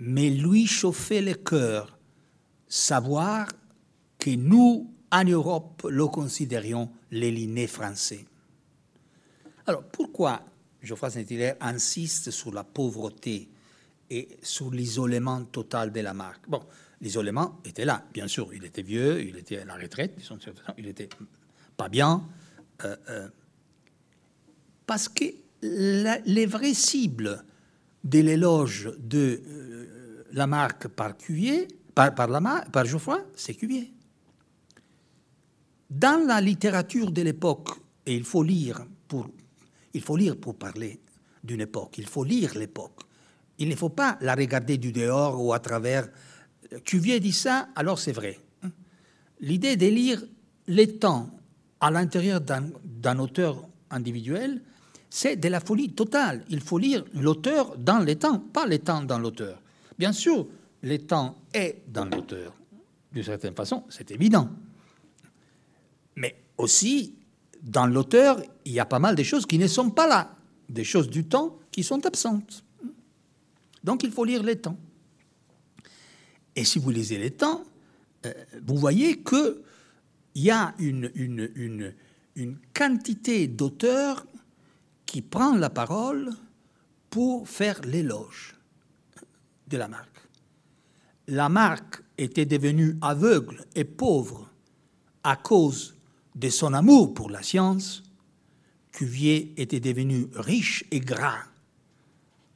mais 0.00 0.30
lui 0.30 0.66
chauffait 0.66 1.22
le 1.22 1.34
cœur, 1.34 1.96
savoir 2.66 3.48
que 4.18 4.30
nous, 4.30 4.90
en 5.12 5.24
Europe, 5.24 5.86
le 5.88 6.06
considérions 6.06 6.90
les 7.10 7.66
français. 7.66 8.24
Alors, 9.66 9.84
pourquoi 9.84 10.42
Geoffroy 10.84 11.10
Saint-Hilaire 11.10 11.56
insiste 11.60 12.30
sur 12.30 12.52
la 12.52 12.64
pauvreté 12.64 13.48
et 14.10 14.28
sur 14.42 14.70
l'isolement 14.70 15.44
total 15.44 15.92
de 15.92 16.00
la 16.00 16.14
marque. 16.14 16.48
Bon, 16.48 16.62
l'isolement 17.00 17.60
était 17.64 17.84
là, 17.84 18.04
bien 18.12 18.28
sûr. 18.28 18.52
Il 18.54 18.64
était 18.64 18.82
vieux, 18.82 19.22
il 19.22 19.36
était 19.36 19.58
à 19.58 19.64
la 19.64 19.74
retraite, 19.76 20.14
il 20.78 20.86
était 20.86 21.08
pas 21.76 21.88
bien. 21.88 22.22
Euh, 22.84 22.96
euh, 23.08 23.28
parce 24.86 25.08
que 25.08 25.24
les 25.62 26.46
vraies 26.46 26.74
cibles 26.74 27.42
de 28.02 28.18
l'éloge 28.20 28.92
de 28.98 29.40
euh, 29.46 30.24
la 30.32 30.46
marque 30.46 30.88
par 30.88 31.16
Cuvier, 31.16 31.68
par, 31.94 32.14
par, 32.14 32.28
par 32.70 32.84
Geoffroy, 32.84 33.24
c'est 33.34 33.54
Cuvier. 33.54 33.90
Dans 35.88 36.26
la 36.26 36.40
littérature 36.40 37.10
de 37.10 37.22
l'époque, 37.22 37.70
et 38.04 38.14
il 38.14 38.24
faut 38.24 38.42
lire 38.42 38.84
pour, 39.08 39.30
il 39.94 40.02
faut 40.02 40.16
lire 40.16 40.36
pour 40.36 40.56
parler 40.56 41.00
d'une 41.42 41.60
époque, 41.60 41.98
il 41.98 42.06
faut 42.06 42.24
lire 42.24 42.54
l'époque. 42.56 43.00
Il 43.58 43.68
ne 43.68 43.76
faut 43.76 43.90
pas 43.90 44.18
la 44.20 44.34
regarder 44.34 44.78
du 44.78 44.90
dehors 44.90 45.42
ou 45.42 45.52
à 45.52 45.60
travers. 45.60 46.08
Cuvier 46.84 47.20
dit 47.20 47.32
ça, 47.32 47.68
alors 47.76 47.98
c'est 47.98 48.12
vrai. 48.12 48.38
L'idée 49.40 49.76
de 49.76 49.86
lire 49.86 50.24
les 50.66 50.98
temps 50.98 51.30
à 51.80 51.90
l'intérieur 51.90 52.40
d'un 52.40 53.18
auteur 53.18 53.62
individuel, 53.90 54.62
c'est 55.10 55.36
de 55.36 55.48
la 55.48 55.60
folie 55.60 55.92
totale. 55.92 56.44
Il 56.48 56.60
faut 56.60 56.78
lire 56.78 57.04
l'auteur 57.14 57.76
dans 57.78 57.98
les 57.98 58.16
temps, 58.16 58.40
pas 58.40 58.66
les 58.66 58.80
temps 58.80 59.02
dans 59.02 59.18
l'auteur. 59.18 59.60
Bien 59.98 60.12
sûr, 60.12 60.48
le 60.82 60.98
temps 60.98 61.36
est 61.52 61.82
dans 61.86 62.06
l'auteur. 62.06 62.52
D'une 63.12 63.22
certaine 63.22 63.54
façon, 63.54 63.84
c'est 63.88 64.10
évident. 64.10 64.50
Mais 66.16 66.34
aussi, 66.58 67.14
dans 67.64 67.86
l'auteur, 67.86 68.40
il 68.66 68.72
y 68.72 68.80
a 68.80 68.84
pas 68.84 68.98
mal 68.98 69.16
de 69.16 69.22
choses 69.22 69.46
qui 69.46 69.58
ne 69.58 69.66
sont 69.66 69.90
pas 69.90 70.06
là, 70.06 70.36
des 70.68 70.84
choses 70.84 71.08
du 71.08 71.24
temps 71.24 71.58
qui 71.72 71.82
sont 71.82 72.04
absentes. 72.06 72.62
Donc 73.82 74.02
il 74.02 74.12
faut 74.12 74.24
lire 74.24 74.42
les 74.42 74.56
temps. 74.56 74.78
Et 76.54 76.64
si 76.64 76.78
vous 76.78 76.90
lisez 76.90 77.18
les 77.18 77.30
temps, 77.30 77.64
euh, 78.26 78.32
vous 78.66 78.76
voyez 78.76 79.22
qu'il 79.22 79.56
y 80.36 80.50
a 80.50 80.74
une, 80.78 81.94
quantité 82.74 83.46
d'auteurs 83.46 84.26
qui 85.06 85.22
prend 85.22 85.54
la 85.56 85.70
parole 85.70 86.30
pour 87.08 87.48
faire 87.48 87.80
l'éloge 87.82 88.56
de 89.68 89.76
la 89.76 89.88
marque. 89.88 90.10
Lamarck 91.28 92.02
était 92.18 92.44
devenu 92.44 92.98
aveugle 93.00 93.64
et 93.74 93.84
pauvre 93.84 94.50
à 95.22 95.36
cause 95.36 95.94
de 96.34 96.48
son 96.48 96.74
amour 96.74 97.14
pour 97.14 97.30
la 97.30 97.42
science. 97.42 98.02
Cuvier 98.92 99.54
était 99.56 99.80
devenu 99.80 100.28
riche 100.34 100.84
et 100.90 101.00
gras 101.00 101.44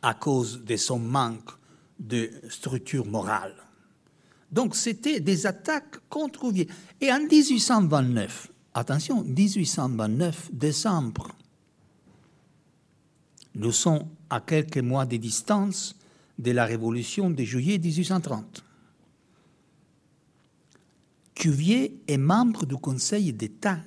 à 0.02 0.14
cause 0.14 0.62
de 0.64 0.76
son 0.76 0.98
manque 0.98 1.50
de 1.98 2.30
structure 2.48 3.06
morale. 3.06 3.54
Donc 4.50 4.76
c'était 4.76 5.20
des 5.20 5.46
attaques 5.46 5.98
contre 6.08 6.40
Cuvier. 6.40 6.68
Et 7.00 7.12
en 7.12 7.20
1829, 7.20 8.50
attention, 8.74 9.24
1829, 9.24 10.50
décembre, 10.52 11.28
nous 13.54 13.72
sommes 13.72 14.06
à 14.30 14.40
quelques 14.40 14.78
mois 14.78 15.04
de 15.04 15.16
distance 15.16 15.96
de 16.38 16.52
la 16.52 16.64
Révolution 16.64 17.30
de 17.30 17.42
juillet 17.42 17.78
1830. 17.78 18.64
Cuvier 21.38 22.02
est 22.08 22.18
membre 22.18 22.66
du 22.66 22.74
Conseil 22.74 23.32
d'État. 23.32 23.78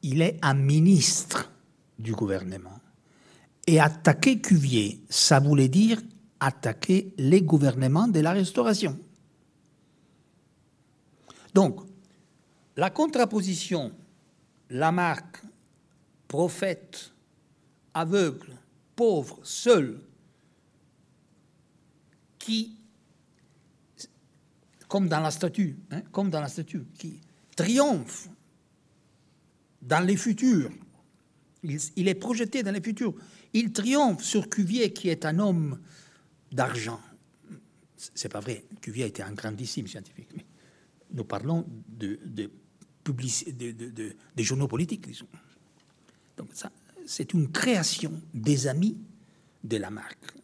Il 0.00 0.22
est 0.22 0.38
un 0.40 0.54
ministre 0.54 1.52
du 1.98 2.12
gouvernement. 2.12 2.80
Et 3.66 3.78
attaquer 3.78 4.40
Cuvier, 4.40 5.04
ça 5.10 5.40
voulait 5.40 5.68
dire 5.68 6.00
attaquer 6.40 7.12
les 7.18 7.42
gouvernements 7.42 8.08
de 8.08 8.20
la 8.20 8.32
Restauration. 8.32 8.98
Donc, 11.52 11.82
la 12.78 12.88
contraposition, 12.88 13.92
Lamarck, 14.70 15.42
prophète, 16.28 17.12
aveugle, 17.92 18.56
pauvre, 18.96 19.38
seul, 19.42 20.00
qui, 22.38 22.79
comme 24.90 25.08
dans 25.08 25.20
la 25.20 25.30
statue, 25.30 25.76
hein, 25.92 26.02
comme 26.10 26.30
dans 26.30 26.40
la 26.40 26.48
statue, 26.48 26.82
qui 26.98 27.20
triomphe 27.54 28.28
dans 29.80 30.04
les 30.04 30.16
futurs. 30.16 30.70
Il, 31.62 32.08
est 32.08 32.14
projeté 32.14 32.64
dans 32.64 32.72
les 32.72 32.80
futurs. 32.80 33.14
Il 33.52 33.72
triomphe 33.72 34.24
sur 34.24 34.50
Cuvier, 34.50 34.92
qui 34.92 35.08
est 35.08 35.24
un 35.24 35.38
homme 35.38 35.78
d'argent. 36.50 37.00
C'est 37.96 38.30
pas 38.30 38.40
vrai. 38.40 38.64
Cuvier 38.80 39.06
était 39.06 39.22
un 39.22 39.32
grandissime 39.32 39.86
scientifique. 39.86 40.30
Mais 40.34 40.44
nous 41.12 41.24
parlons 41.24 41.64
de, 41.86 42.18
de, 42.24 42.50
de, 43.04 44.16
des 44.34 44.42
journaux 44.42 44.68
politiques, 44.68 45.06
disons. 45.06 45.28
Donc 46.36 46.48
ça, 46.52 46.72
c'est 47.06 47.32
une 47.32 47.52
création 47.52 48.20
des 48.34 48.66
amis 48.66 48.98
de 49.62 49.76
la 49.76 49.90
marque, 49.90 50.34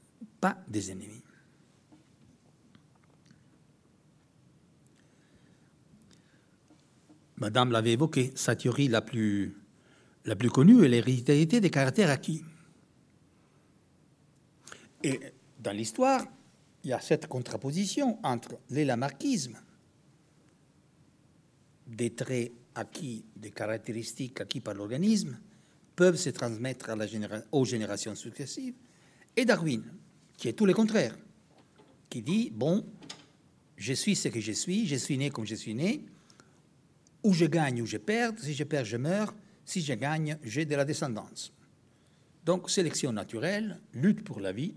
pas 0.41 0.63
des 0.69 0.93
ennemis. 0.93 1.23
Madame 7.39 7.71
l'avait 7.71 7.93
évoqué, 7.93 8.33
sa 8.35 8.57
théorie 8.57 8.89
la 8.89 9.03
plus, 9.03 9.57
la 10.25 10.37
plus 10.37 10.51
connue 10.51 10.85
est 10.85 10.89
l'hérédité 10.89 11.61
des 11.61 11.71
caractères 11.71 12.11
acquis. 12.11 12.43
Et 15.03 15.21
dans 15.59 15.73
l'histoire, 15.73 16.25
il 16.83 16.91
y 16.91 16.93
a 16.93 17.01
cette 17.01 17.27
contraposition 17.27 18.19
entre 18.23 18.59
l'élamarquisme, 18.71 19.59
des 21.87 22.15
traits 22.15 22.53
acquis, 22.75 23.25
des 23.37 23.51
caractéristiques 23.51 24.41
acquis 24.41 24.61
par 24.61 24.75
l'organisme, 24.75 25.39
peuvent 25.95 26.17
se 26.17 26.31
transmettre 26.31 26.91
aux 27.53 27.65
générations 27.65 28.15
successives, 28.15 28.75
et 29.37 29.45
Darwin, 29.45 29.83
qui 30.37 30.49
est 30.49 30.53
tout 30.53 30.67
le 30.67 30.75
contraire, 30.75 31.17
qui 32.09 32.23
dit, 32.23 32.51
bon, 32.51 32.87
je 33.77 33.93
suis 33.93 34.17
ce 34.17 34.29
que 34.29 34.41
je 34.41 34.53
suis, 34.53 34.87
je 34.87 34.97
suis 34.97 35.19
né 35.19 35.31
comme 35.31 35.47
je 35.47 35.55
suis 35.55 35.75
né, 35.75 36.05
ou 37.27 37.33
je 37.33 37.45
gagne 37.45 37.83
ou 37.83 37.87
je 37.87 37.97
perds, 37.97 38.39
si 38.39 38.55
je 38.55 38.63
perds, 38.63 38.85
je 38.85 38.97
meurs, 38.97 39.35
si 39.65 39.83
je 39.83 39.95
gagne, 39.95 40.39
j'ai 40.45 40.65
de 40.65 40.77
la 40.77 40.85
descendance. 40.85 41.53
Donc, 42.45 42.71
sélection 42.71 43.13
naturelle, 43.13 43.81
lutte 43.95 44.23
pour 44.23 44.39
la 44.39 44.53
vie, 44.53 44.75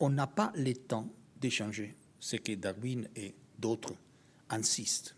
on 0.00 0.10
n'a 0.10 0.26
pas 0.26 0.52
le 0.56 0.74
temps 0.74 1.08
d'échanger, 1.40 1.94
ce 2.18 2.34
que 2.34 2.56
Darwin 2.56 3.08
et 3.14 3.32
d'autres 3.60 3.94
insistent. 4.50 5.14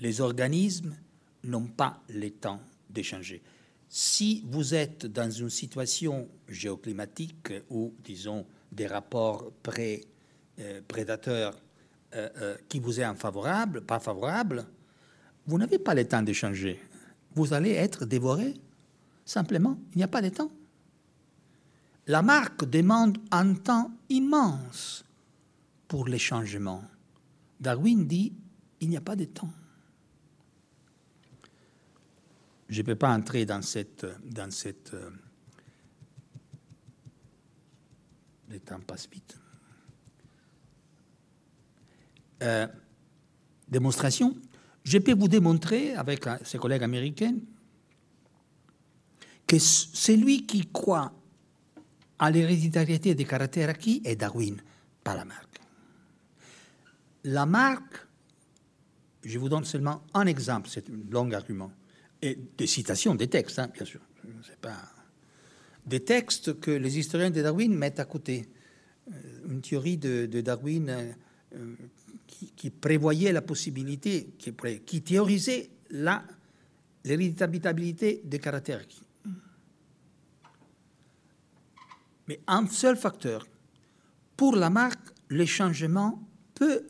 Les 0.00 0.22
organismes 0.22 0.96
n'ont 1.42 1.66
pas 1.66 2.02
le 2.08 2.30
temps 2.30 2.62
d'échanger. 2.88 3.42
Si 3.90 4.42
vous 4.46 4.74
êtes 4.74 5.04
dans 5.04 5.30
une 5.30 5.50
situation 5.50 6.30
géoclimatique 6.48 7.52
où, 7.68 7.92
disons, 8.02 8.46
des 8.72 8.86
rapports 8.86 9.52
pré, 9.62 10.06
euh, 12.14 12.28
euh, 12.36 12.56
qui 12.68 12.78
vous 12.78 13.00
est 13.00 13.04
infavorable, 13.04 13.80
pas 13.80 13.98
favorable, 13.98 14.64
vous 15.46 15.58
n'avez 15.58 15.78
pas 15.78 15.94
le 15.94 16.06
temps 16.06 16.22
d'échanger. 16.22 16.80
Vous 17.34 17.52
allez 17.52 17.72
être 17.72 18.04
dévoré, 18.04 18.54
simplement. 19.24 19.78
Il 19.92 19.98
n'y 19.98 20.04
a 20.04 20.08
pas 20.08 20.22
de 20.22 20.28
temps. 20.28 20.50
La 22.06 22.22
marque 22.22 22.64
demande 22.64 23.18
un 23.30 23.54
temps 23.54 23.90
immense 24.08 25.04
pour 25.88 26.06
les 26.06 26.18
changements. 26.18 26.84
Darwin 27.60 28.06
dit 28.06 28.32
il 28.80 28.90
n'y 28.90 28.96
a 28.96 29.00
pas 29.00 29.16
de 29.16 29.24
temps. 29.24 29.50
Je 32.68 32.80
ne 32.80 32.86
peux 32.86 32.96
pas 32.96 33.14
entrer 33.14 33.46
dans 33.46 33.62
cette. 33.62 34.06
Dans 34.24 34.50
cette 34.50 34.94
euh, 34.94 35.10
le 38.50 38.60
temps 38.60 38.80
passe 38.80 39.08
vite. 39.10 39.38
Euh, 42.44 42.66
démonstration, 43.68 44.36
je 44.84 44.98
peux 44.98 45.14
vous 45.14 45.28
démontrer 45.28 45.94
avec 45.94 46.26
euh, 46.26 46.36
ses 46.44 46.58
collègues 46.58 46.82
américains 46.82 47.36
que 49.46 49.58
celui 49.58 50.46
qui 50.46 50.68
croit 50.70 51.12
à 52.18 52.30
l'héréditarité 52.30 53.14
des 53.14 53.24
caractères 53.24 53.70
acquis 53.70 54.02
est 54.04 54.16
Darwin, 54.16 54.60
pas 55.02 55.14
Lamarck. 55.14 55.60
Lamarck, 57.24 58.06
je 59.24 59.38
vous 59.38 59.48
donne 59.48 59.64
seulement 59.64 60.02
un 60.12 60.26
exemple, 60.26 60.68
c'est 60.70 60.88
un 60.90 61.10
long 61.10 61.30
argument, 61.32 61.72
et 62.20 62.38
des 62.58 62.66
citations 62.66 63.14
des 63.14 63.28
textes, 63.28 63.58
hein, 63.58 63.70
bien 63.72 63.86
sûr. 63.86 64.00
Pas... 64.60 64.76
Des 65.86 66.04
textes 66.04 66.60
que 66.60 66.70
les 66.70 66.98
historiens 66.98 67.30
de 67.30 67.42
Darwin 67.42 67.74
mettent 67.74 68.00
à 68.00 68.04
côté. 68.04 68.48
Euh, 69.10 69.50
une 69.50 69.60
théorie 69.60 69.98
de, 69.98 70.26
Darwin 70.40 71.14
qui, 72.56 72.70
prévoyait 72.70 73.32
la 73.32 73.42
possibilité, 73.42 74.34
qui, 74.38 75.02
théorisait 75.02 75.70
l'héréditabilité 77.04 78.22
des 78.24 78.38
caractères 78.38 78.82
Mais 82.26 82.40
un 82.46 82.66
seul 82.66 82.96
facteur. 82.96 83.46
Pour 84.36 84.56
la 84.56 84.70
marque, 84.70 85.08
le 85.28 85.46
changement 85.46 86.22
peut 86.54 86.86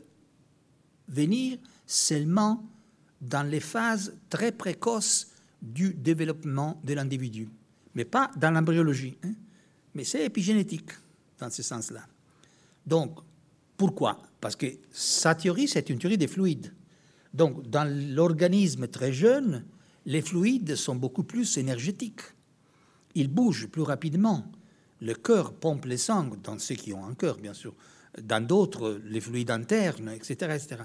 venir 1.07 1.57
seulement 1.85 2.63
dans 3.21 3.43
les 3.43 3.59
phases 3.59 4.15
très 4.29 4.51
précoces 4.51 5.27
du 5.61 5.93
développement 5.93 6.79
de 6.83 6.93
l'individu, 6.93 7.49
mais 7.93 8.05
pas 8.05 8.31
dans 8.37 8.51
l'embryologie. 8.51 9.17
Hein. 9.23 9.33
Mais 9.93 10.03
c'est 10.03 10.25
épigénétique 10.25 10.91
dans 11.39 11.49
ce 11.49 11.63
sens-là. 11.63 12.05
Donc, 12.85 13.19
pourquoi? 13.77 14.21
Parce 14.45 14.55
que 14.55 14.67
sa 14.91 15.33
théorie, 15.33 15.67
c'est 15.67 15.89
une 15.89 15.97
théorie 15.97 16.19
des 16.19 16.27
fluides. 16.27 16.71
Donc, 17.33 17.67
dans 17.67 17.83
l'organisme 18.13 18.87
très 18.87 19.11
jeune, 19.11 19.65
les 20.05 20.21
fluides 20.21 20.75
sont 20.75 20.93
beaucoup 20.93 21.23
plus 21.23 21.57
énergétiques. 21.57 22.21
Ils 23.15 23.27
bougent 23.27 23.65
plus 23.65 23.81
rapidement. 23.81 24.45
Le 25.01 25.15
cœur 25.15 25.55
pompe 25.55 25.85
les 25.85 25.97
sangs, 25.97 26.29
dans 26.43 26.59
ceux 26.59 26.75
qui 26.75 26.93
ont 26.93 27.07
un 27.07 27.15
cœur, 27.15 27.39
bien 27.39 27.55
sûr. 27.55 27.73
Dans 28.21 28.45
d'autres, 28.45 29.01
les 29.05 29.19
fluides 29.19 29.49
internes, 29.49 30.09
etc. 30.09 30.33
etc. 30.53 30.83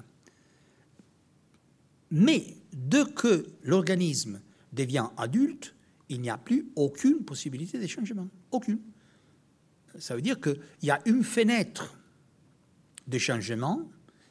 Mais 2.12 2.56
dès 2.72 3.04
que 3.14 3.44
l'organisme 3.62 4.40
devient 4.72 5.08
adulte, 5.18 5.74
il 6.08 6.22
n'y 6.22 6.30
a 6.30 6.38
plus 6.38 6.70
aucune 6.76 7.26
possibilité 7.26 7.78
de 7.78 7.86
changement. 7.86 8.28
Aucune. 8.52 8.78
Ça 9.98 10.16
veut 10.16 10.22
dire 10.22 10.40
qu'il 10.40 10.58
y 10.82 10.90
a 10.90 10.98
une 11.04 11.24
fenêtre 11.24 11.99
des 13.11 13.18
changements 13.18 13.82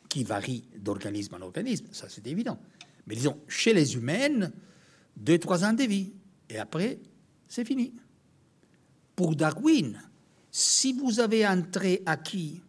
qui 0.08 0.24
varient 0.24 0.68
d'organisme 0.78 1.36
en 1.36 1.42
organisme, 1.42 1.88
ça 1.92 2.08
c'est 2.10 2.26
évident. 2.26 2.60
Mais 3.06 3.16
disons, 3.16 3.40
chez 3.48 3.74
les 3.74 3.96
humaines, 3.96 4.52
deux, 5.16 5.38
trois 5.38 5.64
ans 5.64 5.74
de 5.74 5.84
vie, 5.84 6.14
et 6.50 6.58
après, 6.58 7.00
c'est 7.48 7.66
fini. 7.66 7.94
Pour 9.16 9.36
Darwin, 9.36 10.02
si 10.50 10.94
vous 10.94 11.20
avez 11.20 11.46
un 11.46 11.62
trait 11.62 12.02
acquis 12.06 12.62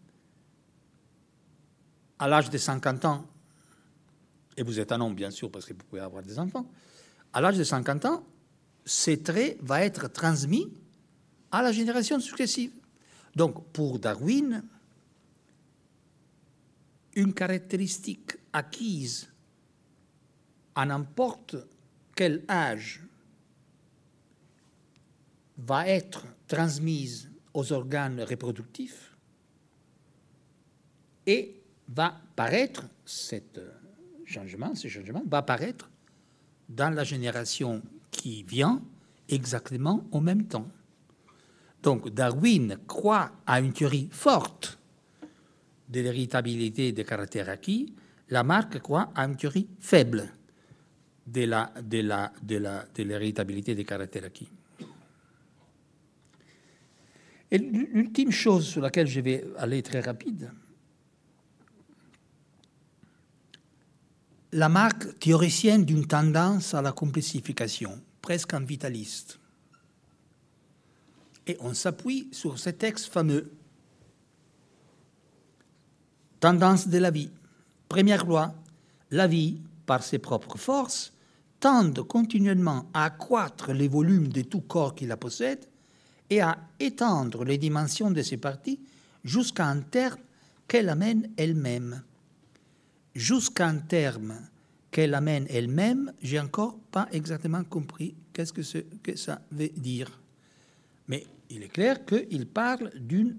à 2.18 2.28
l'âge 2.28 2.50
de 2.50 2.58
50 2.58 3.04
ans, 3.06 3.26
et 4.56 4.62
vous 4.62 4.78
êtes 4.78 4.92
un 4.92 5.00
homme 5.00 5.14
bien 5.14 5.30
sûr 5.30 5.50
parce 5.50 5.64
que 5.64 5.72
vous 5.72 5.84
pouvez 5.88 6.02
avoir 6.02 6.22
des 6.22 6.38
enfants, 6.38 6.68
à 7.32 7.40
l'âge 7.40 7.56
de 7.56 7.64
50 7.64 8.04
ans, 8.04 8.26
ces 8.84 9.22
traits 9.22 9.58
vont 9.62 9.76
être 9.76 10.08
transmis 10.08 10.68
à 11.50 11.62
la 11.62 11.72
génération 11.72 12.20
successive. 12.20 12.72
Donc 13.36 13.72
pour 13.72 13.98
Darwin, 13.98 14.64
une 17.14 17.34
caractéristique 17.34 18.36
acquise 18.52 19.28
à 20.74 20.86
n'importe 20.86 21.56
quel 22.14 22.44
âge 22.48 23.02
va 25.58 25.86
être 25.88 26.26
transmise 26.46 27.30
aux 27.52 27.72
organes 27.72 28.22
reproductifs 28.22 29.16
et 31.26 31.60
va 31.88 32.20
paraître, 32.36 32.86
cet 33.04 33.60
ce 34.76 34.88
changement 34.88 35.24
va 35.26 35.38
apparaître 35.38 35.90
dans 36.68 36.90
la 36.90 37.04
génération 37.04 37.82
qui 38.10 38.44
vient 38.44 38.82
exactement 39.28 40.06
au 40.12 40.20
même 40.20 40.46
temps. 40.46 40.68
Donc 41.82 42.08
Darwin 42.10 42.78
croit 42.86 43.32
à 43.46 43.60
une 43.60 43.72
théorie 43.72 44.08
forte 44.10 44.78
de 45.90 46.00
l'héritabilité 46.00 46.92
des 46.92 47.04
caractères 47.04 47.48
acquis, 47.48 47.94
Lamarck 48.30 48.78
croit 48.80 49.12
à 49.14 49.24
une 49.24 49.36
théorie 49.36 49.68
faible 49.78 50.32
de 51.26 53.02
l'héritabilité 53.02 53.74
des 53.74 53.84
caractères 53.84 54.24
acquis. 54.24 54.48
Et 57.50 57.58
l'ultime 57.58 58.30
chose 58.30 58.66
sur 58.66 58.80
laquelle 58.80 59.08
je 59.08 59.20
vais 59.20 59.44
aller 59.58 59.82
très 59.82 60.00
rapide, 60.00 60.52
Lamarck, 64.52 65.18
théoricienne 65.20 65.84
d'une 65.84 66.06
tendance 66.06 66.74
à 66.74 66.82
la 66.82 66.90
complexification, 66.90 68.00
presque 68.20 68.52
un 68.54 68.60
vitaliste. 68.60 69.38
Et 71.46 71.56
on 71.60 71.72
s'appuie 71.72 72.28
sur 72.32 72.58
ces 72.58 72.72
textes 72.72 73.12
fameux. 73.12 73.52
Tendance 76.40 76.88
de 76.88 76.98
la 76.98 77.10
vie. 77.10 77.30
Première 77.88 78.24
loi, 78.24 78.54
la 79.10 79.26
vie, 79.26 79.58
par 79.84 80.02
ses 80.02 80.18
propres 80.18 80.56
forces, 80.56 81.12
tend 81.60 81.92
continuellement 82.04 82.86
à 82.94 83.04
accroître 83.04 83.72
les 83.72 83.88
volumes 83.88 84.28
de 84.28 84.40
tout 84.42 84.62
corps 84.62 84.94
qui 84.94 85.06
la 85.06 85.18
possède 85.18 85.66
et 86.30 86.40
à 86.40 86.56
étendre 86.78 87.44
les 87.44 87.58
dimensions 87.58 88.10
de 88.10 88.22
ses 88.22 88.38
parties 88.38 88.80
jusqu'à 89.22 89.66
un 89.66 89.80
terme 89.80 90.20
qu'elle 90.66 90.88
amène 90.88 91.28
elle-même. 91.36 92.02
Jusqu'à 93.14 93.66
un 93.66 93.78
terme 93.78 94.34
qu'elle 94.90 95.14
amène 95.14 95.46
elle-même, 95.50 96.12
j'ai 96.22 96.40
encore 96.40 96.78
pas 96.90 97.08
exactement 97.12 97.64
compris 97.64 98.14
qu'est-ce 98.32 98.52
que, 98.52 98.62
que 99.02 99.16
ça 99.16 99.42
veut 99.52 99.68
dire. 99.76 100.18
Mais 101.08 101.26
il 101.50 101.62
est 101.62 101.68
clair 101.68 102.06
qu'il 102.06 102.46
parle 102.46 102.90
d'une 102.94 103.36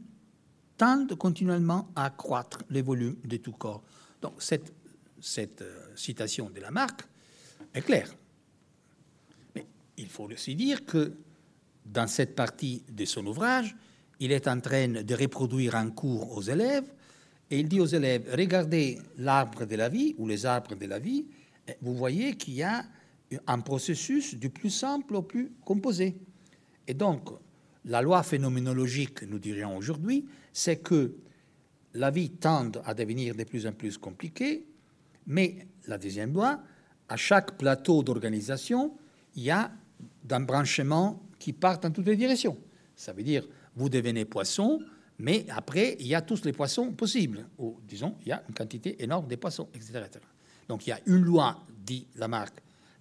tente 0.82 1.13
continuellement 1.13 1.89
à 1.95 2.05
accroître 2.05 2.63
les 2.71 2.82
volumes 2.82 3.17
de 3.23 3.38
tout 3.38 3.51
corps. 3.51 3.84
Donc 4.19 4.41
cette, 4.41 4.73
cette 5.19 5.61
euh, 5.61 5.95
citation 5.95 6.49
de 6.49 6.59
Lamarck 6.59 7.03
est 7.71 7.84
claire. 7.84 8.11
Mais 9.53 9.67
il 9.97 10.09
faut 10.09 10.23
aussi 10.23 10.55
dire 10.55 10.84
que 10.84 11.13
dans 11.86 12.07
cette 12.07 12.36
partie 12.36 12.82
de 12.89 13.05
son 13.05 13.27
ouvrage, 13.27 13.75
il 14.19 14.32
est 14.32 14.47
en 14.47 14.59
train 14.59 14.88
de 14.88 15.13
reproduire 15.13 15.75
un 15.75 15.91
cours 15.91 16.36
aux 16.36 16.41
élèves 16.41 16.91
et 17.51 17.59
il 17.59 17.69
dit 17.69 17.79
aux 17.79 17.86
élèves, 17.86 18.27
regardez 18.36 18.97
l'arbre 19.19 19.65
de 19.65 19.75
la 19.75 19.88
vie 19.88 20.15
ou 20.17 20.27
les 20.27 20.47
arbres 20.47 20.73
de 20.73 20.88
la 20.88 20.97
vie, 20.97 21.27
vous 21.84 21.93
voyez 21.93 22.36
qu'il 22.38 22.55
y 22.55 22.63
a 22.63 22.84
un 23.45 23.59
processus 23.59 24.34
du 24.34 24.49
plus 24.49 24.71
simple 24.71 25.15
au 25.15 25.21
plus 25.21 25.51
composé. 25.63 26.17
Et 26.88 26.95
donc, 26.95 27.29
la 27.86 28.01
loi 28.01 28.23
phénoménologique, 28.23 29.21
nous 29.23 29.38
dirions 29.38 29.77
aujourd'hui, 29.77 30.25
c'est 30.54 30.78
que 30.78 31.16
la 31.93 32.12
vie 32.12 32.30
tend 32.30 32.72
à 32.86 32.93
devenir 32.93 33.36
de 33.36 33.43
plus 33.43 33.68
en 33.68 33.74
plus 33.74 33.97
compliquée, 33.97 34.66
mais 35.28 35.68
la 35.88 35.97
deuxième 35.97 36.34
loi, 36.34 36.62
à 37.10 37.18
chaque 37.18 37.58
plateau 37.58 38.04
d'organisation, 38.04 38.95
il 39.36 39.43
y 39.43 39.52
a 39.52 39.72
un 40.30 40.39
branchement 40.39 41.22
qui 41.39 41.54
partent 41.54 41.84
dans 41.84 41.91
toutes 41.91 42.08
les 42.08 42.16
directions. 42.16 42.58
Ça 42.95 43.14
veut 43.14 43.24
dire, 43.24 43.45
vous 43.76 43.89
devenez 43.89 44.26
poisson, 44.26 44.80
mais 45.20 45.45
après, 45.49 45.97
il 45.99 46.08
y 46.08 46.16
a 46.16 46.22
tous 46.22 46.45
les 46.45 46.54
poissons 46.54 46.91
possibles. 46.93 47.45
Ou, 47.58 47.78
disons, 47.88 48.16
il 48.22 48.30
y 48.30 48.32
a 48.32 48.43
une 48.47 48.54
quantité 48.56 49.04
énorme 49.04 49.28
de 49.28 49.36
poissons, 49.36 49.70
etc. 49.74 50.04
Donc, 50.68 50.88
il 50.88 50.91
y 50.91 50.93
a 50.93 50.99
une 51.06 51.24
loi, 51.24 51.64
dit 51.86 52.08
Lamarck, 52.16 52.54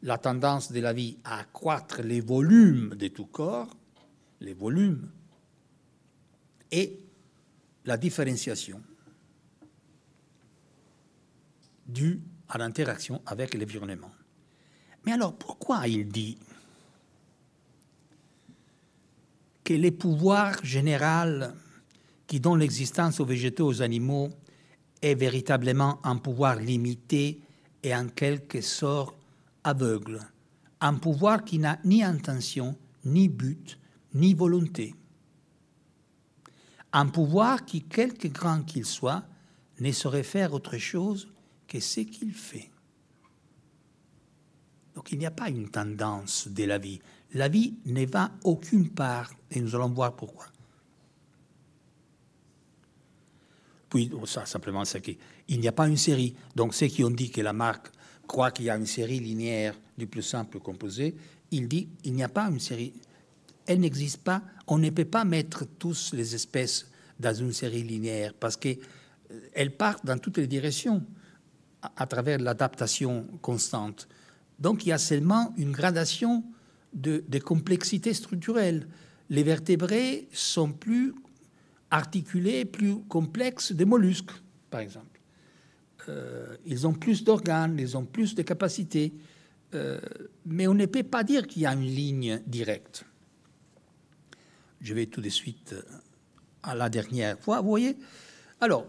la 0.02 0.18
tendance 0.18 0.72
de 0.72 0.80
la 0.80 0.92
vie 0.92 1.18
à 1.24 1.40
accroître 1.40 2.02
les 2.02 2.20
volumes 2.20 2.94
de 2.96 3.08
tout 3.08 3.26
corps, 3.26 3.76
les 4.40 4.54
volumes, 4.54 5.08
et 6.72 7.00
la 7.84 7.96
différenciation 7.96 8.80
due 11.86 12.20
à 12.48 12.58
l'interaction 12.58 13.20
avec 13.26 13.54
l'environnement. 13.54 14.10
Mais 15.04 15.12
alors, 15.12 15.34
pourquoi 15.34 15.86
il 15.88 16.08
dit 16.08 16.38
que 19.64 19.74
les 19.74 19.90
pouvoirs 19.90 20.64
généraux 20.64 21.52
qui 22.26 22.40
donnent 22.40 22.60
l'existence 22.60 23.18
aux 23.20 23.24
végétaux, 23.24 23.66
aux 23.66 23.82
animaux, 23.82 24.30
est 25.02 25.14
véritablement 25.14 25.98
un 26.04 26.16
pouvoir 26.16 26.56
limité 26.56 27.40
et 27.82 27.94
en 27.94 28.08
quelque 28.08 28.60
sorte 28.60 29.16
aveugle, 29.64 30.20
un 30.80 30.94
pouvoir 30.94 31.44
qui 31.44 31.58
n'a 31.58 31.78
ni 31.84 32.02
intention, 32.02 32.76
ni 33.04 33.28
but, 33.28 33.78
ni 34.14 34.34
volonté. 34.34 34.94
Un 36.92 37.06
pouvoir 37.06 37.64
qui, 37.64 37.82
quelque 37.82 38.28
grand 38.28 38.62
qu'il 38.62 38.84
soit, 38.84 39.24
ne 39.78 39.92
saurait 39.92 40.22
faire 40.22 40.52
autre 40.52 40.76
chose 40.78 41.28
que 41.66 41.80
ce 41.80 42.00
qu'il 42.00 42.32
fait. 42.32 42.70
Donc 44.94 45.12
il 45.12 45.18
n'y 45.18 45.26
a 45.26 45.30
pas 45.30 45.48
une 45.48 45.70
tendance 45.70 46.48
de 46.48 46.64
la 46.64 46.78
vie 46.78 47.00
la 47.34 47.48
vie 47.48 47.74
ne 47.86 48.04
va 48.06 48.32
aucune 48.44 48.90
part, 48.90 49.32
et 49.50 49.60
nous 49.60 49.74
allons 49.74 49.90
voir 49.90 50.14
pourquoi. 50.16 50.46
Puis, 53.88 54.10
ça, 54.24 54.46
simplement, 54.46 54.84
c'est 54.84 55.00
qu'il 55.00 55.60
n'y 55.60 55.68
a 55.68 55.72
pas 55.72 55.88
une 55.88 55.96
série. 55.96 56.34
Donc, 56.54 56.74
ceux 56.74 56.86
qui 56.86 57.02
ont 57.02 57.10
dit 57.10 57.30
que 57.30 57.40
la 57.40 57.52
marque 57.52 57.90
croit 58.26 58.52
qu'il 58.52 58.66
y 58.66 58.70
a 58.70 58.76
une 58.76 58.86
série 58.86 59.18
linéaire 59.18 59.74
du 59.98 60.06
plus 60.06 60.22
simple 60.22 60.60
composé, 60.60 61.16
il 61.50 61.66
dit 61.66 61.88
qu'il 62.02 62.14
n'y 62.14 62.22
a 62.22 62.28
pas 62.28 62.48
une 62.48 62.60
série. 62.60 62.92
Elle 63.66 63.80
n'existe 63.80 64.22
pas. 64.22 64.42
On 64.66 64.78
ne 64.78 64.90
peut 64.90 65.04
pas 65.04 65.24
mettre 65.24 65.64
tous 65.78 66.12
les 66.12 66.34
espèces 66.34 66.90
dans 67.18 67.34
une 67.34 67.52
série 67.52 67.82
linéaire 67.82 68.34
parce 68.34 68.56
qu'elles 68.56 68.78
euh, 69.56 69.70
partent 69.76 70.04
dans 70.04 70.18
toutes 70.18 70.38
les 70.38 70.46
directions 70.46 71.04
à 71.96 72.06
travers 72.06 72.38
l'adaptation 72.38 73.26
constante. 73.42 74.08
Donc, 74.58 74.84
il 74.84 74.90
y 74.90 74.92
a 74.92 74.98
seulement 74.98 75.54
une 75.56 75.72
gradation 75.72 76.44
de, 76.92 77.22
complexité 77.38 78.12
structurelle. 78.14 78.86
Les 79.30 79.42
vertébrés 79.42 80.28
sont 80.32 80.72
plus 80.72 81.14
articulés, 81.90 82.64
plus 82.64 83.00
complexes 83.08 83.72
des 83.72 83.84
mollusques, 83.84 84.32
par 84.70 84.80
exemple. 84.80 85.20
Euh, 86.08 86.56
ils 86.66 86.86
ont 86.86 86.92
plus 86.92 87.24
d'organes, 87.24 87.76
ils 87.78 87.96
ont 87.96 88.04
plus 88.04 88.34
de 88.34 88.42
capacités, 88.42 89.12
euh, 89.74 90.00
mais 90.44 90.66
on 90.66 90.74
ne 90.74 90.86
peut 90.86 91.02
pas 91.02 91.24
dire 91.24 91.46
qu'il 91.46 91.62
y 91.62 91.66
a 91.66 91.72
une 91.72 91.82
ligne 91.82 92.40
directe. 92.46 93.04
Je 94.80 94.94
vais 94.94 95.06
tout 95.06 95.20
de 95.20 95.28
suite 95.28 95.74
à 96.62 96.74
la 96.74 96.88
dernière 96.88 97.38
fois, 97.38 97.60
vous 97.60 97.68
voyez. 97.68 97.96
Alors, 98.60 98.86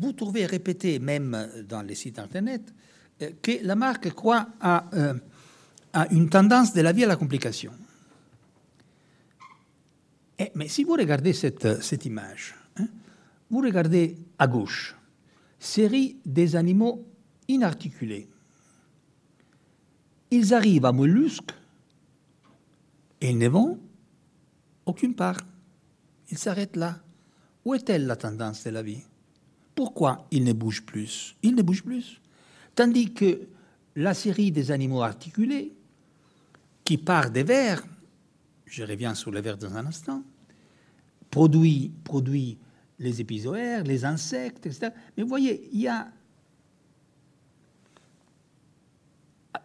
vous 0.00 0.12
trouvez 0.12 0.46
répété, 0.46 0.98
même 0.98 1.48
dans 1.68 1.82
les 1.82 1.94
sites 1.94 2.18
Internet, 2.18 2.62
euh, 3.22 3.30
que 3.40 3.52
la 3.62 3.76
marque 3.76 4.12
croit 4.14 4.48
à 4.60 4.84
a 5.92 6.06
une 6.12 6.28
tendance 6.28 6.72
de 6.72 6.80
la 6.80 6.92
vie 6.92 7.04
à 7.04 7.08
la 7.08 7.16
complication. 7.16 7.72
Et, 10.38 10.50
mais 10.54 10.68
si 10.68 10.84
vous 10.84 10.92
regardez 10.92 11.32
cette, 11.32 11.82
cette 11.82 12.04
image, 12.04 12.54
hein, 12.78 12.88
vous 13.50 13.60
regardez 13.60 14.16
à 14.38 14.46
gauche, 14.46 14.94
série 15.58 16.18
des 16.24 16.54
animaux 16.54 17.04
inarticulés. 17.48 18.28
Ils 20.30 20.54
arrivent 20.54 20.84
à 20.84 20.92
mollusques 20.92 21.54
et 23.20 23.30
ils 23.30 23.38
ne 23.38 23.48
vont 23.48 23.80
aucune 24.88 25.14
part. 25.14 25.36
Il 26.30 26.38
s'arrête 26.38 26.74
là. 26.74 26.98
Où 27.62 27.74
est-elle 27.74 28.06
la 28.06 28.16
tendance 28.16 28.64
de 28.64 28.70
la 28.70 28.82
vie? 28.82 29.02
Pourquoi 29.74 30.26
il 30.30 30.44
ne 30.44 30.54
bouge 30.54 30.82
plus? 30.82 31.36
Il 31.42 31.54
ne 31.54 31.60
bouge 31.60 31.84
plus. 31.84 32.22
Tandis 32.74 33.12
que 33.12 33.48
la 33.96 34.14
série 34.14 34.50
des 34.50 34.70
animaux 34.70 35.02
articulés, 35.02 35.76
qui 36.84 36.96
part 36.96 37.30
des 37.30 37.42
vers, 37.42 37.84
je 38.64 38.82
reviens 38.82 39.14
sur 39.14 39.30
les 39.30 39.42
vers 39.42 39.58
dans 39.58 39.76
un 39.76 39.84
instant, 39.84 40.22
produit, 41.30 41.92
produit 42.02 42.58
les 42.98 43.20
épisoaires, 43.20 43.84
les 43.84 44.06
insectes, 44.06 44.64
etc. 44.64 44.90
Mais 45.16 45.22
vous 45.22 45.28
voyez, 45.28 45.68
il 45.70 45.80
y 45.80 45.88
a. 45.88 46.08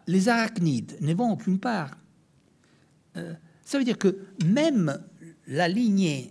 Les 0.06 0.28
arachnides 0.28 0.98
ne 1.00 1.14
vont 1.14 1.32
aucune 1.32 1.58
part. 1.58 1.96
Euh, 3.16 3.32
ça 3.64 3.78
veut 3.78 3.84
dire 3.84 3.96
que 3.96 4.18
même 4.44 5.02
la 5.46 5.68
lignée, 5.68 6.30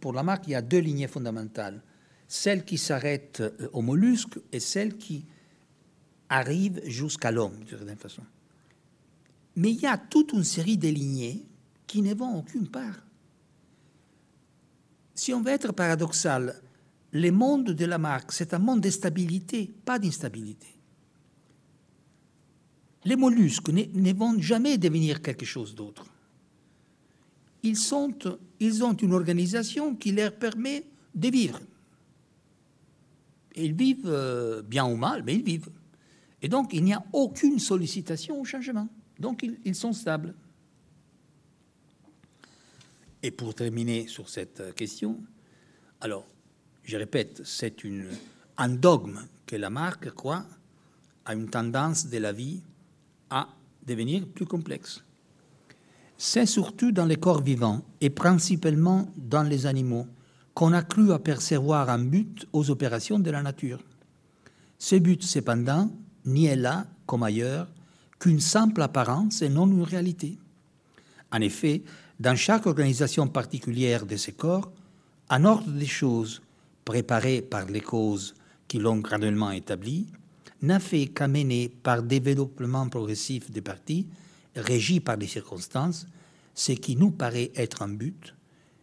pour 0.00 0.12
la 0.12 0.22
marque, 0.22 0.46
il 0.46 0.50
y 0.50 0.54
a 0.54 0.62
deux 0.62 0.78
lignées 0.78 1.08
fondamentales. 1.08 1.82
Celle 2.28 2.64
qui 2.64 2.78
s'arrête 2.78 3.40
euh, 3.40 3.68
aux 3.72 3.82
mollusques 3.82 4.38
et 4.52 4.60
celle 4.60 4.96
qui 4.96 5.24
arrive 6.28 6.80
jusqu'à 6.86 7.30
l'homme, 7.30 7.62
de 7.64 7.76
certaine 7.76 7.98
façon. 7.98 8.22
Mais 9.56 9.70
il 9.70 9.80
y 9.80 9.86
a 9.86 9.98
toute 9.98 10.32
une 10.32 10.44
série 10.44 10.78
de 10.78 10.88
lignées 10.88 11.44
qui 11.86 12.00
ne 12.00 12.14
vont 12.14 12.38
aucune 12.38 12.68
part. 12.68 13.04
Si 15.14 15.34
on 15.34 15.42
veut 15.42 15.52
être 15.52 15.72
paradoxal, 15.72 16.62
le 17.12 17.30
monde 17.30 17.72
de 17.72 17.84
la 17.84 17.98
marque, 17.98 18.32
c'est 18.32 18.54
un 18.54 18.58
monde 18.58 18.80
de 18.80 18.88
stabilité, 18.88 19.70
pas 19.84 19.98
d'instabilité. 19.98 20.68
Les 23.04 23.16
mollusques 23.16 23.68
ne, 23.68 24.12
vont 24.14 24.40
jamais 24.40 24.78
devenir 24.78 25.20
quelque 25.20 25.44
chose 25.44 25.74
d'autre. 25.74 26.06
Ils, 27.62 27.76
sont, 27.76 28.12
ils 28.60 28.84
ont 28.84 28.94
une 28.94 29.12
organisation 29.12 29.94
qui 29.94 30.12
leur 30.12 30.34
permet 30.34 30.84
de 31.14 31.28
vivre. 31.28 31.60
ils 33.54 33.74
vivent 33.74 34.06
euh, 34.06 34.62
bien 34.62 34.86
ou 34.86 34.96
mal, 34.96 35.22
mais 35.22 35.34
ils 35.34 35.44
vivent. 35.44 35.70
Et 36.40 36.48
donc, 36.48 36.72
il 36.72 36.82
n'y 36.82 36.92
a 36.92 37.04
aucune 37.12 37.58
sollicitation 37.58 38.40
au 38.40 38.44
changement. 38.44 38.88
Donc, 39.18 39.46
ils, 39.64 39.74
sont 39.74 39.92
stables. 39.92 40.34
Et 43.22 43.30
pour 43.30 43.54
terminer 43.54 44.08
sur 44.08 44.28
cette 44.28 44.74
question, 44.74 45.20
alors, 46.00 46.26
je 46.82 46.96
répète, 46.96 47.42
c'est 47.44 47.76
un 48.56 48.68
dogme 48.68 49.20
que 49.46 49.54
la 49.54 49.70
marque 49.70 50.10
croit 50.10 50.44
à 51.24 51.34
une 51.34 51.48
tendance 51.48 52.08
de 52.08 52.18
la 52.18 52.32
vie 52.32 52.60
à 53.30 53.48
devenir 53.86 54.26
plus 54.26 54.46
complexe. 54.46 55.04
C'est 56.24 56.46
surtout 56.46 56.92
dans 56.92 57.04
les 57.04 57.16
corps 57.16 57.42
vivants 57.42 57.82
et 58.00 58.08
principalement 58.08 59.12
dans 59.16 59.42
les 59.42 59.66
animaux 59.66 60.06
qu'on 60.54 60.72
a 60.72 60.82
cru 60.82 61.12
apercevoir 61.12 61.90
un 61.90 61.98
but 61.98 62.46
aux 62.52 62.70
opérations 62.70 63.18
de 63.18 63.28
la 63.28 63.42
nature. 63.42 63.80
Ce 64.78 64.94
but, 64.94 65.20
cependant, 65.24 65.90
n'y 66.24 66.46
est 66.46 66.54
là, 66.54 66.86
comme 67.06 67.24
ailleurs, 67.24 67.66
qu'une 68.20 68.38
simple 68.38 68.82
apparence 68.82 69.42
et 69.42 69.48
non 69.48 69.66
une 69.66 69.82
réalité. 69.82 70.38
En 71.32 71.40
effet, 71.40 71.82
dans 72.20 72.36
chaque 72.36 72.66
organisation 72.66 73.26
particulière 73.26 74.06
de 74.06 74.14
ces 74.14 74.30
corps, 74.30 74.70
un 75.28 75.44
ordre 75.44 75.72
des 75.72 75.86
choses 75.86 76.40
préparé 76.84 77.42
par 77.42 77.64
les 77.64 77.80
causes 77.80 78.36
qui 78.68 78.78
l'ont 78.78 78.98
graduellement 78.98 79.50
établi, 79.50 80.06
n'a 80.62 80.78
fait 80.78 81.08
qu'amener 81.08 81.68
par 81.82 82.00
développement 82.00 82.88
progressif 82.88 83.50
des 83.50 83.60
parties, 83.60 84.06
régis 84.56 85.00
par 85.00 85.16
les 85.16 85.26
circonstances, 85.26 86.06
ce 86.54 86.72
qui 86.72 86.96
nous 86.96 87.10
paraît 87.10 87.50
être 87.54 87.82
un 87.82 87.88
but, 87.88 88.34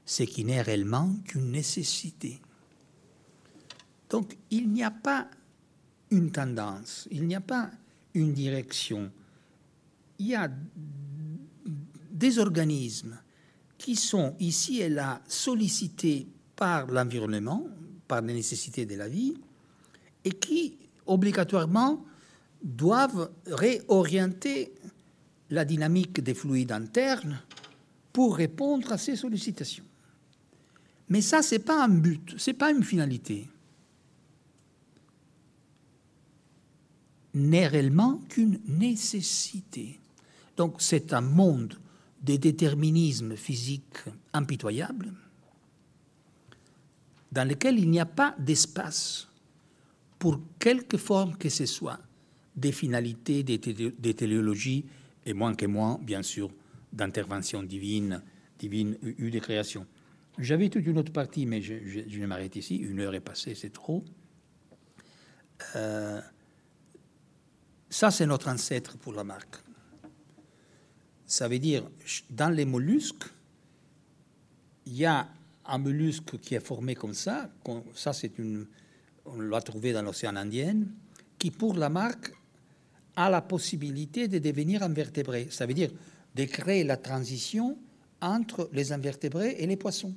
ce 0.06 0.24
qui 0.24 0.44
n'est 0.44 0.62
réellement 0.62 1.16
qu'une 1.26 1.52
nécessité. 1.52 2.42
Donc 4.10 4.38
il 4.50 4.70
n'y 4.70 4.84
a 4.84 4.92
pas 4.92 5.30
une 6.12 6.32
tendance, 6.32 7.08
il 7.12 7.28
n'y 7.28 7.36
a 7.36 7.42
pas 7.42 7.70
une 8.16 8.34
direction. 8.34 9.12
Il 10.18 10.28
y 10.28 10.36
a 10.36 10.50
des 12.12 12.40
organismes 12.40 13.20
qui 13.78 13.96
sont 13.96 14.36
ici 14.40 14.82
et 14.82 14.90
là 14.90 15.22
sollicités 15.28 16.28
par 16.56 16.88
l'environnement, 16.88 17.68
par 18.08 18.22
les 18.22 18.34
nécessités 18.34 18.86
de 18.86 18.96
la 18.96 19.08
vie, 19.08 19.36
et 20.26 20.32
qui 20.32 20.78
obligatoirement 21.06 22.04
doivent 22.62 23.32
réorienter 23.48 24.74
la 25.50 25.66
dynamique 25.66 26.22
des 26.22 26.34
fluides 26.34 26.72
internes 26.72 27.42
pour 28.14 28.36
répondre 28.36 28.92
à 28.92 28.98
ces 28.98 29.16
sollicitations. 29.16 29.84
Mais 31.10 31.22
ça, 31.22 31.42
ce 31.42 31.56
n'est 31.56 31.60
pas 31.60 31.84
un 31.84 31.90
but, 31.90 32.36
ce 32.38 32.52
n'est 32.52 32.58
pas 32.58 32.72
une 32.72 32.84
finalité. 32.84 33.48
N'est 37.34 37.68
réellement 37.68 38.22
qu'une 38.30 38.60
nécessité. 38.68 40.00
Donc 40.58 40.76
c'est 40.80 41.14
un 41.14 41.22
monde 41.22 41.76
des 42.22 42.38
déterminismes 42.38 43.36
physiques 43.36 44.04
impitoyables 44.34 45.14
dans 47.32 47.48
lequel 47.48 47.80
il 47.80 47.90
n'y 47.90 48.00
a 48.00 48.06
pas 48.06 48.36
d'espace 48.40 49.28
pour 50.18 50.40
quelque 50.58 50.98
forme 50.98 51.38
que 51.38 51.50
ce 51.50 51.66
soit 51.66 52.00
des 52.56 52.72
finalités, 52.72 53.44
des, 53.44 53.60
téléologies, 54.14 54.86
et 55.30 55.34
moins 55.34 55.54
que 55.54 55.68
moins, 55.68 56.00
bien 56.02 56.24
sûr, 56.24 56.52
d'intervention 56.92 57.62
divine, 57.62 58.24
divine 58.58 58.98
ou 59.04 59.30
de 59.30 59.40
création. 59.40 59.86
J'avais 60.40 60.70
toute 60.70 60.86
une 60.88 60.98
autre 60.98 61.14
partie, 61.14 61.46
mais 61.46 61.62
je, 61.62 61.76
je, 62.08 62.24
m'arrête 62.26 62.56
ici. 62.56 62.78
Une 62.78 63.00
heure 63.00 63.14
est 63.14 63.20
passée, 63.20 63.54
c'est 63.54 63.72
trop. 63.72 64.04
Euh, 65.76 66.20
ça, 67.90 68.10
c'est 68.10 68.26
notre 68.26 68.50
ancêtre 68.50 68.98
pour 68.98 69.14
la 69.14 69.24
marque. 69.24 69.58
Ça 71.26 71.48
veut 71.48 71.60
dire, 71.60 71.88
dans 72.32 72.50
les 72.50 72.66
mollusques, 72.66 73.26
il 74.88 74.96
y 74.96 75.06
a 75.06 75.28
un 75.66 75.78
mollusque 75.78 76.40
qui 76.40 76.56
est 76.56 76.66
formé 76.66 76.96
comme 76.96 77.14
ça. 77.14 77.52
Ça, 77.94 78.14
c'est 78.14 78.40
une, 78.40 78.66
on 79.26 79.40
l'a 79.42 79.62
trouvé 79.62 79.94
dans 79.94 80.02
l'océan 80.02 80.36
Indien, 80.36 80.86
qui 81.38 81.52
pour 81.52 81.76
la 81.76 81.90
marque 81.90 82.34
a 83.20 83.30
la 83.30 83.42
possibilité 83.42 84.30
de 84.30 84.40
devenir 84.40 84.82
invertébré. 84.82 85.48
Ça 85.52 85.66
veut 85.66 85.74
dire 85.74 85.92
de 86.36 86.46
créer 86.46 86.86
la 86.86 86.96
transition 86.96 87.78
entre 88.22 88.70
les 88.72 88.94
invertébrés 88.94 89.58
et 89.60 89.68
les 89.68 89.76
poissons. 89.76 90.16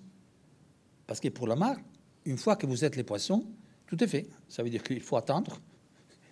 Parce 1.09 1.19
que 1.19 1.29
pour 1.29 1.49
la 1.49 1.57
marque, 1.57 1.85
une 2.25 2.39
fois 2.39 2.55
que 2.55 2.65
vous 2.65 2.85
êtes 2.85 2.95
les 2.95 3.03
poissons, 3.03 3.45
tout 3.89 4.03
est 4.05 4.07
fait. 4.07 4.29
Ça 4.49 4.63
veut 4.63 4.71
dire 4.71 4.85
qu'il 4.85 5.01
faut 5.01 5.17
attendre 5.17 5.61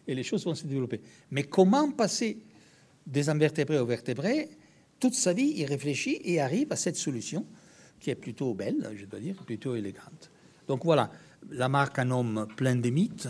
et 0.06 0.14
les 0.14 0.22
choses 0.22 0.44
vont 0.44 0.54
se 0.54 0.64
développer. 0.64 1.00
Mais 1.32 1.42
comment 1.42 1.90
passer 1.90 2.38
des 3.04 3.28
invertébrés 3.28 3.80
aux 3.80 3.86
vertébrés? 3.86 4.50
Toute 5.00 5.14
sa 5.14 5.32
vie, 5.32 5.54
il 5.56 5.64
réfléchit 5.64 6.20
et 6.22 6.40
arrive 6.40 6.70
à 6.70 6.76
cette 6.76 6.96
solution 6.96 7.46
qui 7.98 8.10
est 8.10 8.14
plutôt 8.14 8.54
belle, 8.54 8.94
je 8.94 9.06
dois 9.06 9.18
dire, 9.18 9.34
plutôt 9.44 9.74
élégante. 9.74 10.30
Donc 10.68 10.84
voilà, 10.84 11.10
la 11.50 11.68
marque 11.68 11.98
un 11.98 12.12
homme 12.12 12.46
plein 12.56 12.76
de 12.76 12.90
mythes. 12.90 13.28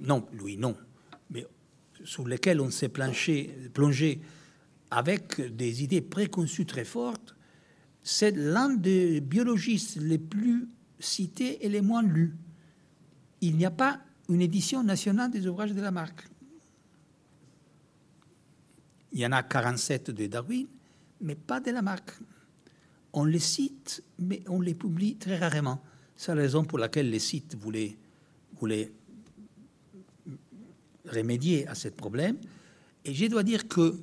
Non, 0.00 0.26
lui, 0.32 0.56
non. 0.56 0.74
Sur 2.06 2.26
lesquels 2.26 2.60
on 2.62 2.70
s'est 2.70 2.88
plongé 2.88 4.20
avec 4.90 5.40
des 5.54 5.82
idées 5.82 6.00
préconçues 6.00 6.64
très 6.64 6.84
fortes. 6.84 7.36
C'est 8.02 8.34
l'un 8.34 8.70
des 8.70 9.20
biologistes 9.20 9.96
les 10.00 10.18
plus 10.18 10.68
cités 10.98 11.66
et 11.66 11.68
les 11.68 11.82
moins 11.82 12.02
lus. 12.02 12.34
Il 13.42 13.56
n'y 13.56 13.66
a 13.66 13.70
pas 13.70 14.00
une 14.30 14.40
édition 14.40 14.82
nationale 14.82 15.30
des 15.30 15.46
ouvrages 15.46 15.74
de 15.74 15.80
la 15.82 15.90
marque. 15.90 16.26
Il 19.12 19.20
y 19.20 19.26
en 19.26 19.32
a 19.32 19.42
47 19.42 20.10
de 20.10 20.26
Darwin, 20.26 20.66
mais 21.20 21.34
pas 21.34 21.60
de 21.60 21.70
la 21.70 21.82
marque 21.82 22.18
on 23.16 23.24
les 23.24 23.38
cite, 23.38 24.04
mais 24.18 24.42
on 24.46 24.60
les 24.60 24.74
publie 24.74 25.16
très 25.16 25.38
rarement. 25.38 25.82
C'est 26.16 26.34
la 26.34 26.42
raison 26.42 26.64
pour 26.64 26.78
laquelle 26.78 27.10
les 27.10 27.18
sites 27.18 27.56
voulaient 27.56 27.96
remédier 31.08 31.66
à 31.68 31.74
ce 31.74 31.88
problème. 31.88 32.36
Et 33.04 33.14
je 33.14 33.26
dois 33.26 33.42
dire 33.42 33.68
que 33.68 33.98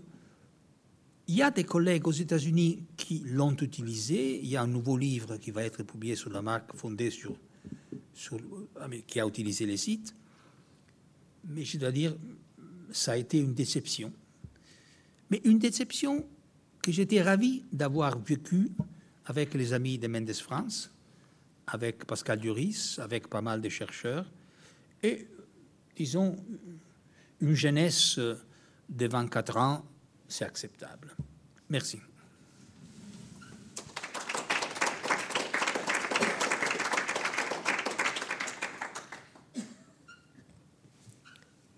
il 1.28 1.36
y 1.36 1.42
a 1.42 1.52
des 1.52 1.64
collègues 1.64 2.08
aux 2.08 2.12
États-Unis 2.12 2.84
qui 2.98 3.24
l'ont 3.26 3.56
utilisé. 3.56 4.40
Il 4.42 4.48
y 4.50 4.58
a 4.58 4.62
un 4.62 4.68
nouveau 4.68 4.98
livre 4.98 5.38
qui 5.38 5.52
va 5.52 5.64
être 5.64 5.84
publié 5.84 6.16
sur 6.16 6.30
la 6.30 6.42
marque 6.42 6.76
fondée 6.76 7.12
sur, 7.12 7.38
sur 8.14 8.38
ah, 8.80 8.88
qui 9.08 9.20
a 9.22 9.26
utilisé 9.26 9.66
les 9.66 9.78
sites. 9.78 10.14
Mais 11.46 11.64
je 11.64 11.78
dois 11.78 11.92
dire, 11.92 12.16
ça 12.92 13.14
a 13.14 13.18
été 13.18 13.40
une 13.40 13.54
déception. 13.54 14.12
Mais 15.30 15.42
une 15.46 15.60
déception 15.60 16.26
que 16.82 16.92
j'étais 16.92 17.22
ravi 17.22 17.64
d'avoir 17.72 18.20
vécue 18.20 18.70
avec 19.26 19.54
les 19.54 19.72
amis 19.72 19.98
de 19.98 20.08
Mendes 20.08 20.34
France, 20.34 20.92
avec 21.68 22.06
Pascal 22.06 22.40
Duris, 22.40 22.98
avec 23.00 23.30
pas 23.30 23.42
mal 23.42 23.62
de 23.62 23.70
chercheurs, 23.70 24.30
et, 25.02 25.28
disons, 25.96 26.36
une 27.44 27.56
jeunesse 27.56 28.18
de 28.90 29.08
24 29.08 29.58
ans, 29.58 29.84
c'est 30.30 30.46
acceptable. 30.46 31.14
Merci. 31.70 32.00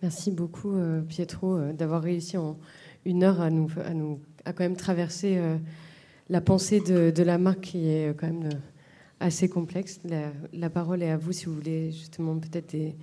Merci 0.04 0.30
beaucoup, 0.30 0.76
euh, 0.76 1.02
Pietro, 1.02 1.58
euh, 1.58 1.74
d'avoir 1.74 2.04
réussi 2.04 2.38
en 2.38 2.60
une 3.06 3.24
heure 3.24 3.42
à 3.42 3.50
nous, 3.50 3.72
à 4.46 4.54
quand 4.54 4.64
même 4.64 4.78
traverser 4.78 5.38
euh, 5.38 5.58
la 6.30 6.42
pensée 6.42 6.80
de, 6.80 7.24
la 7.24 7.40
marque 7.40 7.62
qui 7.62 7.88
est 7.88 8.16
quand 8.16 8.28
même 8.28 8.52
euh, 8.52 8.58
assez 9.20 9.50
complexe. 9.50 10.00
La, 10.54 10.70
parole 10.70 11.02
est 11.02 11.10
à 11.10 11.18
vous 11.18 11.32
si 11.32 11.46
vous 11.46 11.56
voulez 11.56 11.92
justement 11.92 12.38
peut-être 12.38 12.70
des, 12.70 12.96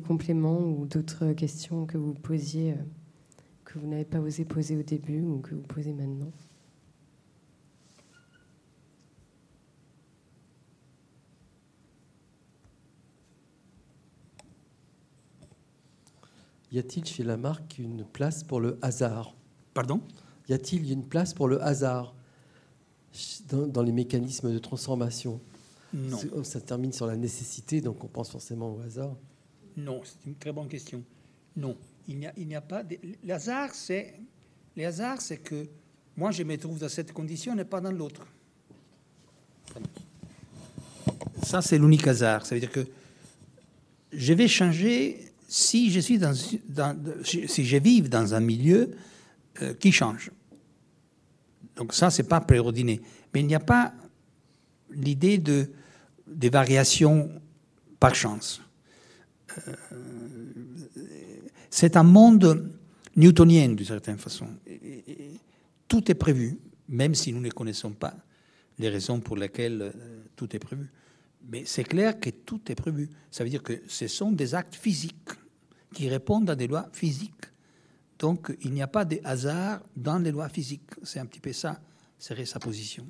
compléments 0.00 0.60
ou 0.60 0.86
d'autres 0.86 1.32
questions 1.32 1.86
que 1.86 1.96
vous 1.98 2.14
posiez, 2.14 2.72
euh, 2.72 2.76
que 3.64 3.78
vous 3.78 3.86
n'avez 3.86 4.04
pas 4.04 4.18
osé 4.20 4.44
poser 4.44 4.76
au 4.76 4.82
début 4.82 5.22
ou 5.22 5.38
que 5.38 5.54
vous 5.54 5.62
posez 5.62 5.92
maintenant? 5.92 6.30
Y 16.72 16.78
a-t-il 16.78 17.04
chez 17.06 17.22
Lamarck 17.24 17.78
une 17.78 18.04
place 18.04 18.44
pour 18.44 18.60
le 18.60 18.78
hasard? 18.82 19.34
Pardon? 19.74 20.00
Y 20.48 20.52
a-t-il 20.54 20.90
une 20.90 21.04
place 21.04 21.32
pour 21.32 21.48
le 21.48 21.62
hasard? 21.62 22.14
Dans, 23.48 23.66
dans 23.66 23.82
les 23.82 23.92
mécanismes 23.92 24.52
de 24.52 24.58
transformation? 24.58 25.40
Non. 25.94 26.18
C'est- 26.18 26.44
Ça 26.44 26.60
termine 26.60 26.92
sur 26.92 27.06
la 27.06 27.16
nécessité, 27.16 27.80
donc 27.80 28.04
on 28.04 28.08
pense 28.08 28.30
forcément 28.30 28.74
au 28.74 28.80
hasard. 28.80 29.16
Non, 29.78 30.02
c'est 30.04 30.26
une 30.26 30.34
très 30.34 30.52
bonne 30.52 30.68
question. 30.68 31.04
Non, 31.56 31.76
il 32.08 32.18
n'y 32.18 32.54
a, 32.54 32.60
pas. 32.60 32.82
De... 32.82 32.96
Le 33.24 33.32
hasard, 33.32 33.74
c'est 33.74 34.14
c'est 35.20 35.38
que 35.38 35.66
moi, 36.16 36.30
je 36.30 36.42
me 36.42 36.56
trouve 36.56 36.78
dans 36.78 36.88
cette 36.88 37.12
condition 37.12 37.56
et 37.58 37.64
pas 37.64 37.80
dans 37.80 37.90
l'autre. 37.90 38.26
Ça, 41.44 41.62
c'est 41.62 41.78
l'unique 41.78 42.06
hasard. 42.06 42.44
Ça 42.44 42.54
veut 42.54 42.60
dire 42.60 42.70
que 42.70 42.86
je 44.12 44.32
vais 44.32 44.48
changer 44.48 45.32
si 45.48 45.90
je 45.90 46.00
suis 46.00 46.18
dans, 46.18 46.34
si 47.24 47.64
je 47.64 47.76
vis 47.76 48.02
dans 48.02 48.34
un 48.34 48.40
milieu 48.40 48.96
euh, 49.62 49.74
qui 49.74 49.92
change. 49.92 50.30
Donc 51.76 51.94
ça, 51.94 52.10
c'est 52.10 52.28
pas 52.28 52.40
préordonné. 52.40 53.00
Mais 53.32 53.40
il 53.40 53.46
n'y 53.46 53.54
a 53.54 53.60
pas 53.60 53.92
l'idée 54.90 55.38
de 55.38 55.70
des 56.26 56.50
variations 56.50 57.30
par 57.98 58.14
chance. 58.14 58.60
C'est 61.70 61.96
un 61.96 62.02
monde 62.02 62.70
newtonien 63.16 63.68
d'une 63.68 63.86
certaine 63.86 64.18
façon. 64.18 64.46
Tout 65.86 66.10
est 66.10 66.14
prévu, 66.14 66.58
même 66.88 67.14
si 67.14 67.32
nous 67.32 67.40
ne 67.40 67.50
connaissons 67.50 67.92
pas 67.92 68.14
les 68.78 68.88
raisons 68.88 69.20
pour 69.20 69.36
lesquelles 69.36 69.82
euh, 69.82 70.22
tout 70.36 70.54
est 70.54 70.58
prévu. 70.58 70.88
Mais 71.50 71.64
c'est 71.64 71.84
clair 71.84 72.18
que 72.20 72.30
tout 72.30 72.60
est 72.70 72.74
prévu. 72.74 73.08
Ça 73.30 73.42
veut 73.42 73.50
dire 73.50 73.62
que 73.62 73.82
ce 73.88 74.06
sont 74.06 74.32
des 74.32 74.54
actes 74.54 74.76
physiques 74.76 75.30
qui 75.92 76.08
répondent 76.08 76.50
à 76.50 76.54
des 76.54 76.66
lois 76.66 76.88
physiques. 76.92 77.46
Donc 78.18 78.54
il 78.62 78.72
n'y 78.72 78.82
a 78.82 78.86
pas 78.86 79.04
de 79.04 79.18
hasard 79.24 79.80
dans 79.96 80.18
les 80.18 80.30
lois 80.30 80.48
physiques. 80.48 80.90
C'est 81.02 81.18
un 81.18 81.26
petit 81.26 81.40
peu 81.40 81.52
ça, 81.52 81.80
serait 82.18 82.44
sa 82.44 82.58
position. 82.58 83.06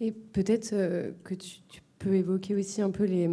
Et 0.00 0.12
peut-être 0.12 0.72
euh, 0.72 1.12
que 1.24 1.34
tu, 1.34 1.60
tu 1.68 1.82
peux 1.98 2.14
évoquer 2.14 2.54
aussi 2.54 2.80
un 2.82 2.90
peu 2.90 3.04
les, 3.04 3.28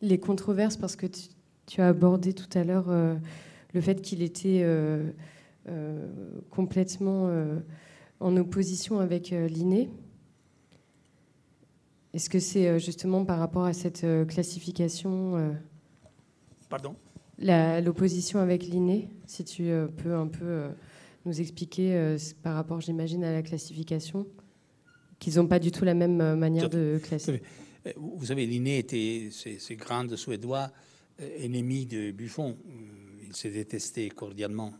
les 0.00 0.18
controverses, 0.18 0.76
parce 0.76 0.96
que 0.96 1.06
tu, 1.06 1.22
tu 1.66 1.80
as 1.80 1.88
abordé 1.88 2.32
tout 2.32 2.48
à 2.56 2.64
l'heure 2.64 2.90
euh, 2.90 3.16
le 3.74 3.80
fait 3.80 4.00
qu'il 4.00 4.22
était 4.22 4.60
euh, 4.62 5.10
complètement 6.50 7.30
en 8.20 8.36
opposition 8.38 9.00
avec 9.00 9.28
l'inné. 9.30 9.90
Est-ce 12.14 12.30
que 12.30 12.40
c'est 12.40 12.78
justement 12.78 13.26
par 13.26 13.38
rapport 13.38 13.64
à 13.64 13.74
cette 13.74 14.06
classification, 14.28 15.54
Pardon? 16.70 16.96
l'opposition 17.38 18.40
avec 18.40 18.64
l'inné 18.64 19.10
Si 19.26 19.44
tu 19.44 19.70
peux 19.98 20.14
un 20.14 20.28
peu 20.28 20.68
nous 21.26 21.38
expliquer 21.38 22.16
par 22.42 22.54
rapport, 22.54 22.80
j'imagine, 22.80 23.22
à 23.22 23.32
la 23.32 23.42
classification, 23.42 24.26
qu'ils 25.18 25.36
n'ont 25.36 25.46
pas 25.46 25.58
du 25.58 25.70
tout 25.70 25.84
la 25.84 25.94
même 25.94 26.20
euh, 26.20 26.36
manière 26.36 26.68
de 26.68 27.00
classer. 27.02 27.42
Euh, 27.86 27.92
Vous 27.96 28.26
savez, 28.26 28.46
Linné 28.46 28.78
était 28.78 29.28
ces 29.30 29.76
grands 29.76 30.08
Suédois 30.16 30.70
euh, 31.20 31.44
ennemis 31.44 31.86
de 31.86 32.10
Buffon. 32.12 32.56
Ils 33.26 33.36
se 33.36 33.48
détestaient 33.48 34.08
cordialement, 34.08 34.74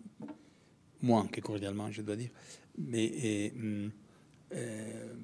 moins 1.02 1.26
que 1.26 1.40
cordialement, 1.40 1.90
je 1.90 2.02
dois 2.02 2.16
dire. 2.16 2.30
Mais 2.78 3.04
et, 3.04 3.52
hum, 3.56 3.90
euh, 4.54 5.14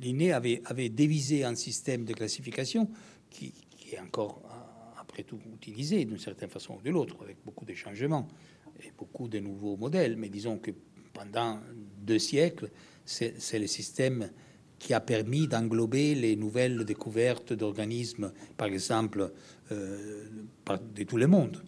Linné 0.00 0.32
avait, 0.32 0.60
avait 0.64 0.88
dévisé 0.88 1.44
un 1.44 1.54
système 1.54 2.04
de 2.04 2.12
classification 2.12 2.90
qui, 3.30 3.52
qui 3.70 3.94
est 3.94 4.00
encore, 4.00 4.42
après 4.98 5.22
tout, 5.22 5.38
utilisé 5.54 6.04
d'une 6.04 6.18
certaine 6.18 6.50
façon 6.50 6.74
ou 6.74 6.82
de 6.82 6.90
l'autre, 6.90 7.16
avec 7.22 7.36
beaucoup 7.44 7.64
de 7.64 7.74
changements 7.74 8.26
et 8.82 8.90
beaucoup 8.98 9.28
de 9.28 9.38
nouveaux 9.38 9.76
modèles. 9.76 10.16
Mais 10.16 10.28
disons 10.28 10.58
que 10.58 10.72
pendant 11.12 11.60
deux 11.98 12.18
siècles, 12.18 12.70
c'est 13.04 13.58
le 13.58 13.66
système 13.66 14.30
qui 14.78 14.92
a 14.94 15.00
permis 15.00 15.46
d'englober 15.48 16.14
les 16.14 16.36
nouvelles 16.36 16.84
découvertes 16.84 17.52
d'organismes, 17.52 18.32
par 18.56 18.68
exemple, 18.68 19.32
euh, 19.72 20.24
de 20.94 21.02
tout 21.04 21.16
le 21.16 21.26
monde. 21.26 21.62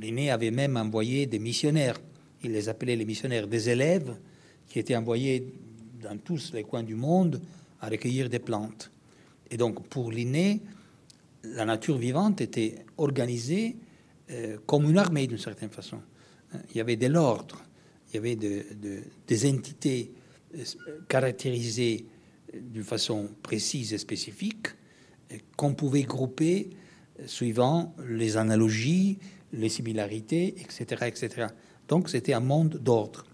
Linné 0.00 0.30
avait 0.30 0.50
même 0.50 0.76
envoyé 0.76 1.26
des 1.26 1.38
missionnaires, 1.38 2.00
il 2.42 2.50
les 2.52 2.68
appelait 2.68 2.96
les 2.96 3.04
missionnaires, 3.04 3.46
des 3.46 3.68
élèves 3.68 4.16
qui 4.68 4.78
étaient 4.80 4.96
envoyés 4.96 5.52
dans 6.02 6.18
tous 6.18 6.52
les 6.52 6.64
coins 6.64 6.82
du 6.82 6.96
monde 6.96 7.40
à 7.80 7.88
recueillir 7.88 8.28
des 8.28 8.40
plantes. 8.40 8.90
Et 9.50 9.56
donc, 9.56 9.86
pour 9.86 10.10
Linné, 10.10 10.60
la 11.44 11.64
nature 11.64 11.96
vivante 11.98 12.40
était 12.40 12.76
organisée 12.96 13.76
euh, 14.30 14.56
comme 14.66 14.88
une 14.90 14.98
armée 14.98 15.26
d'une 15.26 15.38
certaine 15.38 15.70
façon. 15.70 16.00
Il 16.70 16.76
y 16.76 16.80
avait 16.80 16.96
de 16.96 17.06
l'ordre, 17.06 17.62
il 18.10 18.14
y 18.16 18.18
avait 18.18 18.36
de- 18.36 18.64
de- 18.80 19.02
des 19.28 19.50
entités 19.50 20.10
caractérisées 21.08 22.06
d'une 22.54 22.84
façon 22.84 23.28
précise 23.42 23.92
et 23.92 23.98
spécifique 23.98 24.68
qu'on 25.56 25.74
pouvait 25.74 26.02
grouper 26.02 26.70
suivant 27.26 27.94
les 28.06 28.36
analogies, 28.36 29.18
les 29.52 29.68
similarités, 29.68 30.54
etc. 30.60 31.06
etc. 31.06 31.46
Donc 31.88 32.08
c'était 32.08 32.32
un 32.32 32.40
monde 32.40 32.78
d'ordre. 32.82 33.24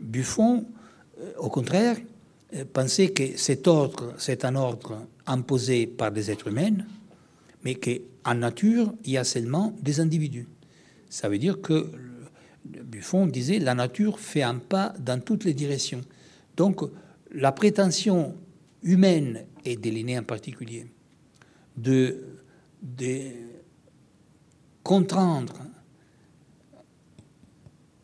Buffon, 0.00 0.66
euh, 1.20 1.32
au 1.38 1.48
contraire, 1.48 1.96
pensait 2.72 3.10
que 3.10 3.36
cet 3.36 3.66
ordre, 3.66 4.14
c'est 4.18 4.44
un 4.44 4.56
ordre 4.56 5.06
imposé 5.26 5.86
par 5.86 6.12
des 6.12 6.30
êtres 6.30 6.48
humains, 6.48 6.84
mais 7.64 7.76
qu'en 7.76 8.34
nature, 8.34 8.92
il 9.04 9.12
y 9.12 9.16
a 9.16 9.24
seulement 9.24 9.74
des 9.80 10.00
individus. 10.00 10.46
Ça 11.08 11.28
veut 11.28 11.38
dire 11.38 11.60
que 11.60 11.90
Buffon 12.64 13.26
disait 13.26 13.58
la 13.58 13.74
nature 13.74 14.18
fait 14.18 14.42
un 14.42 14.56
pas 14.56 14.92
dans 14.98 15.20
toutes 15.20 15.44
les 15.44 15.54
directions. 15.54 16.02
Donc 16.56 16.82
la 17.32 17.52
prétention 17.52 18.36
humaine 18.82 19.44
et 19.64 19.76
Linné 19.76 20.18
en 20.18 20.24
particulier 20.24 20.86
de, 21.76 22.24
de 22.82 23.30
contraindre 24.82 25.62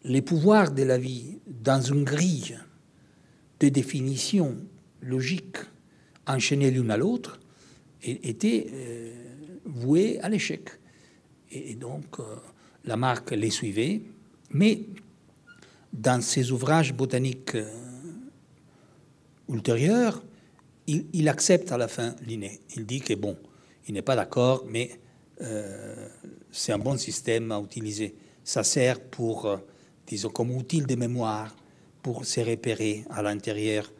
les 0.04 0.22
pouvoirs 0.22 0.70
de 0.70 0.82
la 0.84 0.98
vie 0.98 1.38
dans 1.46 1.80
une 1.80 2.04
grille 2.04 2.58
de 3.60 3.68
définition 3.68 4.56
logique 5.02 5.56
enchaînée 6.26 6.70
l'une 6.70 6.90
à 6.90 6.96
l'autre 6.96 7.40
était 8.02 8.66
euh, 8.72 9.12
vouée 9.64 10.20
à 10.20 10.28
l'échec. 10.28 10.70
Et, 11.50 11.74
donc, 11.74 12.20
euh, 12.20 12.36
Lamarck 12.84 13.32
les 13.32 13.50
suivait, 13.50 14.02
mais 14.50 14.82
dans 15.92 16.20
ses 16.22 16.52
ouvrages 16.52 16.94
botaniques 16.94 17.56
ultérieurs, 19.48 20.22
il, 20.86 21.28
accepte 21.28 21.70
à 21.70 21.76
la 21.76 21.88
fin 21.88 22.14
Linné. 22.26 22.60
Il 22.76 22.86
dit 22.86 23.00
que 23.00 23.14
bon, 23.14 23.36
il 23.86 23.94
n'est 23.94 24.02
pas 24.02 24.16
d'accord, 24.16 24.64
mais 24.66 24.90
euh, 25.42 26.08
c'est 26.50 26.72
un 26.72 26.78
bon 26.78 26.96
système 26.96 27.52
à 27.52 27.60
utiliser. 27.60 28.14
Ça 28.42 28.64
sert 28.64 29.00
pour, 29.00 29.46
euh, 29.46 29.58
disons, 30.06 30.30
comme 30.30 30.50
outil 30.50 30.80
de 30.80 30.94
mémoire, 30.94 31.54
pour 32.02 32.24
se 32.24 32.40
repérer 32.40 33.04
à 33.10 33.22
l'intérieur 33.22 33.92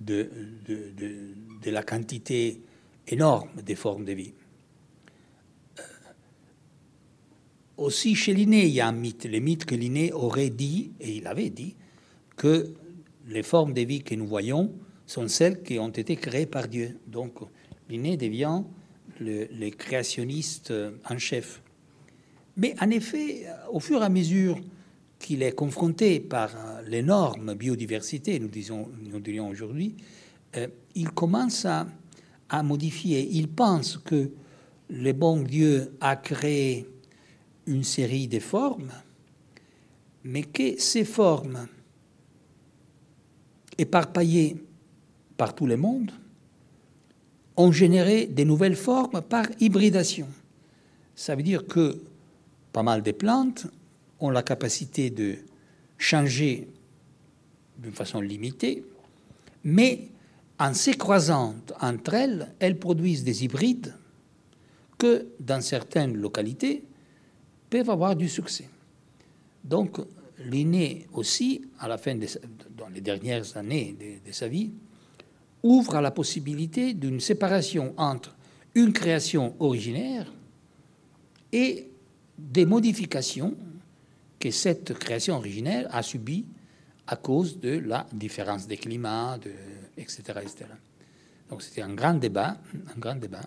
de, 0.00 0.30
de 0.66 1.70
la 1.70 1.82
quantité 1.82 2.62
énorme 3.06 3.50
des 3.62 3.74
formes 3.74 4.06
de 4.06 4.12
vie. 4.12 4.32
Euh, 5.78 5.82
aussi, 7.76 8.14
chez 8.14 8.32
Linné, 8.32 8.66
il 8.66 8.72
y 8.72 8.80
a 8.80 8.88
un 8.88 8.92
mythe, 8.92 9.26
le 9.26 9.40
mythe 9.40 9.66
que 9.66 9.74
Linné 9.74 10.12
aurait 10.12 10.48
dit, 10.48 10.92
et 11.00 11.16
il 11.16 11.26
avait 11.26 11.50
dit, 11.50 11.76
que 12.36 12.72
les 13.26 13.42
formes 13.42 13.74
de 13.74 13.82
vie 13.82 14.02
que 14.02 14.14
nous 14.14 14.26
voyons 14.26 14.72
sont 15.10 15.26
celles 15.26 15.62
qui 15.62 15.76
ont 15.80 15.88
été 15.88 16.14
créées 16.14 16.46
par 16.46 16.68
Dieu. 16.68 16.96
Donc, 17.08 17.40
Linné 17.88 18.16
devient 18.16 18.62
le, 19.18 19.70
créationniste 19.70 20.72
en 21.04 21.18
chef. 21.18 21.60
Mais 22.56 22.76
en 22.80 22.88
effet, 22.90 23.46
au 23.72 23.80
fur 23.80 24.02
et 24.02 24.04
à 24.04 24.08
mesure 24.08 24.60
qu'il 25.18 25.42
est 25.42 25.50
confronté 25.52 26.20
par 26.20 26.50
l'énorme 26.86 27.54
biodiversité, 27.54 28.38
nous, 28.38 28.46
disons, 28.46 28.88
nous 29.02 29.18
dirions 29.18 29.48
aujourd'hui, 29.48 29.96
euh, 30.56 30.68
il 30.94 31.10
commence 31.10 31.64
à, 31.64 31.88
à 32.48 32.62
modifier. 32.62 33.28
Il 33.32 33.48
pense 33.48 33.96
que 33.98 34.30
le 34.88 35.12
bon 35.12 35.42
Dieu 35.42 35.92
a 36.00 36.14
créé 36.14 36.86
une 37.66 37.82
série 37.82 38.28
de 38.28 38.38
formes, 38.38 38.92
mais 40.22 40.44
que 40.44 40.78
ces 40.78 41.04
formes 41.04 41.66
éparpillés 43.76 44.69
par 45.40 45.54
tout 45.54 45.64
le 45.64 45.78
monde, 45.78 46.10
ont 47.56 47.72
généré 47.72 48.26
des 48.26 48.44
nouvelles 48.44 48.76
formes 48.76 49.22
par 49.22 49.46
hybridation. 49.58 50.28
Ça 51.14 51.34
veut 51.34 51.42
dire 51.42 51.66
que 51.66 51.98
pas 52.74 52.82
mal 52.82 53.02
de 53.02 53.10
plantes 53.10 53.66
ont 54.18 54.28
la 54.28 54.42
capacité 54.42 55.08
de 55.08 55.36
changer 55.96 56.68
d'une 57.78 57.94
façon 57.94 58.20
limitée, 58.20 58.84
mais 59.64 60.08
en 60.58 60.74
s'écroisant 60.74 61.54
entre 61.80 62.12
elles, 62.12 62.52
elles 62.58 62.78
produisent 62.78 63.24
des 63.24 63.42
hybrides 63.42 63.94
que, 64.98 65.26
dans 65.40 65.62
certaines 65.62 66.18
localités, 66.18 66.84
peuvent 67.70 67.88
avoir 67.88 68.14
du 68.14 68.28
succès. 68.28 68.68
Donc, 69.64 70.00
Linné 70.50 71.06
aussi, 71.14 71.62
à 71.78 71.88
la 71.88 71.96
fin 71.96 72.14
dans 72.14 72.88
les 72.88 73.00
dernières 73.00 73.56
années 73.56 73.96
de, 74.26 74.32
sa 74.32 74.48
vie, 74.48 74.70
ouvre 75.62 75.96
à 75.96 76.00
la 76.00 76.10
possibilité 76.10 76.94
d'une 76.94 77.20
séparation 77.20 77.94
entre 77.96 78.36
une 78.74 78.92
création 78.92 79.54
originaire 79.58 80.32
et 81.52 81.88
des 82.38 82.64
modifications 82.64 83.56
que 84.38 84.50
cette 84.50 84.94
création 84.94 85.36
originaire 85.36 85.86
a 85.94 86.02
subies 86.02 86.46
à 87.06 87.16
cause 87.16 87.58
de 87.58 87.78
la 87.78 88.06
différence 88.12 88.66
des 88.66 88.76
climats, 88.76 89.38
de, 89.38 89.52
etc.. 89.96 90.22
Donc 91.50 91.62
c'était 91.62 91.82
un 91.82 91.92
grand 91.92 92.14
débat, 92.14 92.56
un 92.94 92.98
grand 92.98 93.16
débat. 93.16 93.42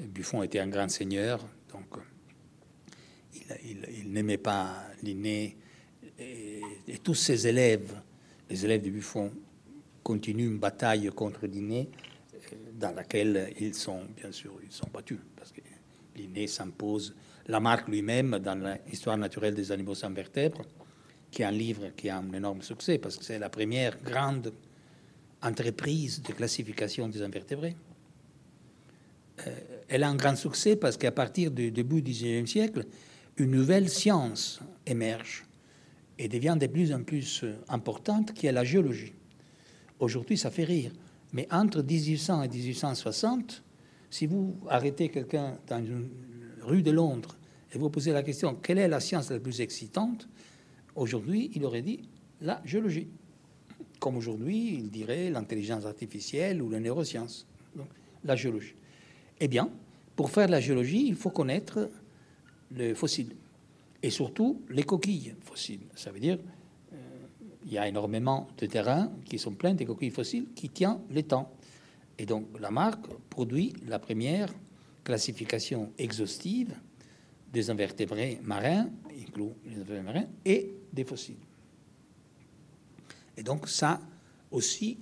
Buffon 0.00 0.42
était 0.42 0.58
un 0.58 0.68
grand 0.68 0.88
seigneur, 0.88 1.46
donc 1.70 2.02
il 3.64 4.10
n'aimait 4.10 4.38
pas 4.38 4.84
Linné 5.02 5.56
et, 6.18 6.62
tous 7.02 7.14
ses 7.14 7.46
élèves, 7.46 8.00
les 8.50 8.64
élèves 8.64 8.82
de 8.82 8.90
Buffon, 8.90 9.30
continuent 10.08 10.46
une 10.46 10.58
bataille 10.58 11.10
contre 11.14 11.46
Linné 11.46 11.90
euh, 12.34 12.56
dans 12.80 12.94
laquelle 12.94 13.52
ils 13.60 13.74
sont, 13.74 14.00
bien 14.16 14.32
sûr, 14.32 14.52
ils 14.64 14.72
sont 14.72 14.88
battus, 14.90 15.18
parce 15.36 15.52
que 15.52 15.60
Linné 16.16 16.46
s'impose. 16.46 17.14
Lamarck 17.46 17.88
lui-même, 17.88 18.38
dans 18.38 18.58
l'histoire 18.86 19.18
naturelle 19.18 19.54
des 19.54 19.70
animaux 19.70 19.94
sans 19.94 20.10
vertèbres, 20.10 20.62
qui 21.30 21.42
est 21.42 21.44
un 21.44 21.50
livre 21.50 21.90
qui 21.94 22.08
a 22.08 22.16
un 22.16 22.32
énorme 22.32 22.62
succès, 22.62 22.96
parce 22.96 23.18
que 23.18 23.24
c'est 23.24 23.38
la 23.38 23.50
première 23.50 24.02
grande 24.02 24.50
entreprise 25.42 26.22
de 26.22 26.32
classification 26.32 27.06
des 27.08 27.20
invertébrés. 27.20 27.76
Euh, 29.46 29.54
elle 29.88 30.04
a 30.04 30.08
un 30.08 30.16
grand 30.16 30.36
succès 30.36 30.76
parce 30.76 30.96
qu'à 30.96 31.12
partir 31.12 31.50
du 31.50 31.70
début 31.70 32.00
du 32.00 32.12
XIXe 32.12 32.50
siècle, 32.50 32.86
une 33.36 33.50
nouvelle 33.50 33.90
science 33.90 34.60
émerge 34.86 35.44
et 36.18 36.28
devient 36.28 36.56
de 36.58 36.66
plus 36.66 36.92
en 36.94 37.02
plus 37.04 37.44
euh, 37.44 37.56
importante, 37.68 38.32
qui 38.32 38.46
est 38.46 38.52
la 38.52 38.64
géologie. 38.64 39.12
Aujourd'hui, 40.00 40.38
ça 40.38 40.50
fait 40.50 40.64
rire, 40.64 40.92
mais 41.32 41.46
entre 41.50 41.82
1800 41.82 42.42
et 42.42 42.48
1860, 42.48 43.62
si 44.10 44.26
vous 44.26 44.56
arrêtez 44.68 45.08
quelqu'un 45.08 45.58
dans 45.66 45.84
une 45.84 46.08
rue 46.62 46.82
de 46.82 46.90
Londres 46.90 47.36
et 47.72 47.78
vous 47.78 47.90
posez 47.90 48.12
la 48.12 48.22
question 48.22 48.54
quelle 48.54 48.78
est 48.78 48.88
la 48.88 49.00
science 49.00 49.30
la 49.30 49.40
plus 49.40 49.60
excitante, 49.60 50.28
aujourd'hui, 50.94 51.50
il 51.54 51.64
aurait 51.64 51.82
dit 51.82 52.00
la 52.40 52.62
géologie. 52.64 53.08
Comme 53.98 54.16
aujourd'hui, 54.16 54.74
il 54.74 54.90
dirait 54.90 55.30
l'intelligence 55.30 55.84
artificielle 55.84 56.62
ou 56.62 56.70
la 56.70 56.78
neuroscience. 56.78 57.46
La 58.24 58.36
géologie. 58.36 58.74
Eh 59.40 59.48
bien, 59.48 59.70
pour 60.16 60.30
faire 60.30 60.48
la 60.48 60.60
géologie, 60.60 61.06
il 61.06 61.14
faut 61.14 61.30
connaître 61.30 61.88
le 62.76 62.94
fossile 62.94 63.34
et 64.02 64.10
surtout 64.10 64.62
les 64.70 64.82
coquilles 64.82 65.34
fossiles. 65.42 65.86
Ça 65.94 66.10
veut 66.10 66.20
dire 66.20 66.38
il 67.68 67.74
y 67.74 67.78
a 67.78 67.86
énormément 67.86 68.48
de 68.56 68.66
terrains 68.66 69.12
qui 69.26 69.38
sont 69.38 69.52
pleins 69.52 69.74
de 69.74 69.84
coquilles 69.84 70.10
fossiles 70.10 70.46
qui 70.54 70.70
tiennent 70.70 71.00
le 71.10 71.22
temps. 71.22 71.52
Et 72.18 72.24
donc 72.24 72.46
la 72.58 72.70
marque 72.70 73.06
produit 73.28 73.74
la 73.86 73.98
première 73.98 74.48
classification 75.04 75.92
exhaustive 75.98 76.74
des 77.52 77.70
invertébrés 77.70 78.40
marins, 78.42 78.88
inclut 79.10 79.52
les 79.64 79.74
invertébrés 79.74 80.02
marins, 80.02 80.26
et 80.44 80.72
des 80.92 81.04
fossiles. 81.04 81.36
Et 83.36 83.42
donc 83.42 83.68
ça 83.68 84.00
aussi 84.50 84.98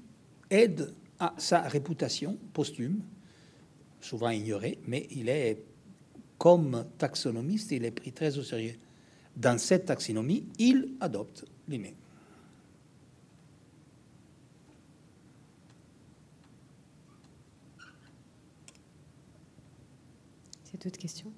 aide 0.50 0.92
à 1.18 1.34
sa 1.38 1.62
réputation 1.62 2.36
posthume, 2.52 3.00
souvent 4.00 4.30
ignorée, 4.30 4.78
mais 4.86 5.06
il 5.12 5.28
est 5.28 5.62
comme 6.36 6.84
taxonomiste, 6.98 7.70
il 7.70 7.84
est 7.84 7.90
pris 7.92 8.12
très 8.12 8.36
au 8.36 8.42
sérieux 8.42 8.74
dans 9.36 9.58
cette 9.58 9.84
taxonomie, 9.86 10.46
il 10.58 10.94
adopte 11.00 11.44
l'inné. 11.68 11.94
C'est 20.86 20.92
toute 20.92 21.02
question 21.02 21.32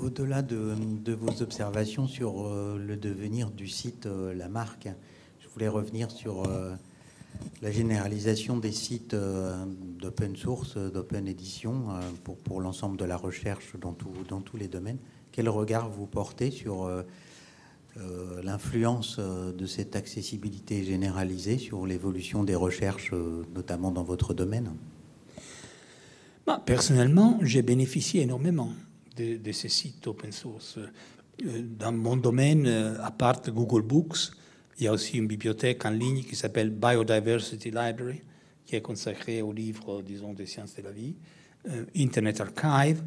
Au-delà 0.00 0.42
de, 0.42 1.14
vos 1.14 1.42
observations 1.42 2.08
sur 2.08 2.44
euh, 2.44 2.76
le 2.76 2.96
devenir 2.96 3.52
du 3.52 3.68
site 3.68 4.06
euh, 4.06 4.34
La 4.34 4.48
Marque, 4.48 4.88
je 5.38 5.46
voulais 5.46 5.68
revenir 5.68 6.10
sur 6.10 6.42
euh, 6.48 6.74
la 7.62 7.70
généralisation 7.70 8.56
des 8.56 8.72
sites 8.72 9.14
d'open 9.14 10.34
source, 10.34 10.76
d'open 10.76 11.28
édition 11.28 12.00
pour, 12.24 12.60
l'ensemble 12.60 12.96
de 12.96 13.04
la 13.04 13.16
recherche 13.16 13.76
dans, 13.76 13.96
dans 14.28 14.40
tous 14.40 14.56
les 14.56 14.66
domaines. 14.66 14.98
Quel 15.30 15.48
regard 15.48 15.88
vous 15.88 16.06
portez 16.06 16.50
sur 16.50 16.90
euh, 17.98 18.42
l'influence 18.42 19.18
de 19.18 19.66
cette 19.66 19.96
accessibilité 19.96 20.84
généralisée 20.84 21.58
sur 21.58 21.86
l'évolution 21.86 22.44
des 22.44 22.54
recherches, 22.54 23.12
notamment 23.54 23.90
dans 23.90 24.04
votre 24.04 24.34
domaine? 24.34 24.72
Bah, 26.46 26.62
Personnellement, 26.64 27.38
j'ai 27.42 27.62
bénéficié 27.62 28.22
énormément 28.22 28.72
de, 29.16 29.52
ces 29.52 29.68
sites 29.68 30.06
open 30.06 30.32
source. 30.32 30.78
Dans 31.78 31.92
mon 31.92 32.16
domaine, 32.16 32.66
à 32.66 33.10
part 33.10 33.42
Google 33.42 33.82
Books, 33.82 34.30
il 34.78 34.84
y 34.84 34.86
a 34.86 34.92
aussi 34.92 35.18
une 35.18 35.26
bibliothèque 35.26 35.84
en 35.84 35.90
ligne 35.90 36.22
qui 36.22 36.36
s'appelle 36.36 36.70
Biodiversity 36.70 37.70
Library, 37.70 38.22
qui 38.64 38.76
est 38.76 38.80
consacrée 38.80 39.42
aux 39.42 39.52
livres, 39.52 40.02
disons, 40.02 40.34
des 40.34 40.46
sciences 40.46 40.76
de 40.76 40.82
la 40.82 40.92
vie. 40.92 41.16
Euh, 41.68 41.84
Internet 41.96 42.40
Archive. 42.40 43.02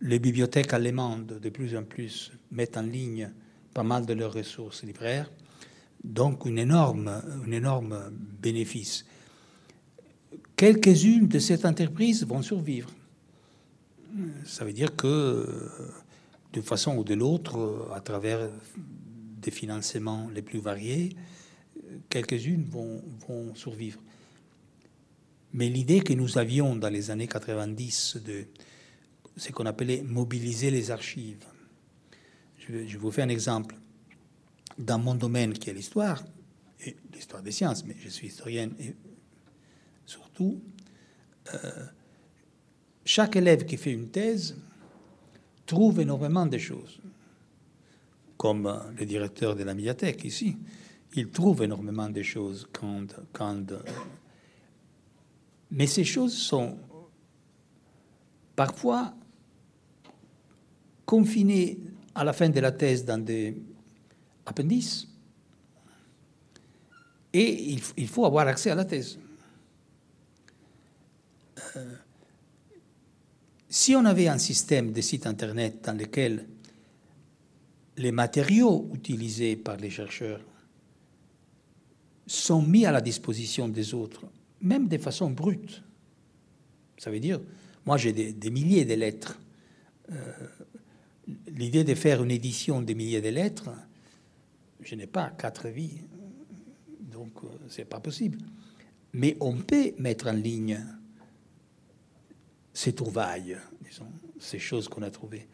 Les 0.00 0.18
bibliothèques 0.18 0.72
allemandes, 0.72 1.38
de 1.42 1.48
plus 1.48 1.76
en 1.76 1.82
plus, 1.82 2.32
mettent 2.52 2.76
en 2.76 2.82
ligne 2.82 3.30
pas 3.74 3.82
mal 3.82 4.06
de 4.06 4.12
leurs 4.12 4.32
ressources 4.32 4.82
libraires. 4.82 5.30
Donc, 6.02 6.46
une 6.46 6.58
énorme, 6.58 7.08
un 7.08 7.50
énorme 7.50 8.10
bénéfice. 8.40 9.04
Quelques-unes 10.56 11.28
de 11.28 11.38
ces 11.38 11.64
entreprises 11.66 12.26
vont 12.26 12.42
survivre. 12.42 12.90
Ça 14.44 14.64
veut 14.64 14.72
dire 14.72 14.96
que, 14.96 15.70
de 16.52 16.60
façon 16.60 16.96
ou 16.96 17.04
de 17.04 17.14
l'autre, 17.14 17.88
à 17.94 18.00
travers 18.00 18.48
des 18.76 19.50
financements 19.50 20.28
les 20.34 20.42
plus 20.42 20.58
variés, 20.58 21.16
quelques-unes 22.08 22.64
vont, 22.64 23.02
vont, 23.28 23.54
survivre. 23.54 24.00
Mais 25.52 25.68
l'idée 25.68 26.00
que 26.00 26.12
nous 26.12 26.38
avions 26.38 26.76
dans 26.76 26.88
les 26.88 27.10
années 27.10 27.26
90 27.26 28.18
de 28.24 28.44
ce 29.36 29.50
qu'on 29.52 29.66
appelait 29.66 30.02
mobiliser 30.02 30.70
les 30.70 30.90
archives, 30.90 31.44
je, 32.68 32.98
vous 32.98 33.10
fais 33.10 33.22
un 33.22 33.28
exemple. 33.28 33.76
Dans 34.78 34.98
mon 34.98 35.14
domaine 35.14 35.52
qui 35.52 35.68
est 35.68 35.74
l'histoire, 35.74 36.22
et 36.84 36.96
l'histoire 37.12 37.42
des 37.42 37.50
sciences, 37.50 37.84
mais 37.84 37.96
je 38.00 38.08
suis 38.08 38.28
historienne 38.28 38.74
et 38.78 38.94
surtout, 40.06 40.60
euh, 41.52 41.86
chaque 43.04 43.36
élève 43.36 43.66
qui 43.66 43.76
fait 43.76 43.92
une 43.92 44.08
thèse 44.08 44.56
trouve 45.66 46.00
énormément 46.00 46.46
de 46.46 46.56
choses 46.56 47.00
comme 48.40 48.74
le 48.98 49.04
directeur 49.04 49.54
de 49.54 49.64
la 49.64 49.74
médiathèque 49.74 50.24
ici, 50.24 50.56
il 51.14 51.28
trouve 51.28 51.62
énormément 51.62 52.08
de 52.08 52.22
choses 52.22 52.66
quand, 52.72 53.08
quand 53.34 53.66
mais 55.70 55.86
ces 55.86 56.04
choses 56.04 56.34
sont 56.34 56.78
parfois 58.56 59.12
confinées 61.04 61.78
à 62.14 62.24
la 62.24 62.32
fin 62.32 62.48
de 62.48 62.60
la 62.60 62.72
thèse 62.72 63.04
dans 63.04 63.22
des 63.22 63.56
appendices. 64.46 65.06
Et 67.32 67.78
il, 67.96 68.08
faut 68.08 68.24
avoir 68.24 68.48
accès 68.48 68.70
à 68.70 68.74
la 68.74 68.84
thèse. 68.84 69.18
Euh, 71.76 71.94
si 73.68 73.94
on 73.94 74.04
avait 74.04 74.26
un 74.26 74.38
système 74.38 74.92
de 74.92 75.00
sites 75.00 75.26
Internet 75.26 75.84
dans 75.84 75.96
lequel 75.96 76.48
les 77.96 78.10
matériaux 78.10 78.90
utilisés 78.92 79.54
par 79.54 79.76
les 79.76 79.90
chercheurs 79.90 80.40
sont 82.26 82.62
mis 82.62 82.84
à 82.86 82.92
la 82.92 83.00
disposition 83.00 83.68
des 83.68 83.94
autres, 83.94 84.24
même 84.60 84.88
de 84.88 84.98
façon 84.98 85.30
brute. 85.30 85.82
Ça 86.98 87.10
veut 87.10 87.20
dire, 87.20 87.40
moi 87.86 87.96
j'ai 87.96 88.12
des, 88.12 88.50
milliers 88.50 88.84
de 88.84 88.94
lettres. 88.94 89.38
Euh, 90.10 90.14
l'idée 91.48 91.84
de 91.84 91.94
faire 91.94 92.22
une 92.22 92.30
édition 92.30 92.82
des 92.82 92.94
milliers 92.94 93.20
de 93.20 93.28
lettres, 93.28 93.70
je 94.80 94.94
n'ai 94.94 95.06
pas 95.06 95.30
quatre 95.30 95.68
vies, 95.68 96.00
donc 97.00 97.32
euh, 97.44 97.48
c'est 97.68 97.84
pas 97.84 98.00
possible. 98.00 98.38
Mais 99.12 99.36
on 99.40 99.56
peut 99.56 99.92
mettre 99.98 100.28
en 100.28 100.32
ligne 100.32 100.84
ces 102.72 102.94
trouvailles, 102.94 103.58
ces 104.38 104.58
choses 104.58 104.88
qu'on 104.88 105.02
a 105.02 105.10
trouvées. 105.10 105.48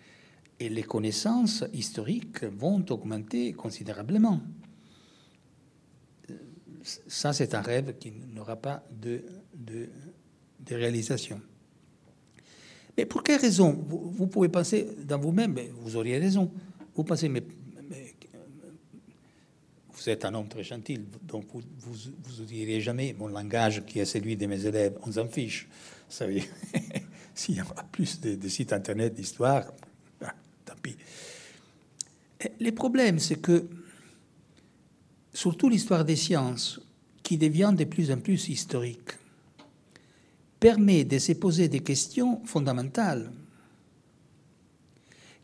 Et 0.60 0.68
les 0.68 0.82
connaissances 0.82 1.64
historiques 1.72 2.44
vont 2.44 2.84
augmenter 2.90 3.52
considérablement. 3.52 4.40
Ça, 6.82 7.32
c'est 7.32 7.54
un 7.54 7.62
rêve 7.62 7.98
qui 7.98 8.12
n'aura 8.12 8.56
pas 8.56 8.84
de 8.90 9.24
réalisation. 10.70 11.40
Mais 12.96 13.04
pour 13.04 13.22
quelle 13.22 13.40
raison? 13.40 13.72
Vous, 13.72 14.26
pouvez 14.26 14.48
penser 14.48 14.88
dans 15.04 15.18
vous-même, 15.18 15.58
vous 15.80 15.96
auriez 15.96 16.18
raison. 16.18 16.50
Vous 16.94 17.04
pensez, 17.04 17.28
mais, 17.28 17.42
vous 20.06 20.08
êtes 20.10 20.24
un 20.24 20.34
homme 20.34 20.48
très 20.48 20.62
gentil, 20.62 21.00
donc 21.22 21.46
vous 21.52 21.62
vous, 21.80 22.44
direz 22.44 22.80
jamais 22.80 23.14
mon 23.18 23.26
langage 23.26 23.84
qui 23.86 23.98
est 23.98 24.04
celui 24.04 24.36
de 24.36 24.46
mes 24.46 24.64
élèves, 24.64 24.96
on 25.02 25.12
s'en 25.12 25.26
fiche. 25.26 25.68
Ça 26.08 26.26
veut 26.26 26.40
s'il 27.34 27.56
y 27.56 27.60
a 27.60 27.64
plus 27.90 28.20
de, 28.20 28.48
sites 28.48 28.72
internet 28.72 29.14
d'histoire, 29.14 29.64
ben, 30.20 30.30
tant 30.64 30.74
pis. 30.80 30.96
Les 32.60 32.72
problèmes, 32.72 33.18
c'est 33.18 33.40
que, 33.40 33.68
surtout 35.32 35.68
l'histoire 35.68 36.04
des 36.04 36.16
sciences, 36.16 36.80
qui 37.22 37.36
devient 37.36 37.74
de 37.76 37.84
plus 37.84 38.12
en 38.12 38.18
plus 38.18 38.48
historique, 38.48 39.10
permet 40.60 41.04
de 41.04 41.18
se 41.18 41.32
poser 41.32 41.68
des 41.68 41.80
questions 41.80 42.44
fondamentales 42.44 43.30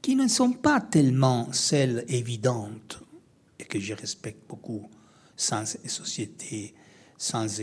qui 0.01 0.16
ne 0.16 0.26
sont 0.26 0.52
pas 0.52 0.80
tellement 0.80 1.52
celles 1.52 2.05
évidentes 2.09 3.02
et 3.59 3.64
que 3.64 3.78
je 3.78 3.94
respecte 3.94 4.48
beaucoup, 4.48 4.89
sciences 5.36 5.78
et 5.84 5.89
société, 5.89 6.74
sciences 7.16 7.60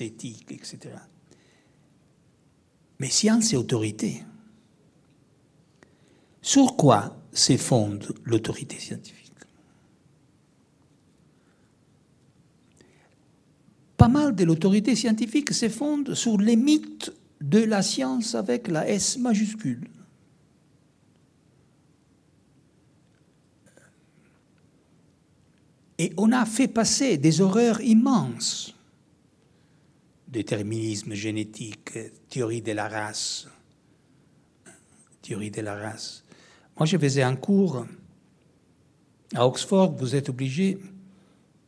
éthiques, 0.00 0.50
etc. 0.50 0.94
Mais 2.98 3.10
science 3.10 3.52
et 3.52 3.56
autorité. 3.56 4.24
Sur 6.40 6.76
quoi 6.76 7.16
se 7.32 7.56
fonde 7.58 8.14
l'autorité 8.24 8.78
scientifique? 8.78 9.27
Pas 13.98 14.08
mal 14.08 14.34
de 14.34 14.44
l'autorité 14.44 14.94
scientifique 14.94 15.52
se 15.52 15.68
sur 16.14 16.38
les 16.38 16.54
mythes 16.54 17.12
de 17.40 17.58
la 17.58 17.82
science 17.82 18.36
avec 18.36 18.68
la 18.68 18.88
S 18.88 19.18
majuscule. 19.18 19.88
Et 25.98 26.12
on 26.16 26.30
a 26.30 26.46
fait 26.46 26.68
passer 26.68 27.16
des 27.16 27.40
horreurs 27.40 27.80
immenses. 27.80 28.72
Déterminisme 30.28 31.14
génétique, 31.14 31.98
théorie 32.28 32.62
de 32.62 32.72
la 32.72 32.88
race. 32.88 33.48
Théorie 35.22 35.50
de 35.50 35.60
la 35.60 35.74
race. 35.74 36.22
Moi, 36.78 36.86
je 36.86 36.96
faisais 36.96 37.22
un 37.22 37.34
cours 37.34 37.84
à 39.34 39.44
Oxford. 39.44 39.96
Vous 39.96 40.14
êtes 40.14 40.28
obligé 40.28 40.78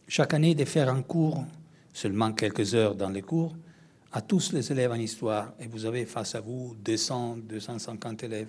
chaque 0.07 0.33
année 0.33 0.55
de 0.55 0.65
faire 0.65 0.89
un 0.89 1.03
cours 1.03 1.45
seulement 1.93 2.33
quelques 2.33 2.75
heures 2.75 2.95
dans 2.95 3.11
les 3.11 3.23
cours, 3.23 3.57
à 4.13 4.21
tous 4.21 4.53
les 4.53 4.73
élèves 4.73 4.91
en 4.91 4.97
histoire, 4.97 5.53
et 5.61 5.67
vous 5.67 5.85
avez 5.85 6.05
face 6.05 6.35
à 6.35 6.41
vous 6.41 6.77
200, 6.85 7.39
250 7.49 8.25
élèves. 8.25 8.49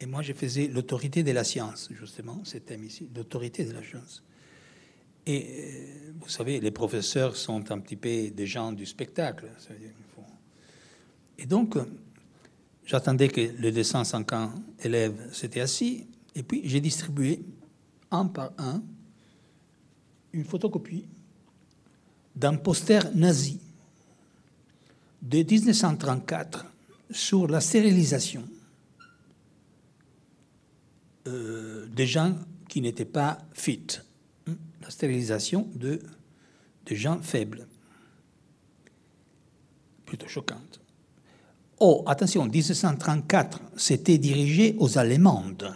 Et 0.00 0.06
moi, 0.06 0.22
je 0.22 0.32
faisais 0.32 0.68
l'autorité 0.68 1.22
de 1.22 1.32
la 1.32 1.44
science, 1.44 1.88
justement, 1.98 2.40
ce 2.44 2.58
thème 2.58 2.84
ici, 2.84 3.08
l'autorité 3.14 3.64
de 3.64 3.72
la 3.72 3.82
science. 3.82 4.22
Et 5.26 5.46
euh, 5.48 6.12
vous 6.20 6.28
savez, 6.28 6.60
les 6.60 6.70
professeurs 6.70 7.36
sont 7.36 7.70
un 7.70 7.78
petit 7.80 7.96
peu 7.96 8.30
des 8.30 8.46
gens 8.46 8.72
du 8.72 8.86
spectacle. 8.86 9.46
Et 11.38 11.46
donc, 11.46 11.76
j'attendais 12.84 13.28
que 13.28 13.40
les 13.40 13.72
250 13.72 14.52
élèves 14.84 15.32
s'étaient 15.32 15.60
assis, 15.60 16.06
et 16.34 16.42
puis 16.42 16.62
j'ai 16.64 16.80
distribué 16.80 17.40
un 18.10 18.26
par 18.26 18.52
un 18.58 18.82
une 20.32 20.44
photocopie 20.44 21.06
d'un 22.38 22.56
poster 22.56 23.00
nazi 23.14 23.58
de 25.22 25.38
1934 25.38 26.66
sur 27.10 27.48
la 27.48 27.60
stérilisation 27.60 28.44
euh, 31.26 31.86
des 31.86 32.06
gens 32.06 32.36
qui 32.68 32.80
n'étaient 32.80 33.04
pas 33.04 33.38
fit, 33.52 33.86
hein, 34.46 34.54
la 34.80 34.90
stérilisation 34.90 35.68
de, 35.74 36.00
gens 36.90 37.20
faibles, 37.20 37.66
plutôt 40.06 40.28
choquante. 40.28 40.80
Oh, 41.80 42.02
attention, 42.06 42.46
1934, 42.46 43.60
c'était 43.76 44.16
dirigé 44.16 44.74
aux 44.78 44.96
Allemandes. 44.96 45.74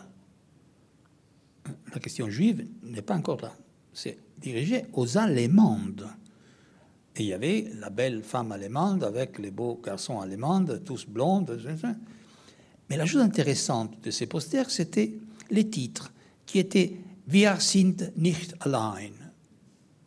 La 1.93 2.01
question 2.01 2.31
juive 2.31 2.67
n'est 2.83 3.03
pas 3.03 3.15
encore 3.15 3.41
là. 3.43 3.53
C'est 3.93 4.17
dirigé 4.39 4.87
aux 4.95 5.19
Allemandes. 5.19 6.09
Et 7.17 7.25
il 7.25 7.29
y 7.29 7.33
avait 7.33 7.71
la 7.79 7.91
belle 7.91 8.23
femme 8.23 8.53
allemande 8.53 9.05
avec 9.05 9.39
les 9.39 9.51
beaux 9.51 9.81
garçons 9.85 10.21
allemands, 10.21 10.65
tous 10.85 11.07
blondes. 11.07 11.61
Mais 12.89 12.97
la 12.97 13.07
chose 13.07 13.21
intéressante 13.21 14.03
de 14.03 14.11
ces 14.11 14.27
posters, 14.27 14.71
c'était 14.71 15.13
les 15.51 15.69
titres 15.69 16.13
qui 16.47 16.59
étaient 16.59 16.97
Wir 17.29 17.61
sind 17.61 18.13
nicht 18.17 18.55
allein. 18.61 19.13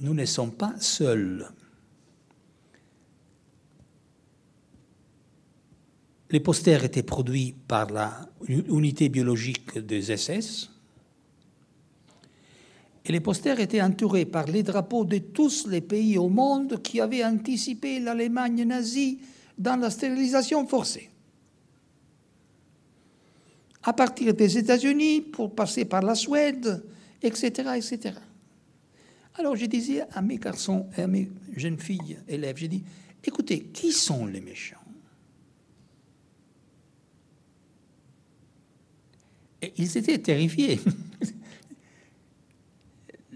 Nous 0.01 0.13
ne 0.13 0.25
sommes 0.25 0.51
pas 0.51 0.73
seuls. 0.79 1.49
Les 6.29 6.39
posters 6.39 6.83
étaient 6.83 7.03
produits 7.03 7.55
par 7.67 7.89
la 7.91 8.29
unité 8.47 9.09
biologique 9.09 9.77
des 9.77 10.17
SS, 10.17 10.69
et 13.05 13.11
les 13.11 13.19
posters 13.19 13.59
étaient 13.59 13.81
entourés 13.81 14.25
par 14.25 14.45
les 14.47 14.63
drapeaux 14.63 15.05
de 15.05 15.19
tous 15.19 15.67
les 15.67 15.81
pays 15.81 16.17
au 16.17 16.27
monde 16.27 16.81
qui 16.81 16.99
avaient 16.99 17.23
anticipé 17.23 17.99
l'Allemagne 17.99 18.63
nazie 18.63 19.19
dans 19.57 19.75
la 19.75 19.91
stérilisation 19.91 20.65
forcée. 20.65 21.09
À 23.83 23.93
partir 23.93 24.33
des 24.33 24.57
États-Unis, 24.57 25.21
pour 25.21 25.53
passer 25.53 25.85
par 25.85 26.01
la 26.01 26.15
Suède, 26.15 26.83
etc., 27.21 27.69
etc. 27.75 28.15
Alors 29.35 29.55
je 29.55 29.67
disais 29.67 30.01
à 30.11 30.23
mes 30.23 30.37
garçons 30.37 30.87
et 30.97 31.01
à 31.01 31.07
mes 31.07 31.29
jeunes 31.55 31.77
filles 31.77 32.17
élèves, 32.27 32.57
j'ai 32.57 32.67
dit, 32.67 32.83
écoutez, 33.23 33.65
qui 33.65 33.91
sont 33.91 34.25
les 34.25 34.41
méchants? 34.41 34.77
Et 39.61 39.73
ils 39.77 39.95
étaient 39.95 40.17
terrifiés. 40.17 40.79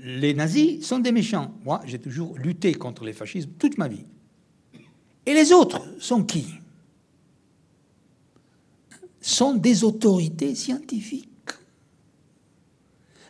les 0.01 0.33
nazis 0.33 0.85
sont 0.85 0.99
des 0.99 1.11
méchants. 1.11 1.53
Moi, 1.63 1.81
j'ai 1.85 1.99
toujours 1.99 2.37
lutté 2.37 2.73
contre 2.73 3.03
les 3.03 3.13
fascismes 3.13 3.51
toute 3.59 3.77
ma 3.77 3.87
vie. 3.87 4.05
Et 5.25 5.33
les 5.33 5.51
autres 5.51 5.81
sont 5.99 6.23
qui? 6.23 6.45
Sont 9.21 9.55
des 9.55 9.83
autorités 9.83 10.55
scientifiques. 10.55 11.27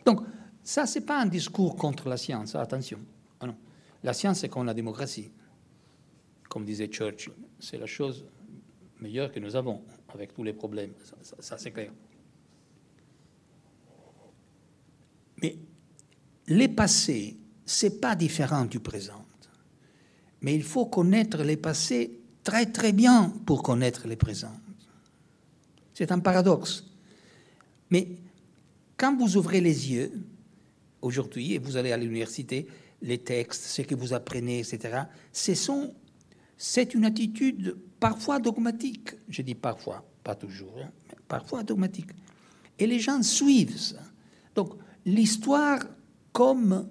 Donc, 0.06 0.20
ça, 0.62 0.86
ce 0.86 0.98
n'est 0.98 1.04
pas 1.04 1.20
un 1.20 1.26
discours 1.26 1.76
contre 1.76 2.08
la 2.08 2.16
science, 2.16 2.54
attention. 2.54 3.00
Ah 3.40 3.48
la 4.02 4.12
science, 4.12 4.40
c'est 4.40 4.48
comme 4.48 4.66
la 4.66 4.74
démocratie. 4.74 5.30
Comme 6.48 6.64
disait 6.64 6.86
Churchill, 6.86 7.32
c'est 7.58 7.78
la 7.78 7.86
chose 7.86 8.24
meilleure 9.00 9.32
que 9.32 9.40
nous 9.40 9.56
avons 9.56 9.82
avec 10.08 10.32
tous 10.32 10.44
les 10.44 10.52
problèmes. 10.52 10.92
ça 11.40 11.58
c'est 11.58 11.70
clair. 11.70 11.92
Mais 15.42 15.56
les 16.50 16.68
passés, 16.68 17.36
c'est 17.64 18.00
pas 18.00 18.14
différent 18.14 18.64
du 18.64 18.80
présent. 18.80 19.24
Mais 20.42 20.54
il 20.54 20.64
faut 20.64 20.86
connaître 20.86 21.42
les 21.42 21.56
passés 21.56 22.18
très 22.42 22.66
très 22.66 22.92
bien 22.92 23.32
pour 23.46 23.62
connaître 23.62 24.08
les 24.08 24.16
présents. 24.16 24.58
C'est 25.94 26.12
un 26.12 26.18
paradoxe. 26.18 26.84
Mais 27.90 28.08
quand 28.96 29.16
vous 29.16 29.36
ouvrez 29.36 29.60
les 29.60 29.92
yeux, 29.92 30.12
aujourd'hui, 31.02 31.54
et 31.54 31.58
vous 31.58 31.76
allez 31.76 31.92
à 31.92 31.96
l'université, 31.96 32.66
les 33.02 33.18
textes, 33.18 33.64
ce 33.64 33.82
que 33.82 33.94
vous 33.94 34.12
apprenez, 34.12 34.60
etc., 34.60 35.04
c'est 35.32 36.94
une 36.94 37.04
attitude 37.04 37.76
parfois 38.00 38.40
dogmatique. 38.40 39.14
Je 39.28 39.42
dis 39.42 39.54
parfois, 39.54 40.04
pas 40.24 40.34
toujours, 40.34 40.74
hein, 40.82 40.90
mais 41.08 41.16
parfois 41.28 41.62
dogmatique. 41.62 42.10
Et 42.78 42.86
les 42.86 42.98
gens 42.98 43.22
suivent 43.22 43.78
ça. 43.78 44.02
Donc, 44.54 44.74
l'histoire 45.06 45.80
comme, 46.32 46.88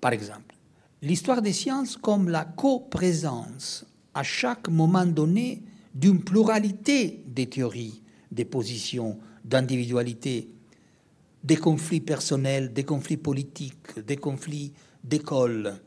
par 0.00 0.12
exemple, 0.12 0.54
l'histoire 1.02 1.42
des 1.42 1.52
sciences 1.52 1.96
comme 1.96 2.28
la 2.28 2.44
coprésence 2.44 3.84
à 4.14 4.22
chaque 4.22 4.68
moment 4.68 5.06
donné 5.06 5.62
d'une 5.94 6.22
pluralité 6.22 7.22
des 7.26 7.48
théories, 7.48 8.02
des 8.30 8.44
positions, 8.44 9.18
d'individualité, 9.44 10.50
des 11.44 11.56
conflits 11.56 12.00
personnels, 12.00 12.72
des 12.72 12.84
conflits 12.84 13.16
politiques, 13.16 13.98
des 14.06 14.16
conflits 14.16 14.72
d'école, 15.02 15.80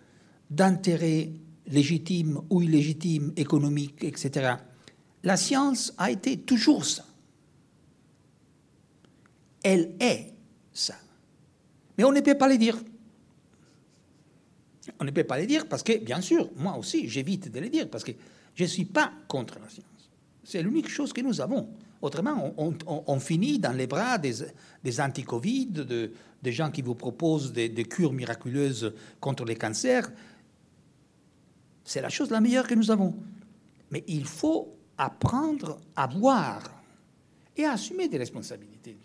d'intérêts 0.50 1.32
légitimes 1.68 2.42
ou 2.50 2.62
illégitimes, 2.62 3.34
économiques, 3.36 4.04
etc. 4.04 4.56
La 5.24 5.38
science 5.38 5.94
a 5.98 6.12
été 6.12 6.38
toujours 6.38 6.86
ça. 6.86 7.06
Elle 9.64 9.96
est 10.00 10.34
ça. 10.72 10.96
Mais 11.98 12.04
on 12.04 12.12
ne 12.12 12.22
peut 12.22 12.38
pas 12.38 12.48
le 12.48 12.58
dire. 12.58 12.78
On 15.00 15.04
ne 15.04 15.12
peut 15.12 15.24
pas 15.24 15.40
le 15.40 15.46
dire 15.46 15.68
parce 15.68 15.84
que, 15.84 15.98
bien 15.98 16.22
sûr, 16.22 16.50
moi 16.56 16.78
aussi, 16.78 17.10
j'évite 17.10 17.52
de 17.52 17.60
le 17.60 17.70
dire 17.70 17.90
parce 17.90 18.04
que 18.04 18.12
je 18.54 18.64
ne 18.64 18.68
suis 18.68 18.86
pas 18.86 19.12
contre 19.28 19.60
la 19.60 19.70
science. 19.70 19.86
C'est 20.44 20.62
l'unique 20.62 20.90
chose 20.90 21.12
que 21.12 21.22
nous 21.22 21.42
avons. 21.42 21.70
Autrement, 22.02 22.54
on, 22.58 23.20
finit 23.20 23.58
dans 23.58 23.72
les 23.72 23.88
bras 23.88 24.20
des, 24.20 25.02
anti-Covid, 25.02 25.68
de, 25.68 26.12
des 26.44 26.52
gens 26.52 26.70
qui 26.70 26.84
vous 26.84 26.94
proposent 26.94 27.52
des, 27.52 27.68
des 27.68 27.86
cures 27.86 28.14
miraculeuses 28.14 28.94
contre 29.20 29.44
les 29.44 29.56
cancers. 29.56 30.12
C'est 31.84 32.02
la 32.02 32.10
chose 32.10 32.30
la 32.30 32.42
meilleure 32.42 32.68
que 32.68 32.76
nous 32.76 32.92
avons. 32.92 33.16
Mais 33.90 34.04
il 34.08 34.26
faut 34.26 34.76
apprendre 34.98 35.80
à 35.96 36.06
voir 36.06 36.62
et 37.58 37.66
à 37.66 37.72
assumer 37.72 38.08
des 38.08 38.18
responsabilités. 38.18 38.98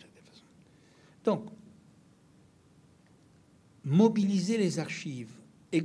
Donc, 1.25 1.47
mobiliser 3.91 4.57
les 4.57 4.79
archives 4.79 5.33
et, 5.73 5.85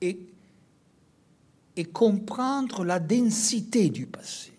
et, 0.00 1.84
comprendre 1.92 2.84
la 2.84 2.98
densité 2.98 3.88
du 3.88 4.06
passé. 4.06 4.52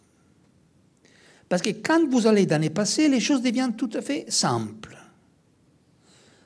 Parce 1.49 1.61
que 1.61 1.71
quand 1.71 2.07
vous 2.09 2.25
allez 2.25 2.45
dans 2.45 2.61
le 2.61 2.69
passé, 2.69 3.09
les 3.09 3.19
choses 3.19 3.41
deviennent 3.41 3.75
tout 3.75 3.89
à 3.93 4.01
fait 4.01 4.25
simples. 4.31 4.97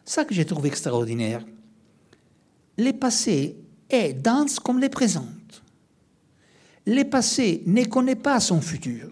Ça 0.03 0.26
que 0.26 0.34
j'ai 0.34 0.45
trouvé 0.45 0.69
extraordinaire. 0.69 1.45
Le 2.80 2.91
passé 2.91 3.55
est 3.88 4.14
dense 4.14 4.60
comme 4.60 4.81
le 4.81 4.89
présent. 4.89 5.27
Le 6.88 7.03
passé 7.03 7.61
ne 7.68 7.84
connaît 7.85 8.15
pas 8.15 8.39
son 8.39 8.60
futur, 8.60 9.11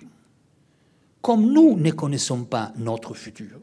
comme 1.22 1.54
nous 1.54 1.78
ne 1.78 1.92
connaissons 1.92 2.44
pas 2.46 2.74
notre 2.78 3.14
futur. 3.14 3.60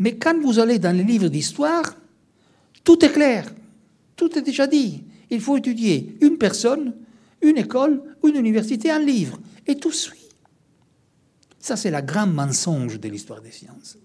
Mais 0.00 0.16
quand 0.16 0.38
vous 0.40 0.58
allez 0.58 0.80
dans 0.80 0.94
les 0.94 1.04
livres 1.04 1.28
d'histoire, 1.28 1.94
tout 2.84 3.04
est 3.04 3.12
clair, 3.12 3.52
tout 4.14 4.38
est 4.38 4.42
déjà 4.42 4.66
dit. 4.66 5.02
Il 5.30 5.40
faut 5.40 5.56
étudier 5.56 6.16
une 6.20 6.36
personne, 6.38 6.94
une 7.40 7.56
école, 7.56 8.02
une 8.22 8.36
université, 8.36 8.90
un 8.90 8.98
livre, 8.98 9.40
et 9.66 9.76
tout 9.76 9.90
suit. 9.90 10.28
Ça, 11.58 11.76
c'est 11.76 11.90
la 11.90 12.02
grande 12.02 12.34
mensonge 12.34 13.00
de 13.00 13.08
l'histoire 13.08 13.40
des 13.40 13.50
sciences. 13.50 13.96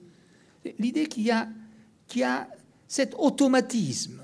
L'idée 0.80 1.07
qu'il 1.07 1.23
y, 1.23 2.18
y 2.18 2.23
a 2.23 2.47
cet 2.88 3.15
automatisme. 3.18 4.22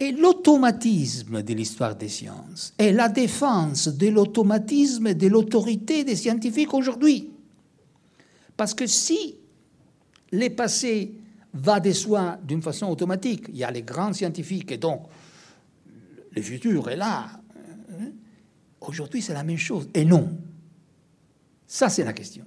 Et 0.00 0.12
l'automatisme 0.12 1.42
de 1.42 1.54
l'histoire 1.54 1.96
des 1.96 2.08
sciences 2.08 2.72
est 2.78 2.92
la 2.92 3.08
défense 3.08 3.88
de 3.88 4.06
l'automatisme 4.08 5.08
et 5.08 5.14
de 5.14 5.26
l'autorité 5.26 6.04
des 6.04 6.14
scientifiques 6.14 6.72
aujourd'hui. 6.72 7.30
Parce 8.56 8.74
que 8.74 8.86
si 8.86 9.34
les 10.30 10.50
passés 10.50 11.12
va 11.58 11.80
de 11.80 11.92
soi 11.92 12.38
d'une 12.42 12.62
façon 12.62 12.86
automatique, 12.86 13.46
il 13.48 13.56
y 13.56 13.64
a 13.64 13.70
les 13.70 13.82
grands 13.82 14.12
scientifiques 14.12 14.72
et 14.72 14.78
donc 14.78 15.02
le 16.32 16.42
futur 16.42 16.88
est 16.88 16.96
là. 16.96 17.28
Aujourd'hui, 18.80 19.20
c'est 19.20 19.34
la 19.34 19.42
même 19.42 19.58
chose. 19.58 19.88
Et 19.92 20.04
non. 20.04 20.38
Ça, 21.66 21.88
c'est 21.88 22.04
la 22.04 22.12
question. 22.12 22.44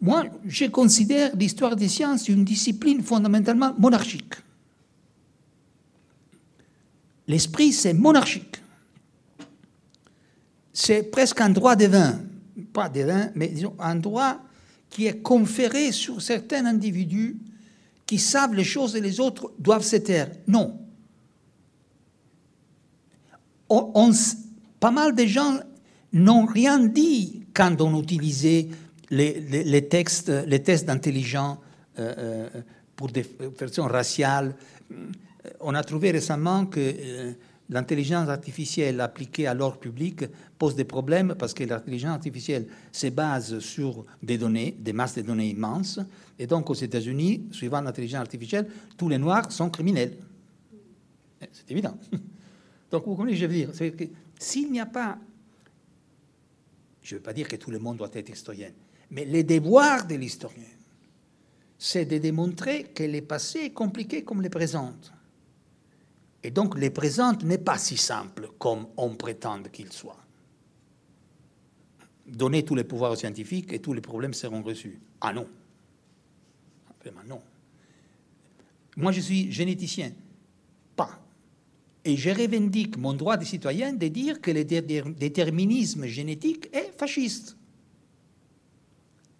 Moi, 0.00 0.24
je 0.44 0.66
considère 0.66 1.34
l'histoire 1.36 1.76
des 1.76 1.88
sciences 1.88 2.28
une 2.28 2.44
discipline 2.44 3.02
fondamentalement 3.02 3.74
monarchique. 3.78 4.34
L'esprit, 7.28 7.72
c'est 7.72 7.92
monarchique. 7.92 8.62
C'est 10.72 11.02
presque 11.04 11.40
un 11.40 11.50
droit 11.50 11.76
divin. 11.76 12.20
Pas 12.72 12.88
divin, 12.88 13.30
mais 13.34 13.48
disons 13.48 13.74
un 13.78 13.96
droit 13.96 14.40
qui 14.90 15.06
est 15.06 15.20
conféré 15.22 15.92
sur 15.92 16.22
certains 16.22 16.64
individus 16.66 17.36
qui 18.06 18.18
savent 18.18 18.54
les 18.54 18.64
choses 18.64 18.96
et 18.96 19.00
les 19.00 19.20
autres 19.20 19.52
doivent 19.58 19.84
se 19.84 19.96
taire. 19.96 20.30
Non. 20.46 20.78
pas 24.80 24.90
mal 24.90 25.14
de 25.14 25.26
gens 25.26 25.58
n'ont 26.12 26.46
rien 26.46 26.78
dit 26.78 27.44
quand 27.52 27.80
on 27.80 28.00
utilisait 28.00 28.68
les, 29.10 29.88
textes, 29.88 30.28
les 30.28 30.62
tests 30.62 30.86
d'intelligence 30.86 31.58
euh, 31.98 32.14
euh, 32.18 32.62
pour 32.94 33.08
des 33.08 33.26
versions 33.58 33.86
raciales. 33.86 34.54
On 35.60 35.74
a 35.74 35.82
trouvé 35.82 36.10
récemment 36.10 36.66
que 36.66 36.80
euh, 36.80 37.32
l'intelligence 37.68 38.28
artificielle 38.28 39.00
appliquée 39.00 39.46
à 39.46 39.54
l'ordre 39.54 39.78
public 39.78 40.24
pose 40.58 40.76
des 40.76 40.84
problèmes 40.84 41.34
parce 41.38 41.54
que 41.54 41.64
l'intelligence 41.64 42.12
artificielle 42.12 42.66
se 42.92 43.08
base 43.08 43.58
sur 43.58 44.04
des 44.22 44.38
données, 44.38 44.76
des 44.78 44.92
masses 44.92 45.16
de 45.16 45.22
données 45.22 45.50
immenses. 45.50 46.00
Et 46.38 46.46
donc 46.46 46.70
aux 46.70 46.74
États-Unis, 46.74 47.48
suivant 47.50 47.80
l'intelligence 47.80 48.20
artificielle, 48.20 48.68
tous 48.96 49.08
les 49.08 49.18
Noirs 49.18 49.50
sont 49.50 49.70
criminels. 49.70 50.16
C'est 51.52 51.70
évident. 51.70 51.96
Donc 52.90 53.04
vous 53.04 53.10
comprenez, 53.10 53.34
je 53.34 53.46
veux 53.46 53.52
dire, 53.52 53.70
s'il 54.38 54.70
n'y 54.70 54.80
a 54.80 54.86
pas 54.86 55.18
je 57.06 57.14
ne 57.14 57.18
veux 57.18 57.22
pas 57.22 57.32
dire 57.32 57.46
que 57.46 57.54
tout 57.54 57.70
le 57.70 57.78
monde 57.78 57.98
doit 57.98 58.10
être 58.14 58.30
historien, 58.30 58.70
mais 59.10 59.24
le 59.24 59.44
devoir 59.44 60.08
de 60.08 60.16
l'historien, 60.16 60.64
c'est 61.78 62.04
de 62.04 62.18
démontrer 62.18 62.82
que 62.82 63.04
le 63.04 63.20
passé 63.20 63.60
est 63.60 63.70
compliqué 63.70 64.24
comme 64.24 64.42
le 64.42 64.48
présent. 64.48 64.92
Et 66.46 66.52
donc 66.52 66.78
le 66.78 66.90
présent 66.90 67.32
n'est 67.42 67.58
pas 67.58 67.76
si 67.76 67.96
simple 67.96 68.50
comme 68.56 68.86
on 68.96 69.16
prétend 69.16 69.60
qu'il 69.64 69.90
soit. 69.92 70.24
Donner 72.24 72.64
tous 72.64 72.76
les 72.76 72.84
pouvoirs 72.84 73.10
aux 73.10 73.16
scientifiques 73.16 73.72
et 73.72 73.80
tous 73.80 73.92
les 73.92 74.00
problèmes 74.00 74.32
seront 74.32 74.62
reçus. 74.62 75.00
Ah 75.20 75.32
non. 75.32 75.48
Vraiment 77.00 77.24
non. 77.26 77.42
Moi, 78.96 79.10
je 79.10 79.20
suis 79.22 79.50
généticien. 79.50 80.12
Pas. 80.94 81.18
Et 82.04 82.16
je 82.16 82.30
revendique 82.30 82.96
mon 82.96 83.14
droit 83.14 83.36
de 83.36 83.44
citoyen 83.44 83.92
de 83.92 84.06
dire 84.06 84.40
que 84.40 84.52
le 84.52 84.62
déterminisme 84.62 86.06
génétique 86.06 86.68
est 86.72 86.92
fasciste. 86.96 87.56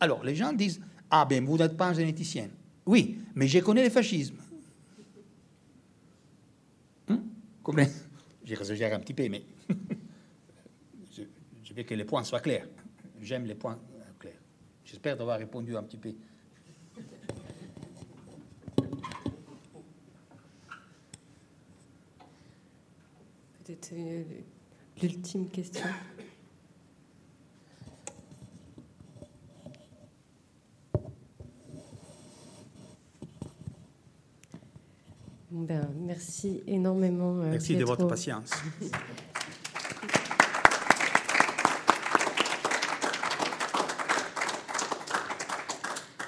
Alors, 0.00 0.24
les 0.24 0.34
gens 0.34 0.52
disent 0.52 0.80
Ah 1.08 1.24
ben, 1.24 1.44
vous 1.44 1.56
n'êtes 1.56 1.76
pas 1.76 1.86
un 1.86 1.94
généticien. 1.94 2.48
Oui, 2.84 3.18
mais 3.36 3.46
je 3.46 3.60
connais 3.60 3.84
le 3.84 3.90
fascisme. 3.90 4.38
Hum? 7.68 7.86
J'exagère 8.44 8.94
un 8.94 9.00
petit 9.00 9.14
peu, 9.14 9.28
mais 9.28 9.42
je, 11.12 11.22
je, 11.64 11.74
veux 11.74 11.82
que 11.82 11.94
les 11.94 12.04
points 12.04 12.22
soient 12.22 12.40
clairs. 12.40 12.68
J'aime 13.20 13.44
les 13.44 13.56
points 13.56 13.78
clairs. 14.20 14.40
J'espère 14.84 15.16
d'avoir 15.16 15.38
répondu 15.38 15.76
un 15.76 15.82
petit 15.82 15.96
peu 15.96 16.14
C'était 23.66 24.24
l'ultime 25.02 25.48
question. 25.48 25.86
Ben, 35.56 35.88
merci 36.02 36.62
énormément. 36.66 37.38
Euh, 37.38 37.50
merci 37.52 37.76
de 37.76 37.84
votre 37.84 38.06
patience. 38.06 38.50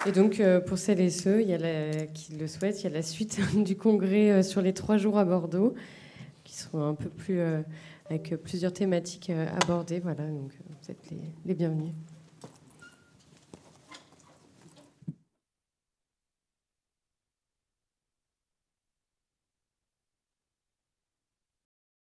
Et 0.07 0.13
donc, 0.13 0.41
euh, 0.41 0.61
pour 0.61 0.79
celles 0.79 1.01
et 1.01 1.11
ceux 1.11 1.43
il 1.43 1.49
y 1.49 1.55
a 1.55 2.07
qui 2.07 2.33
le 2.37 2.47
souhaitent, 2.47 2.81
il 2.81 2.85
y 2.85 2.87
a 2.87 2.91
la 2.91 3.03
suite 3.03 3.39
du 3.63 3.77
congrès 3.77 4.31
euh, 4.31 4.43
sur 4.43 4.63
les 4.63 4.73
trois 4.73 4.97
jours 4.97 5.19
à 5.19 5.27
Bordeaux 5.27 5.75
seront 6.47 6.89
un 6.89 6.95
peu 6.95 7.09
plus 7.09 7.41
avec 8.11 8.35
plusieurs 8.43 8.73
thématiques 8.73 9.31
abordées. 9.31 10.01
Voilà, 10.01 10.27
donc 10.27 10.51
vous 10.83 10.91
êtes 10.91 11.13
les 11.47 11.55
bienvenus. 11.55 11.93